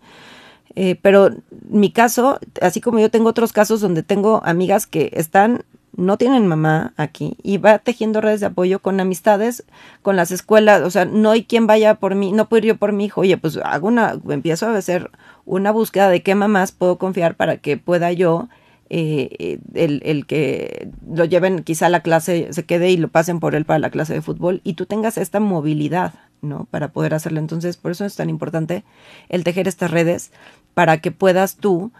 Eh, 0.76 0.96
pero 1.02 1.30
mi 1.68 1.90
caso, 1.90 2.38
así 2.60 2.80
como 2.80 3.00
yo 3.00 3.10
tengo 3.10 3.28
otros 3.28 3.52
casos 3.52 3.80
donde 3.80 4.04
tengo 4.04 4.40
amigas 4.44 4.86
que 4.86 5.10
están 5.14 5.64
no 5.96 6.16
tienen 6.16 6.46
mamá 6.46 6.92
aquí 6.96 7.36
y 7.42 7.58
va 7.58 7.78
tejiendo 7.78 8.20
redes 8.20 8.40
de 8.40 8.46
apoyo 8.46 8.80
con 8.80 9.00
amistades, 9.00 9.64
con 10.02 10.16
las 10.16 10.30
escuelas, 10.30 10.82
o 10.82 10.90
sea, 10.90 11.04
no 11.04 11.30
hay 11.30 11.44
quien 11.44 11.66
vaya 11.66 11.94
por 11.94 12.14
mí, 12.14 12.32
no 12.32 12.48
puedo 12.48 12.60
ir 12.60 12.68
yo 12.68 12.76
por 12.76 12.92
mi 12.92 13.06
hijo, 13.06 13.22
oye, 13.22 13.36
pues 13.36 13.56
hago 13.58 13.88
una, 13.88 14.18
empiezo 14.28 14.66
a 14.68 14.76
hacer 14.76 15.10
una 15.44 15.72
búsqueda 15.72 16.08
de 16.08 16.22
qué 16.22 16.34
mamás 16.34 16.72
puedo 16.72 16.98
confiar 16.98 17.34
para 17.34 17.56
que 17.56 17.76
pueda 17.76 18.12
yo, 18.12 18.48
eh, 18.92 19.60
el, 19.74 20.02
el, 20.04 20.26
que 20.26 20.90
lo 21.08 21.24
lleven 21.24 21.62
quizá 21.62 21.86
a 21.86 21.90
la 21.90 22.00
clase, 22.00 22.48
se 22.52 22.64
quede 22.64 22.90
y 22.90 22.96
lo 22.96 23.06
pasen 23.06 23.38
por 23.38 23.54
él 23.54 23.64
para 23.64 23.78
la 23.78 23.90
clase 23.90 24.14
de 24.14 24.22
fútbol 24.22 24.60
y 24.64 24.74
tú 24.74 24.84
tengas 24.84 25.16
esta 25.16 25.38
movilidad, 25.38 26.14
¿no? 26.42 26.66
Para 26.72 26.88
poder 26.88 27.14
hacerlo. 27.14 27.38
Entonces, 27.38 27.76
por 27.76 27.92
eso 27.92 28.04
es 28.04 28.16
tan 28.16 28.28
importante 28.28 28.82
el 29.28 29.44
tejer 29.44 29.68
estas 29.68 29.92
redes 29.92 30.32
para 30.74 30.98
que 30.98 31.12
puedas 31.12 31.54
tú 31.54 31.92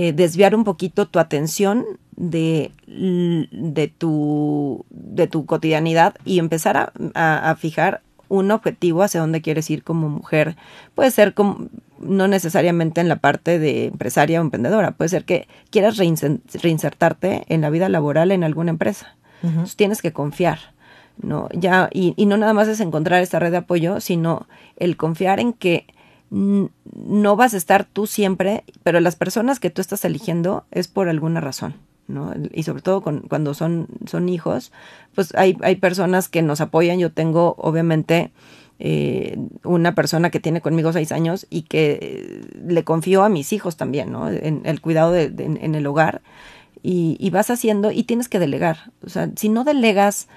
eh, 0.00 0.12
desviar 0.12 0.54
un 0.54 0.62
poquito 0.62 1.08
tu 1.08 1.18
atención 1.18 1.84
de, 2.14 2.70
de, 2.86 3.88
tu, 3.88 4.86
de 4.90 5.26
tu 5.26 5.44
cotidianidad 5.44 6.14
y 6.24 6.38
empezar 6.38 6.92
a, 7.16 7.56
fijar 7.58 8.02
un 8.28 8.52
objetivo 8.52 9.02
hacia 9.02 9.20
dónde 9.20 9.42
quieres 9.42 9.68
ir 9.70 9.82
como 9.82 10.08
mujer. 10.08 10.54
Puede 10.94 11.10
ser 11.10 11.34
como, 11.34 11.66
no 11.98 12.28
necesariamente 12.28 13.00
en 13.00 13.08
la 13.08 13.16
parte 13.16 13.58
de 13.58 13.86
empresaria 13.86 14.38
o 14.38 14.44
emprendedora, 14.44 14.92
puede 14.92 15.08
ser 15.08 15.24
que 15.24 15.48
quieras 15.70 15.96
reinsertarte 15.96 17.42
en 17.48 17.60
la 17.60 17.68
vida 17.68 17.88
laboral 17.88 18.30
en 18.30 18.44
alguna 18.44 18.70
empresa. 18.70 19.16
tienes 19.74 20.00
que 20.00 20.12
confiar. 20.12 20.60
¿no? 21.20 21.48
Ya, 21.52 21.90
y, 21.92 22.14
y 22.16 22.26
no 22.26 22.36
nada 22.36 22.52
más 22.52 22.68
es 22.68 22.78
encontrar 22.78 23.20
esta 23.20 23.40
red 23.40 23.50
de 23.50 23.56
apoyo, 23.56 23.98
sino 23.98 24.46
el 24.76 24.96
confiar 24.96 25.40
en 25.40 25.54
que 25.54 25.88
no 26.30 27.36
vas 27.36 27.54
a 27.54 27.56
estar 27.56 27.84
tú 27.84 28.06
siempre, 28.06 28.64
pero 28.82 29.00
las 29.00 29.16
personas 29.16 29.60
que 29.60 29.70
tú 29.70 29.80
estás 29.80 30.04
eligiendo 30.04 30.64
es 30.70 30.88
por 30.88 31.08
alguna 31.08 31.40
razón. 31.40 31.74
¿no? 32.06 32.32
Y 32.52 32.62
sobre 32.62 32.82
todo 32.82 33.02
con, 33.02 33.20
cuando 33.20 33.54
son, 33.54 33.86
son 34.06 34.28
hijos, 34.28 34.72
pues 35.14 35.34
hay, 35.34 35.56
hay 35.62 35.76
personas 35.76 36.28
que 36.28 36.42
nos 36.42 36.60
apoyan. 36.60 36.98
Yo 36.98 37.12
tengo, 37.12 37.54
obviamente, 37.58 38.32
eh, 38.78 39.38
una 39.62 39.94
persona 39.94 40.30
que 40.30 40.40
tiene 40.40 40.60
conmigo 40.60 40.92
seis 40.92 41.12
años 41.12 41.46
y 41.50 41.62
que 41.62 41.98
eh, 42.00 42.62
le 42.66 42.84
confío 42.84 43.24
a 43.24 43.28
mis 43.28 43.52
hijos 43.52 43.76
también, 43.76 44.10
¿no? 44.10 44.30
En 44.30 44.62
el 44.64 44.80
cuidado 44.80 45.12
de, 45.12 45.26
en 45.36 45.74
el 45.74 45.86
hogar. 45.86 46.22
Y, 46.82 47.16
y, 47.18 47.30
vas 47.30 47.50
haciendo 47.50 47.90
y 47.90 48.04
tienes 48.04 48.28
que 48.28 48.38
delegar. 48.38 48.92
O 49.04 49.08
sea, 49.08 49.30
si 49.34 49.48
no 49.48 49.64
delegas 49.64 50.28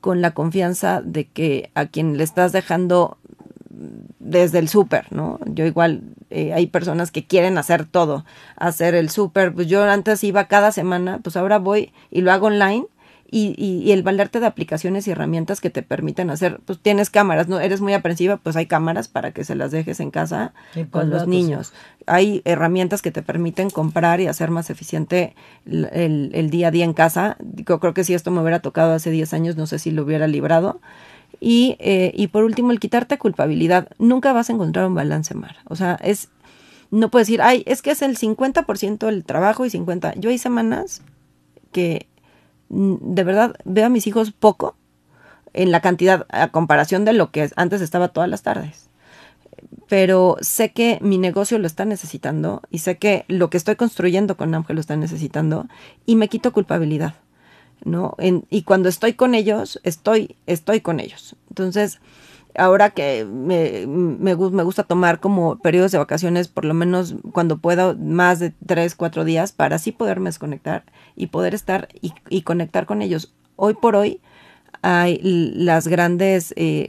con 0.00 0.20
la 0.20 0.32
confianza 0.32 1.00
de 1.00 1.26
que 1.26 1.70
a 1.74 1.86
quien 1.86 2.18
le 2.18 2.24
estás 2.24 2.52
dejando 2.52 3.18
desde 4.18 4.58
el 4.58 4.68
súper, 4.68 5.12
¿no? 5.12 5.38
Yo 5.46 5.66
igual, 5.66 6.02
eh, 6.30 6.52
hay 6.52 6.66
personas 6.66 7.10
que 7.10 7.26
quieren 7.26 7.58
hacer 7.58 7.84
todo, 7.84 8.24
hacer 8.56 8.94
el 8.94 9.10
súper, 9.10 9.52
pues 9.52 9.66
yo 9.66 9.84
antes 9.84 10.24
iba 10.24 10.48
cada 10.48 10.72
semana, 10.72 11.20
pues 11.22 11.36
ahora 11.36 11.58
voy 11.58 11.92
y 12.10 12.22
lo 12.22 12.32
hago 12.32 12.46
online 12.46 12.86
y, 13.28 13.54
y, 13.58 13.90
el 13.90 14.04
valerte 14.04 14.38
de 14.38 14.46
aplicaciones 14.46 15.08
y 15.08 15.10
herramientas 15.10 15.60
que 15.60 15.68
te 15.68 15.82
permiten 15.82 16.30
hacer, 16.30 16.60
pues 16.64 16.78
tienes 16.78 17.10
cámaras, 17.10 17.48
¿no? 17.48 17.58
Eres 17.58 17.80
muy 17.80 17.92
aprensiva, 17.92 18.36
pues 18.36 18.54
hay 18.54 18.66
cámaras 18.66 19.08
para 19.08 19.32
que 19.32 19.44
se 19.44 19.56
las 19.56 19.72
dejes 19.72 19.98
en 19.98 20.12
casa 20.12 20.54
con 20.90 21.10
los 21.10 21.26
niños. 21.26 21.72
Hay 22.06 22.40
herramientas 22.44 23.02
que 23.02 23.10
te 23.10 23.22
permiten 23.22 23.68
comprar 23.68 24.20
y 24.20 24.28
hacer 24.28 24.50
más 24.50 24.70
eficiente 24.70 25.34
el, 25.66 26.30
el, 26.32 26.50
día 26.50 26.68
a 26.68 26.70
día 26.70 26.84
en 26.84 26.92
casa. 26.92 27.36
Yo 27.40 27.80
creo 27.80 27.94
que 27.94 28.04
si 28.04 28.14
esto 28.14 28.30
me 28.30 28.40
hubiera 28.40 28.60
tocado 28.60 28.92
hace 28.94 29.10
10 29.10 29.34
años, 29.34 29.56
no 29.56 29.66
sé 29.66 29.80
si 29.80 29.90
lo 29.90 30.04
hubiera 30.04 30.28
librado. 30.28 30.80
Y, 31.40 31.76
eh, 31.80 32.12
y 32.14 32.28
por 32.28 32.44
último, 32.44 32.72
el 32.72 32.80
quitarte 32.80 33.18
culpabilidad. 33.18 33.88
Nunca 33.98 34.32
vas 34.32 34.50
a 34.50 34.54
encontrar 34.54 34.86
un 34.86 34.94
balance, 34.94 35.34
Mar. 35.34 35.56
O 35.68 35.76
sea, 35.76 35.98
es, 36.02 36.28
no 36.90 37.10
puedes 37.10 37.28
decir, 37.28 37.42
ay, 37.42 37.62
es 37.66 37.82
que 37.82 37.90
es 37.90 38.02
el 38.02 38.16
50% 38.16 39.08
el 39.08 39.24
trabajo 39.24 39.66
y 39.66 39.70
50%. 39.70 40.18
Yo 40.18 40.30
hay 40.30 40.38
semanas 40.38 41.02
que 41.72 42.06
mm, 42.68 42.94
de 43.00 43.24
verdad 43.24 43.54
veo 43.64 43.86
a 43.86 43.90
mis 43.90 44.06
hijos 44.06 44.32
poco 44.32 44.76
en 45.52 45.70
la 45.70 45.80
cantidad 45.80 46.26
a 46.30 46.48
comparación 46.48 47.04
de 47.04 47.12
lo 47.12 47.30
que 47.30 47.50
antes 47.56 47.80
estaba 47.80 48.08
todas 48.08 48.28
las 48.28 48.42
tardes. 48.42 48.88
Pero 49.88 50.36
sé 50.40 50.72
que 50.72 50.98
mi 51.00 51.18
negocio 51.18 51.58
lo 51.58 51.66
está 51.66 51.84
necesitando 51.84 52.62
y 52.70 52.78
sé 52.78 52.98
que 52.98 53.24
lo 53.28 53.50
que 53.50 53.56
estoy 53.56 53.76
construyendo 53.76 54.36
con 54.36 54.54
Ángel 54.54 54.76
lo 54.76 54.80
está 54.80 54.96
necesitando 54.96 55.66
y 56.04 56.16
me 56.16 56.28
quito 56.28 56.52
culpabilidad. 56.52 57.14
¿No? 57.84 58.16
y 58.50 58.62
cuando 58.62 58.88
estoy 58.88 59.14
con 59.14 59.34
ellos, 59.34 59.80
estoy, 59.84 60.36
estoy 60.46 60.80
con 60.80 61.00
ellos. 61.00 61.36
Entonces, 61.48 62.00
ahora 62.58 62.90
que 62.90 63.24
me, 63.24 63.86
me, 63.86 64.34
me, 64.36 64.62
gusta 64.62 64.82
tomar 64.82 65.20
como 65.20 65.58
periodos 65.58 65.92
de 65.92 65.98
vacaciones, 65.98 66.48
por 66.48 66.64
lo 66.64 66.74
menos 66.74 67.14
cuando 67.32 67.58
pueda, 67.58 67.94
más 67.94 68.38
de 68.38 68.52
tres, 68.66 68.94
cuatro 68.94 69.24
días, 69.24 69.52
para 69.52 69.76
así 69.76 69.92
poderme 69.92 70.28
desconectar 70.28 70.84
y 71.14 71.28
poder 71.28 71.54
estar 71.54 71.88
y, 72.00 72.42
conectar 72.42 72.86
con 72.86 73.02
ellos. 73.02 73.32
Hoy 73.56 73.74
por 73.74 73.96
hoy 73.96 74.20
hay 74.82 75.18
las 75.22 75.88
grandes 75.88 76.52
eh, 76.56 76.86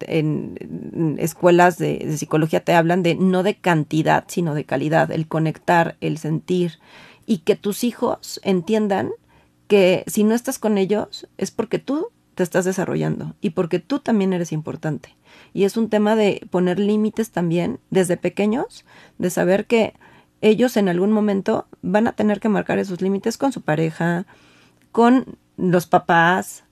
en, 0.00 1.16
escuelas 1.18 1.78
de 1.78 2.16
psicología 2.16 2.60
te 2.60 2.72
hablan 2.72 3.02
de 3.02 3.14
no 3.14 3.42
de 3.42 3.54
cantidad, 3.56 4.24
sino 4.26 4.54
de 4.54 4.64
calidad, 4.64 5.10
el 5.10 5.28
conectar, 5.28 5.96
el 6.00 6.18
sentir 6.18 6.78
y 7.26 7.38
que 7.38 7.56
tus 7.56 7.84
hijos 7.84 8.40
entiendan 8.42 9.10
que 9.68 10.04
si 10.06 10.24
no 10.24 10.34
estás 10.34 10.58
con 10.58 10.78
ellos 10.78 11.28
es 11.38 11.50
porque 11.50 11.78
tú 11.78 12.08
te 12.34 12.42
estás 12.42 12.64
desarrollando 12.64 13.34
y 13.40 13.50
porque 13.50 13.78
tú 13.78 13.98
también 13.98 14.32
eres 14.32 14.52
importante. 14.52 15.16
Y 15.52 15.64
es 15.64 15.76
un 15.76 15.88
tema 15.88 16.16
de 16.16 16.46
poner 16.50 16.78
límites 16.78 17.30
también 17.30 17.80
desde 17.90 18.16
pequeños, 18.16 18.84
de 19.18 19.30
saber 19.30 19.66
que 19.66 19.94
ellos 20.40 20.76
en 20.76 20.88
algún 20.88 21.12
momento 21.12 21.66
van 21.82 22.06
a 22.06 22.12
tener 22.12 22.40
que 22.40 22.48
marcar 22.48 22.78
esos 22.78 23.00
límites 23.00 23.38
con 23.38 23.52
su 23.52 23.62
pareja, 23.62 24.26
con 24.92 25.38
los 25.56 25.86
papás, 25.86 26.64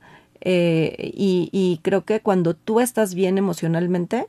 eh, 0.47 1.13
y, 1.15 1.81
creo 1.83 2.05
que 2.05 2.21
cuando 2.21 2.55
tú 2.55 2.81
estás 2.81 3.15
bien 3.15 3.39
emocionalmente, 3.39 4.27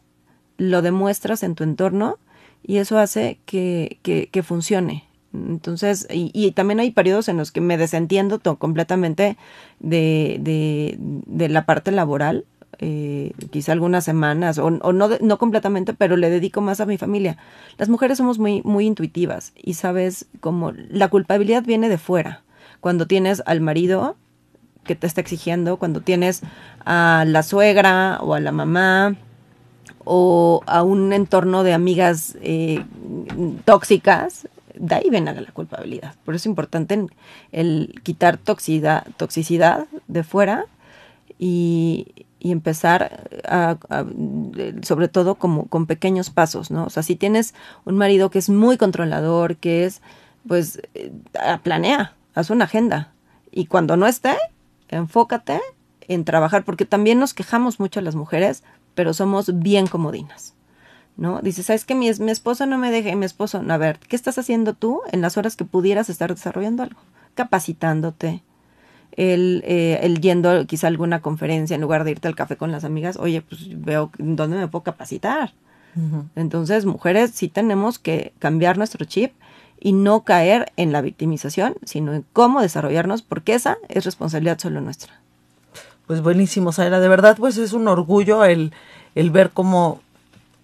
lo 0.57 0.82
demuestras 0.82 1.43
en 1.43 1.55
tu 1.55 1.66
entorno 1.66 2.18
y 2.63 2.78
eso 2.78 2.97
hace 2.97 3.39
que, 3.45 3.99
que, 4.01 4.30
que 4.32 4.41
funcione, 4.41 5.03
Entonces, 5.49 6.07
y, 6.09 6.51
también 6.51 6.79
hay 6.79 6.91
periodos 6.91 7.27
en 7.29 7.38
los 7.38 7.51
que 7.51 7.61
me 7.61 7.77
desentiendo 7.77 8.39
completamente 8.57 9.38
de, 9.79 10.38
de, 10.39 10.95
de, 10.99 11.49
la 11.49 11.65
parte 11.65 11.91
laboral, 11.91 12.45
eh, 12.79 13.31
quizá 13.51 13.71
algunas 13.71 14.03
semanas, 14.03 14.57
o, 14.57 14.65
o, 14.65 14.93
no, 14.93 15.09
no 15.21 15.38
completamente, 15.38 15.93
pero 15.93 16.17
le 16.17 16.29
dedico 16.29 16.61
más 16.61 16.81
a 16.81 16.86
mi 16.86 16.97
familia. 16.97 17.38
Las 17.77 17.89
mujeres 17.89 18.17
somos 18.17 18.39
muy, 18.39 18.61
muy 18.63 18.86
intuitivas 18.86 19.53
y 19.55 19.75
sabes 19.75 20.25
como 20.39 20.71
la 20.71 21.09
culpabilidad 21.09 21.63
viene 21.63 21.89
de 21.89 21.97
fuera. 21.97 22.43
Cuando 22.79 23.07
tienes 23.07 23.41
al 23.45 23.61
marido 23.61 24.15
que 24.86 24.95
te 24.95 25.07
está 25.07 25.21
exigiendo, 25.21 25.77
cuando 25.77 26.01
tienes 26.01 26.41
a 26.86 27.25
la 27.27 27.43
suegra 27.43 28.19
o 28.21 28.33
a 28.33 28.39
la 28.39 28.51
mamá 28.51 29.15
o 30.05 30.61
a 30.67 30.83
un 30.83 31.11
entorno 31.11 31.63
de 31.63 31.73
amigas 31.73 32.38
eh, 32.41 32.86
tóxicas, 33.65 34.47
de 34.80 34.95
ahí 34.95 35.09
viene 35.09 35.34
la 35.34 35.51
culpabilidad. 35.51 36.15
Por 36.23 36.36
eso 36.36 36.43
es 36.43 36.45
importante 36.47 37.07
el 37.51 37.99
quitar 38.03 38.38
toxicidad, 38.38 39.05
toxicidad 39.17 39.88
de 40.07 40.23
fuera 40.23 40.65
y, 41.38 42.07
empezar 42.39 43.28
a, 43.47 43.76
sobre 44.84 45.07
todo 45.07 45.34
como 45.34 45.65
con 45.65 45.88
pequeños 45.88 46.30
pasos, 46.30 46.69
¿no? 46.69 46.86
O 46.86 46.89
sea, 46.91 47.01
si 47.01 47.15
tienes 47.15 47.55
un 47.86 47.97
marido 47.97 48.30
que 48.30 48.38
es 48.38 48.49
muy 48.49 48.78
controlador, 48.78 49.55
que 49.55 49.86
es, 49.86 50.03
pues, 50.47 50.80
eh, 50.93 51.11
planea, 51.63 52.13
haz 52.36 52.51
una 52.51 52.65
agenda. 52.65 53.13
Y 53.51 53.65
cuando 53.65 53.97
no 53.97 54.05
esté, 54.05 54.36
enfócate 54.89 55.59
en 56.07 56.23
trabajar, 56.23 56.63
porque 56.63 56.86
también 56.86 57.17
nos 57.17 57.34
quejamos 57.34 57.80
mucho 57.80 57.99
las 58.01 58.13
mujeres, 58.13 58.63
pero 58.93 59.15
somos 59.15 59.57
bien 59.57 59.88
comodinas. 59.88 60.53
¿No? 61.18 61.39
Dices, 61.41 61.68
¿sabes 61.68 61.86
que 61.86 61.95
mi, 61.95 62.11
mi 62.20 62.32
esposo 62.32 62.66
no 62.66 62.78
me 62.78 62.91
deja? 62.91 63.16
mi 63.16 63.26
esposo, 63.26 63.63
a 63.68 63.78
ver, 63.78 63.99
¿qué 63.99 64.16
estás 64.16 64.38
haciendo 64.38 64.74
tú 64.74 65.01
en 65.11 65.22
las 65.22 65.38
horas 65.38 65.55
que 65.55 65.63
pudieras 65.63 66.09
estar 66.09 66.34
desarrollando 66.34 66.84
algo? 66.84 66.99
Capacitándote, 67.36 68.43
el, 69.13 69.63
eh, 69.66 69.99
el 70.01 70.20
yendo 70.20 70.66
quizá 70.68 70.88
a 70.88 70.89
alguna 70.89 71.22
conferencia 71.22 71.76
en 71.76 71.82
lugar 71.82 72.03
de 72.03 72.11
irte 72.11 72.28
al 72.28 72.36
café 72.36 72.57
con 72.57 72.72
las 72.72 72.84
amigas, 72.84 73.18
oye, 73.18 73.41
pues 73.41 73.61
veo 73.82 74.11
dónde 74.18 74.57
me 74.57 74.68
puedo 74.68 74.84
capacitar. 74.84 75.53
Entonces, 76.36 76.86
mujeres, 76.86 77.32
sí 77.32 77.47
tenemos 77.47 77.99
que 77.99 78.34
cambiar 78.39 78.78
nuestro 78.78 79.05
chip 79.05 79.32
y 79.80 79.93
no 79.93 80.26
caer 80.26 80.74
en 80.76 80.91
la 80.91 80.99
victimización, 80.99 81.76
sino 81.86 82.13
en 82.13 82.26
cómo 82.34 82.61
desarrollarnos, 82.61 83.22
porque 83.22 83.53
esa 83.53 83.78
es 83.88 84.03
responsabilidad 84.03 84.59
solo 84.59 84.82
nuestra. 84.82 85.13
Pues 86.05 86.22
buenísimo, 86.22 86.74
Zaira, 86.74 86.99
de 86.99 87.07
verdad 87.07 87.38
pues 87.39 87.57
es 87.57 87.72
un 87.72 87.88
orgullo 87.88 88.43
el, 88.43 88.74
el 89.16 89.32
ver 89.32 89.51
cómo 89.51 90.01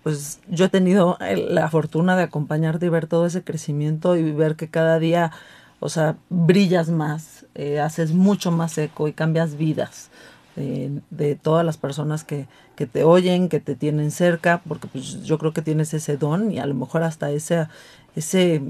pues 0.04 0.40
yo 0.48 0.66
he 0.66 0.70
tenido 0.70 1.18
la 1.20 1.70
fortuna 1.70 2.16
de 2.16 2.24
acompañarte 2.24 2.88
y 2.88 2.90
ver 2.90 3.08
todo 3.08 3.26
ese 3.26 3.44
crecimiento 3.44 4.16
y 4.16 4.32
ver 4.32 4.56
que 4.56 4.68
cada 4.68 5.00
día, 5.00 5.32
o 5.80 5.90
sea, 5.90 6.16
brillas 6.30 6.90
más, 6.90 7.46
eh, 7.56 7.80
haces 7.80 8.14
mucho 8.14 8.52
más 8.52 8.78
eco 8.78 9.08
y 9.08 9.14
cambias 9.14 9.58
vidas 9.58 10.10
eh, 10.58 11.00
de 11.12 11.36
todas 11.36 11.66
las 11.66 11.78
personas 11.78 12.24
que, 12.24 12.48
que 12.76 12.88
te 12.88 13.04
oyen, 13.04 13.48
que 13.48 13.60
te 13.60 13.76
tienen 13.76 14.12
cerca, 14.12 14.62
porque 14.68 14.88
pues 14.88 15.24
yo 15.24 15.38
creo 15.38 15.54
que 15.54 15.62
tienes 15.62 15.94
ese 15.94 16.18
don 16.18 16.52
y 16.52 16.60
a 16.60 16.66
lo 16.66 16.74
mejor 16.74 17.04
hasta 17.04 17.30
ese, 17.30 17.68
ese 18.16 18.62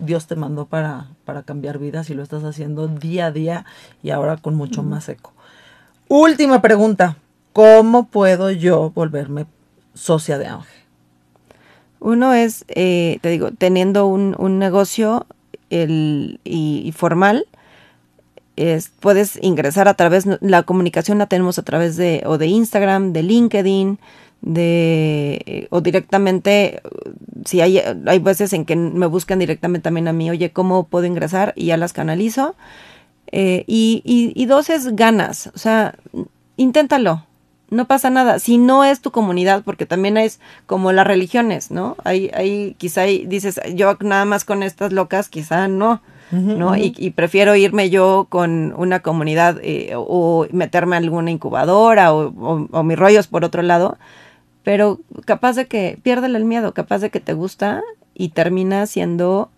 Dios 0.00 0.26
te 0.26 0.34
mandó 0.34 0.66
para, 0.66 1.06
para 1.24 1.42
cambiar 1.42 1.78
vidas 1.78 2.10
y 2.10 2.14
lo 2.14 2.24
estás 2.24 2.42
haciendo 2.42 2.88
día 2.88 3.26
a 3.26 3.30
día 3.30 3.64
y 4.02 4.10
ahora 4.10 4.36
con 4.36 4.56
mucho 4.56 4.82
más 4.82 5.08
eco. 5.08 5.32
Última 6.08 6.60
pregunta. 6.60 7.16
¿Cómo 7.52 8.08
puedo 8.08 8.50
yo 8.50 8.90
volverme 8.90 9.46
socia 9.94 10.38
de 10.38 10.46
Ángel? 10.46 10.82
Uno 12.00 12.34
es, 12.34 12.64
eh, 12.68 13.18
te 13.20 13.30
digo, 13.30 13.52
teniendo 13.52 14.06
un, 14.06 14.34
un 14.38 14.58
negocio 14.58 15.26
el, 15.70 16.40
y, 16.44 16.92
formal, 16.96 17.46
es, 18.56 18.90
puedes 19.00 19.38
ingresar 19.40 19.88
a 19.88 19.94
través, 19.94 20.26
la 20.40 20.64
comunicación 20.64 21.18
la 21.18 21.26
tenemos 21.26 21.58
a 21.58 21.62
través 21.62 21.96
de, 21.96 22.22
o 22.26 22.38
de 22.38 22.48
Instagram, 22.48 23.12
de 23.12 23.22
LinkedIn, 23.22 23.98
de 24.42 25.68
o 25.70 25.80
directamente 25.80 26.82
si 27.44 27.60
hay 27.60 27.78
hay 27.78 28.18
veces 28.18 28.52
en 28.52 28.64
que 28.64 28.74
me 28.74 29.06
buscan 29.06 29.38
directamente 29.38 29.84
también 29.84 30.08
a 30.08 30.12
mí 30.12 30.30
oye 30.30 30.50
cómo 30.50 30.88
puedo 30.88 31.06
ingresar 31.06 31.52
y 31.56 31.66
ya 31.66 31.76
las 31.76 31.92
canalizo. 31.92 32.56
Eh, 33.34 33.64
y, 33.66 34.02
y, 34.04 34.44
dos 34.46 34.68
es 34.68 34.94
ganas 34.94 35.46
o 35.54 35.58
sea 35.58 35.94
inténtalo 36.56 37.24
no 37.72 37.86
pasa 37.86 38.10
nada 38.10 38.38
si 38.38 38.58
no 38.58 38.84
es 38.84 39.00
tu 39.00 39.10
comunidad 39.10 39.62
porque 39.64 39.86
también 39.86 40.16
es 40.16 40.40
como 40.66 40.92
las 40.92 41.06
religiones 41.06 41.70
no 41.70 41.96
hay 42.04 42.30
hay 42.34 42.74
quizá 42.78 43.02
dices 43.02 43.60
yo 43.74 43.96
nada 44.00 44.24
más 44.24 44.44
con 44.44 44.62
estas 44.62 44.92
locas 44.92 45.28
quizá 45.28 45.68
no 45.68 46.00
¿no? 46.30 46.74
y, 46.78 47.10
prefiero 47.10 47.54
irme 47.56 47.90
yo 47.90 48.26
con 48.30 48.72
una 48.78 49.00
comunidad 49.00 49.58
eh, 49.62 49.92
o 49.94 50.46
meterme 50.50 50.96
a 50.96 50.98
alguna 50.98 51.30
incubadora 51.30 52.14
o, 52.14 52.28
o, 52.28 52.68
o 52.70 52.82
mis 52.82 52.98
rollos 52.98 53.26
por 53.26 53.44
otro 53.44 53.60
lado 53.60 53.98
pero 54.62 55.00
capaz 55.24 55.56
de 55.56 55.66
que 55.66 55.98
piérdele 56.02 56.38
el 56.38 56.44
miedo, 56.44 56.72
capaz 56.72 56.98
de 56.98 57.10
que 57.10 57.20
te 57.20 57.32
gusta 57.32 57.82
y 58.14 58.30
termina 58.30 58.86
siendo 58.86 59.50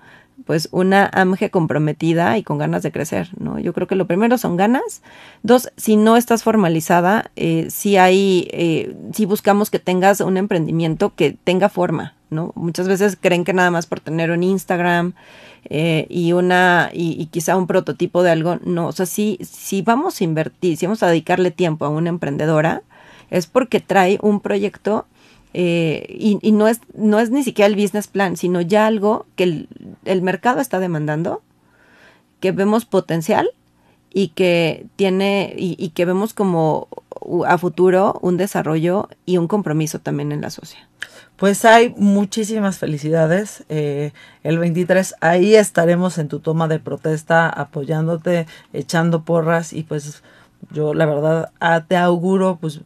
pues 0.44 0.68
una 0.72 1.10
AMGE 1.12 1.50
comprometida 1.50 2.36
y 2.36 2.42
con 2.42 2.58
ganas 2.58 2.82
de 2.82 2.92
crecer, 2.92 3.30
¿no? 3.38 3.58
Yo 3.58 3.72
creo 3.72 3.86
que 3.86 3.94
lo 3.94 4.06
primero 4.06 4.36
son 4.36 4.56
ganas. 4.56 5.02
Dos, 5.42 5.70
si 5.76 5.96
no 5.96 6.16
estás 6.16 6.42
formalizada, 6.42 7.30
eh, 7.36 7.68
si 7.70 7.96
hay, 7.96 8.48
eh, 8.52 8.94
si 9.12 9.24
buscamos 9.24 9.70
que 9.70 9.78
tengas 9.78 10.20
un 10.20 10.36
emprendimiento 10.36 11.14
que 11.14 11.36
tenga 11.44 11.68
forma, 11.68 12.14
¿no? 12.30 12.52
Muchas 12.56 12.88
veces 12.88 13.16
creen 13.20 13.44
que 13.44 13.54
nada 13.54 13.70
más 13.70 13.86
por 13.86 14.00
tener 14.00 14.30
un 14.30 14.42
Instagram 14.42 15.14
eh, 15.70 16.06
y 16.10 16.32
una, 16.32 16.90
y, 16.92 17.20
y, 17.20 17.26
quizá 17.26 17.56
un 17.56 17.66
prototipo 17.66 18.22
de 18.22 18.30
algo, 18.30 18.58
no, 18.64 18.88
o 18.88 18.92
sea, 18.92 19.06
si, 19.06 19.38
si 19.40 19.80
vamos 19.80 20.20
a 20.20 20.24
invertir, 20.24 20.76
si 20.76 20.84
vamos 20.84 21.02
a 21.02 21.06
dedicarle 21.06 21.50
tiempo 21.52 21.86
a 21.86 21.88
una 21.88 22.10
emprendedora, 22.10 22.82
es 23.30 23.46
porque 23.46 23.80
trae 23.80 24.18
un 24.20 24.40
proyecto 24.40 25.06
eh, 25.56 26.04
y, 26.08 26.50
no, 26.50 26.66
es, 26.66 26.80
no 26.94 27.20
es 27.20 27.30
ni 27.30 27.44
siquiera 27.44 27.68
el 27.68 27.80
business 27.80 28.08
plan, 28.08 28.36
sino 28.36 28.60
ya 28.60 28.88
algo 28.88 29.26
que 29.36 29.66
el, 30.04 30.22
mercado 30.22 30.60
está 30.60 30.80
demandando, 30.80 31.42
que 32.40 32.50
vemos 32.50 32.84
potencial 32.84 33.48
y 34.12 34.28
que 34.28 34.86
tiene 34.96 35.54
y, 35.56 35.88
que 35.90 36.04
vemos 36.04 36.34
como 36.34 36.88
a 37.46 37.56
futuro 37.56 38.18
un 38.20 38.36
desarrollo 38.36 39.08
y 39.26 39.38
un 39.38 39.46
compromiso 39.46 40.00
también 40.00 40.32
en 40.32 40.40
la 40.40 40.50
sociedad. 40.50 40.86
Pues 41.36 41.64
hay 41.64 41.94
muchísimas 41.96 42.78
felicidades. 42.78 43.64
Eh, 43.68 44.12
el 44.42 44.58
23 44.58 45.14
ahí 45.20 45.54
estaremos 45.54 46.18
en 46.18 46.26
tu 46.26 46.40
toma 46.40 46.66
de 46.66 46.80
protesta 46.80 47.48
apoyándote, 47.48 48.46
echando 48.72 49.22
porras 49.22 49.72
y 49.72 49.84
pues 49.84 50.22
yo 50.72 50.94
la 50.94 51.06
verdad 51.06 51.52
te 51.86 51.96
auguro 51.96 52.58
pues 52.60 52.80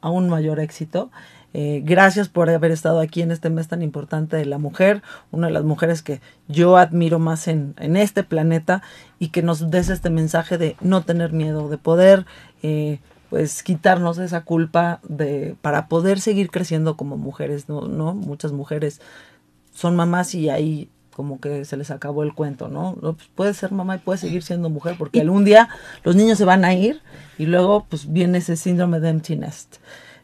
un 0.00 0.28
mayor 0.28 0.60
éxito. 0.60 1.10
Eh, 1.56 1.82
gracias 1.84 2.28
por 2.28 2.50
haber 2.50 2.72
estado 2.72 2.98
aquí 2.98 3.22
en 3.22 3.30
este 3.30 3.48
mes 3.48 3.68
tan 3.68 3.80
importante 3.80 4.36
de 4.36 4.44
la 4.44 4.58
mujer, 4.58 5.02
una 5.30 5.46
de 5.46 5.52
las 5.52 5.62
mujeres 5.62 6.02
que 6.02 6.20
yo 6.48 6.76
admiro 6.76 7.20
más 7.20 7.46
en, 7.46 7.74
en 7.78 7.96
este 7.96 8.24
planeta 8.24 8.82
y 9.20 9.28
que 9.28 9.42
nos 9.42 9.70
des 9.70 9.88
este 9.88 10.10
mensaje 10.10 10.58
de 10.58 10.76
no 10.80 11.04
tener 11.04 11.32
miedo, 11.32 11.68
de 11.68 11.78
poder 11.78 12.26
eh, 12.64 12.98
pues 13.30 13.62
quitarnos 13.62 14.18
esa 14.18 14.40
culpa 14.42 14.98
de 15.04 15.54
para 15.62 15.86
poder 15.86 16.20
seguir 16.20 16.50
creciendo 16.50 16.96
como 16.96 17.16
mujeres, 17.16 17.68
¿no? 17.68 17.82
¿no? 17.82 18.14
Muchas 18.14 18.50
mujeres 18.50 19.00
son 19.72 19.94
mamás 19.94 20.34
y 20.34 20.48
ahí 20.50 20.88
como 21.14 21.38
que 21.38 21.64
se 21.64 21.76
les 21.76 21.92
acabó 21.92 22.24
el 22.24 22.34
cuento, 22.34 22.66
¿no? 22.66 22.96
Pues 23.00 23.28
puede 23.32 23.54
ser 23.54 23.70
mamá 23.70 23.94
y 23.94 23.98
puede 24.00 24.18
seguir 24.18 24.42
siendo 24.42 24.70
mujer 24.70 24.96
porque 24.98 25.20
algún 25.20 25.44
día 25.44 25.68
los 26.02 26.16
niños 26.16 26.36
se 26.36 26.44
van 26.44 26.64
a 26.64 26.74
ir 26.74 27.00
y 27.38 27.46
luego 27.46 27.86
pues 27.88 28.12
viene 28.12 28.38
ese 28.38 28.56
síndrome 28.56 28.98
de 28.98 29.10
empty 29.10 29.36
nest. 29.36 29.76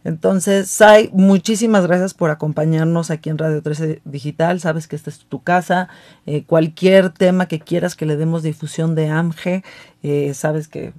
Entonces, 0.05 0.71
Sai, 0.71 1.11
muchísimas 1.13 1.87
gracias 1.87 2.15
por 2.15 2.31
acompañarnos 2.31 3.11
aquí 3.11 3.29
en 3.29 3.39
Radio 3.39 3.63
13 3.63 4.01
Digital. 4.05 4.61
Sabes 4.61 4.89
que 4.89 4.97
esta 4.97 5.11
es 5.11 5.19
tu 5.19 5.43
casa. 5.43 5.89
Eh, 6.27 6.45
cualquier 6.45 7.11
tema 7.11 7.47
que 7.47 7.61
quieras 7.61 7.97
que 7.97 8.07
le 8.07 8.17
demos 8.17 8.43
difusión 8.43 8.95
de 8.95 9.09
AMGE, 9.09 9.63
eh, 10.03 10.33
sabes 10.35 10.69
que 10.69 10.95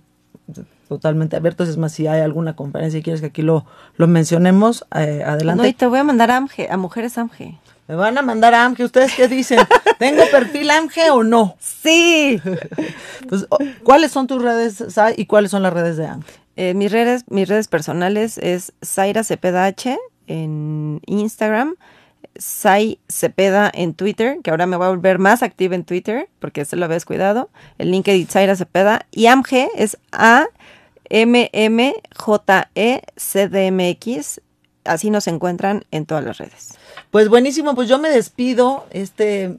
totalmente 0.88 1.36
abiertos. 1.36 1.70
Es 1.70 1.78
más, 1.78 1.94
si 1.94 2.06
hay 2.06 2.22
alguna 2.22 2.56
conferencia 2.56 3.00
y 3.00 3.02
quieres 3.02 3.22
que 3.22 3.28
aquí 3.28 3.42
lo, 3.42 3.66
lo 3.96 4.08
mencionemos, 4.08 4.86
eh, 4.94 5.24
adelante. 5.26 5.64
No, 5.64 5.68
y 5.68 5.74
te 5.74 5.88
voy 5.88 6.00
a 6.00 6.04
mandar 6.04 6.30
a 6.32 6.38
AMGE, 6.38 6.68
a 6.70 6.78
Mujeres 6.78 7.18
AMGE. 7.18 7.58
Me 7.88 7.96
van 7.96 8.18
a 8.18 8.22
mandar 8.22 8.54
a 8.54 8.66
AMGE. 8.66 8.84
¿Ustedes 8.84 9.14
qué 9.16 9.28
dicen? 9.28 9.60
¿Tengo 10.00 10.24
perfil 10.30 10.70
AMGE 10.70 11.10
o 11.12 11.24
no? 11.24 11.56
Sí. 11.60 12.42
pues, 13.30 13.48
¿cuáles 13.84 14.12
son 14.12 14.28
tus 14.28 14.42
redes, 14.42 14.84
Sai, 14.90 15.16
y 15.18 15.26
cuáles 15.26 15.52
son 15.52 15.64
las 15.64 15.74
redes 15.74 15.98
de 15.98 16.08
AMGE? 16.08 16.41
Eh, 16.56 16.74
mis, 16.74 16.92
redes, 16.92 17.26
mis 17.30 17.48
redes 17.48 17.68
personales 17.68 18.38
es 18.38 18.74
Zaira 18.84 19.24
Cepeda 19.24 19.66
H 19.66 19.98
en 20.28 21.02
Instagram, 21.06 21.76
Sai 22.36 23.00
Cepeda 23.10 23.70
en 23.74 23.94
Twitter, 23.94 24.40
que 24.44 24.52
ahora 24.52 24.66
me 24.66 24.78
voy 24.78 24.88
a 24.88 24.90
volver 24.90 25.20
más 25.20 25.44
activa 25.44 25.76
en 25.76 25.84
Twitter 25.84 26.30
porque 26.40 26.66
se 26.66 26.76
lo 26.76 26.86
había 26.86 26.96
descuidado. 26.96 27.50
El 27.78 27.92
LinkedIn 27.92 28.28
Zaira 28.28 28.56
Cepeda. 28.56 29.06
Y 29.12 29.28
AMG 29.28 29.70
es 29.76 29.98
A 30.12 30.46
M 31.10 31.50
M 31.52 31.94
J 32.16 32.70
E 32.76 33.02
C 33.18 33.50
D 33.50 33.68
M 33.68 33.90
X. 33.90 34.42
Así 34.84 35.10
nos 35.10 35.28
encuentran 35.28 35.86
en 35.92 36.06
todas 36.06 36.24
las 36.24 36.38
redes. 36.38 36.76
Pues 37.12 37.28
buenísimo, 37.28 37.76
pues 37.76 37.88
yo 37.90 38.00
me 38.00 38.10
despido. 38.10 38.86
Este 38.92 39.56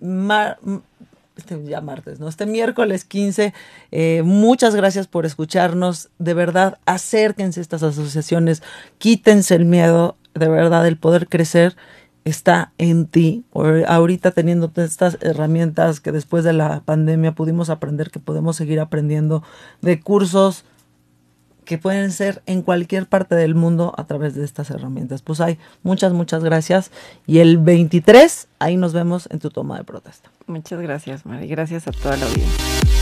este 1.43 1.63
ya 1.65 1.81
martes, 1.81 2.21
¿no? 2.21 2.29
Este 2.29 2.47
miércoles 2.47 3.05
15. 3.05 3.53
Eh, 3.91 4.23
muchas 4.25 4.75
gracias 4.75 5.07
por 5.07 5.27
escucharnos. 5.27 6.11
De 6.19 6.35
verdad, 6.35 6.79
acérquense 6.87 7.61
a 7.61 7.63
estas 7.63 7.83
asociaciones, 7.83 8.63
quítense 8.99 9.55
el 9.55 9.65
miedo, 9.65 10.17
de 10.35 10.49
verdad, 10.49 10.87
el 10.87 10.97
poder 10.97 11.29
crecer 11.29 11.77
está 12.25 12.73
en 12.79 13.07
ti. 13.07 13.45
ahorita 13.87 14.31
teniendo 14.31 14.71
estas 14.77 15.19
herramientas 15.21 16.01
que 16.01 16.13
después 16.13 16.45
de 16.45 16.53
la 16.53 16.83
pandemia 16.85 17.33
pudimos 17.33 17.69
aprender, 17.69 18.11
que 18.11 18.21
podemos 18.21 18.57
seguir 18.57 18.79
aprendiendo 18.79 19.43
de 19.81 20.01
cursos 20.01 20.65
que 21.65 21.79
pueden 21.79 22.13
ser 22.13 22.43
en 22.47 22.63
cualquier 22.63 23.07
parte 23.07 23.35
del 23.35 23.55
mundo 23.55 23.95
a 23.97 24.07
través 24.07 24.35
de 24.35 24.45
estas 24.45 24.71
herramientas. 24.71 25.23
Pues 25.23 25.41
hay 25.41 25.59
muchas, 25.83 26.13
muchas 26.13 26.43
gracias. 26.45 26.91
Y 27.27 27.39
el 27.39 27.59
23, 27.59 28.49
ahí 28.59 28.77
nos 28.77 28.93
vemos 28.93 29.29
en 29.31 29.39
tu 29.39 29.51
toma 29.51 29.79
de 29.79 29.85
protesta. 29.85 30.31
Muchas 30.47 30.81
gracias, 30.81 31.27
Mari. 31.27 31.47
Gracias 31.47 31.89
a 31.89 31.93
toda 31.93 32.17
la 32.17 32.27
audiencia. 32.27 33.02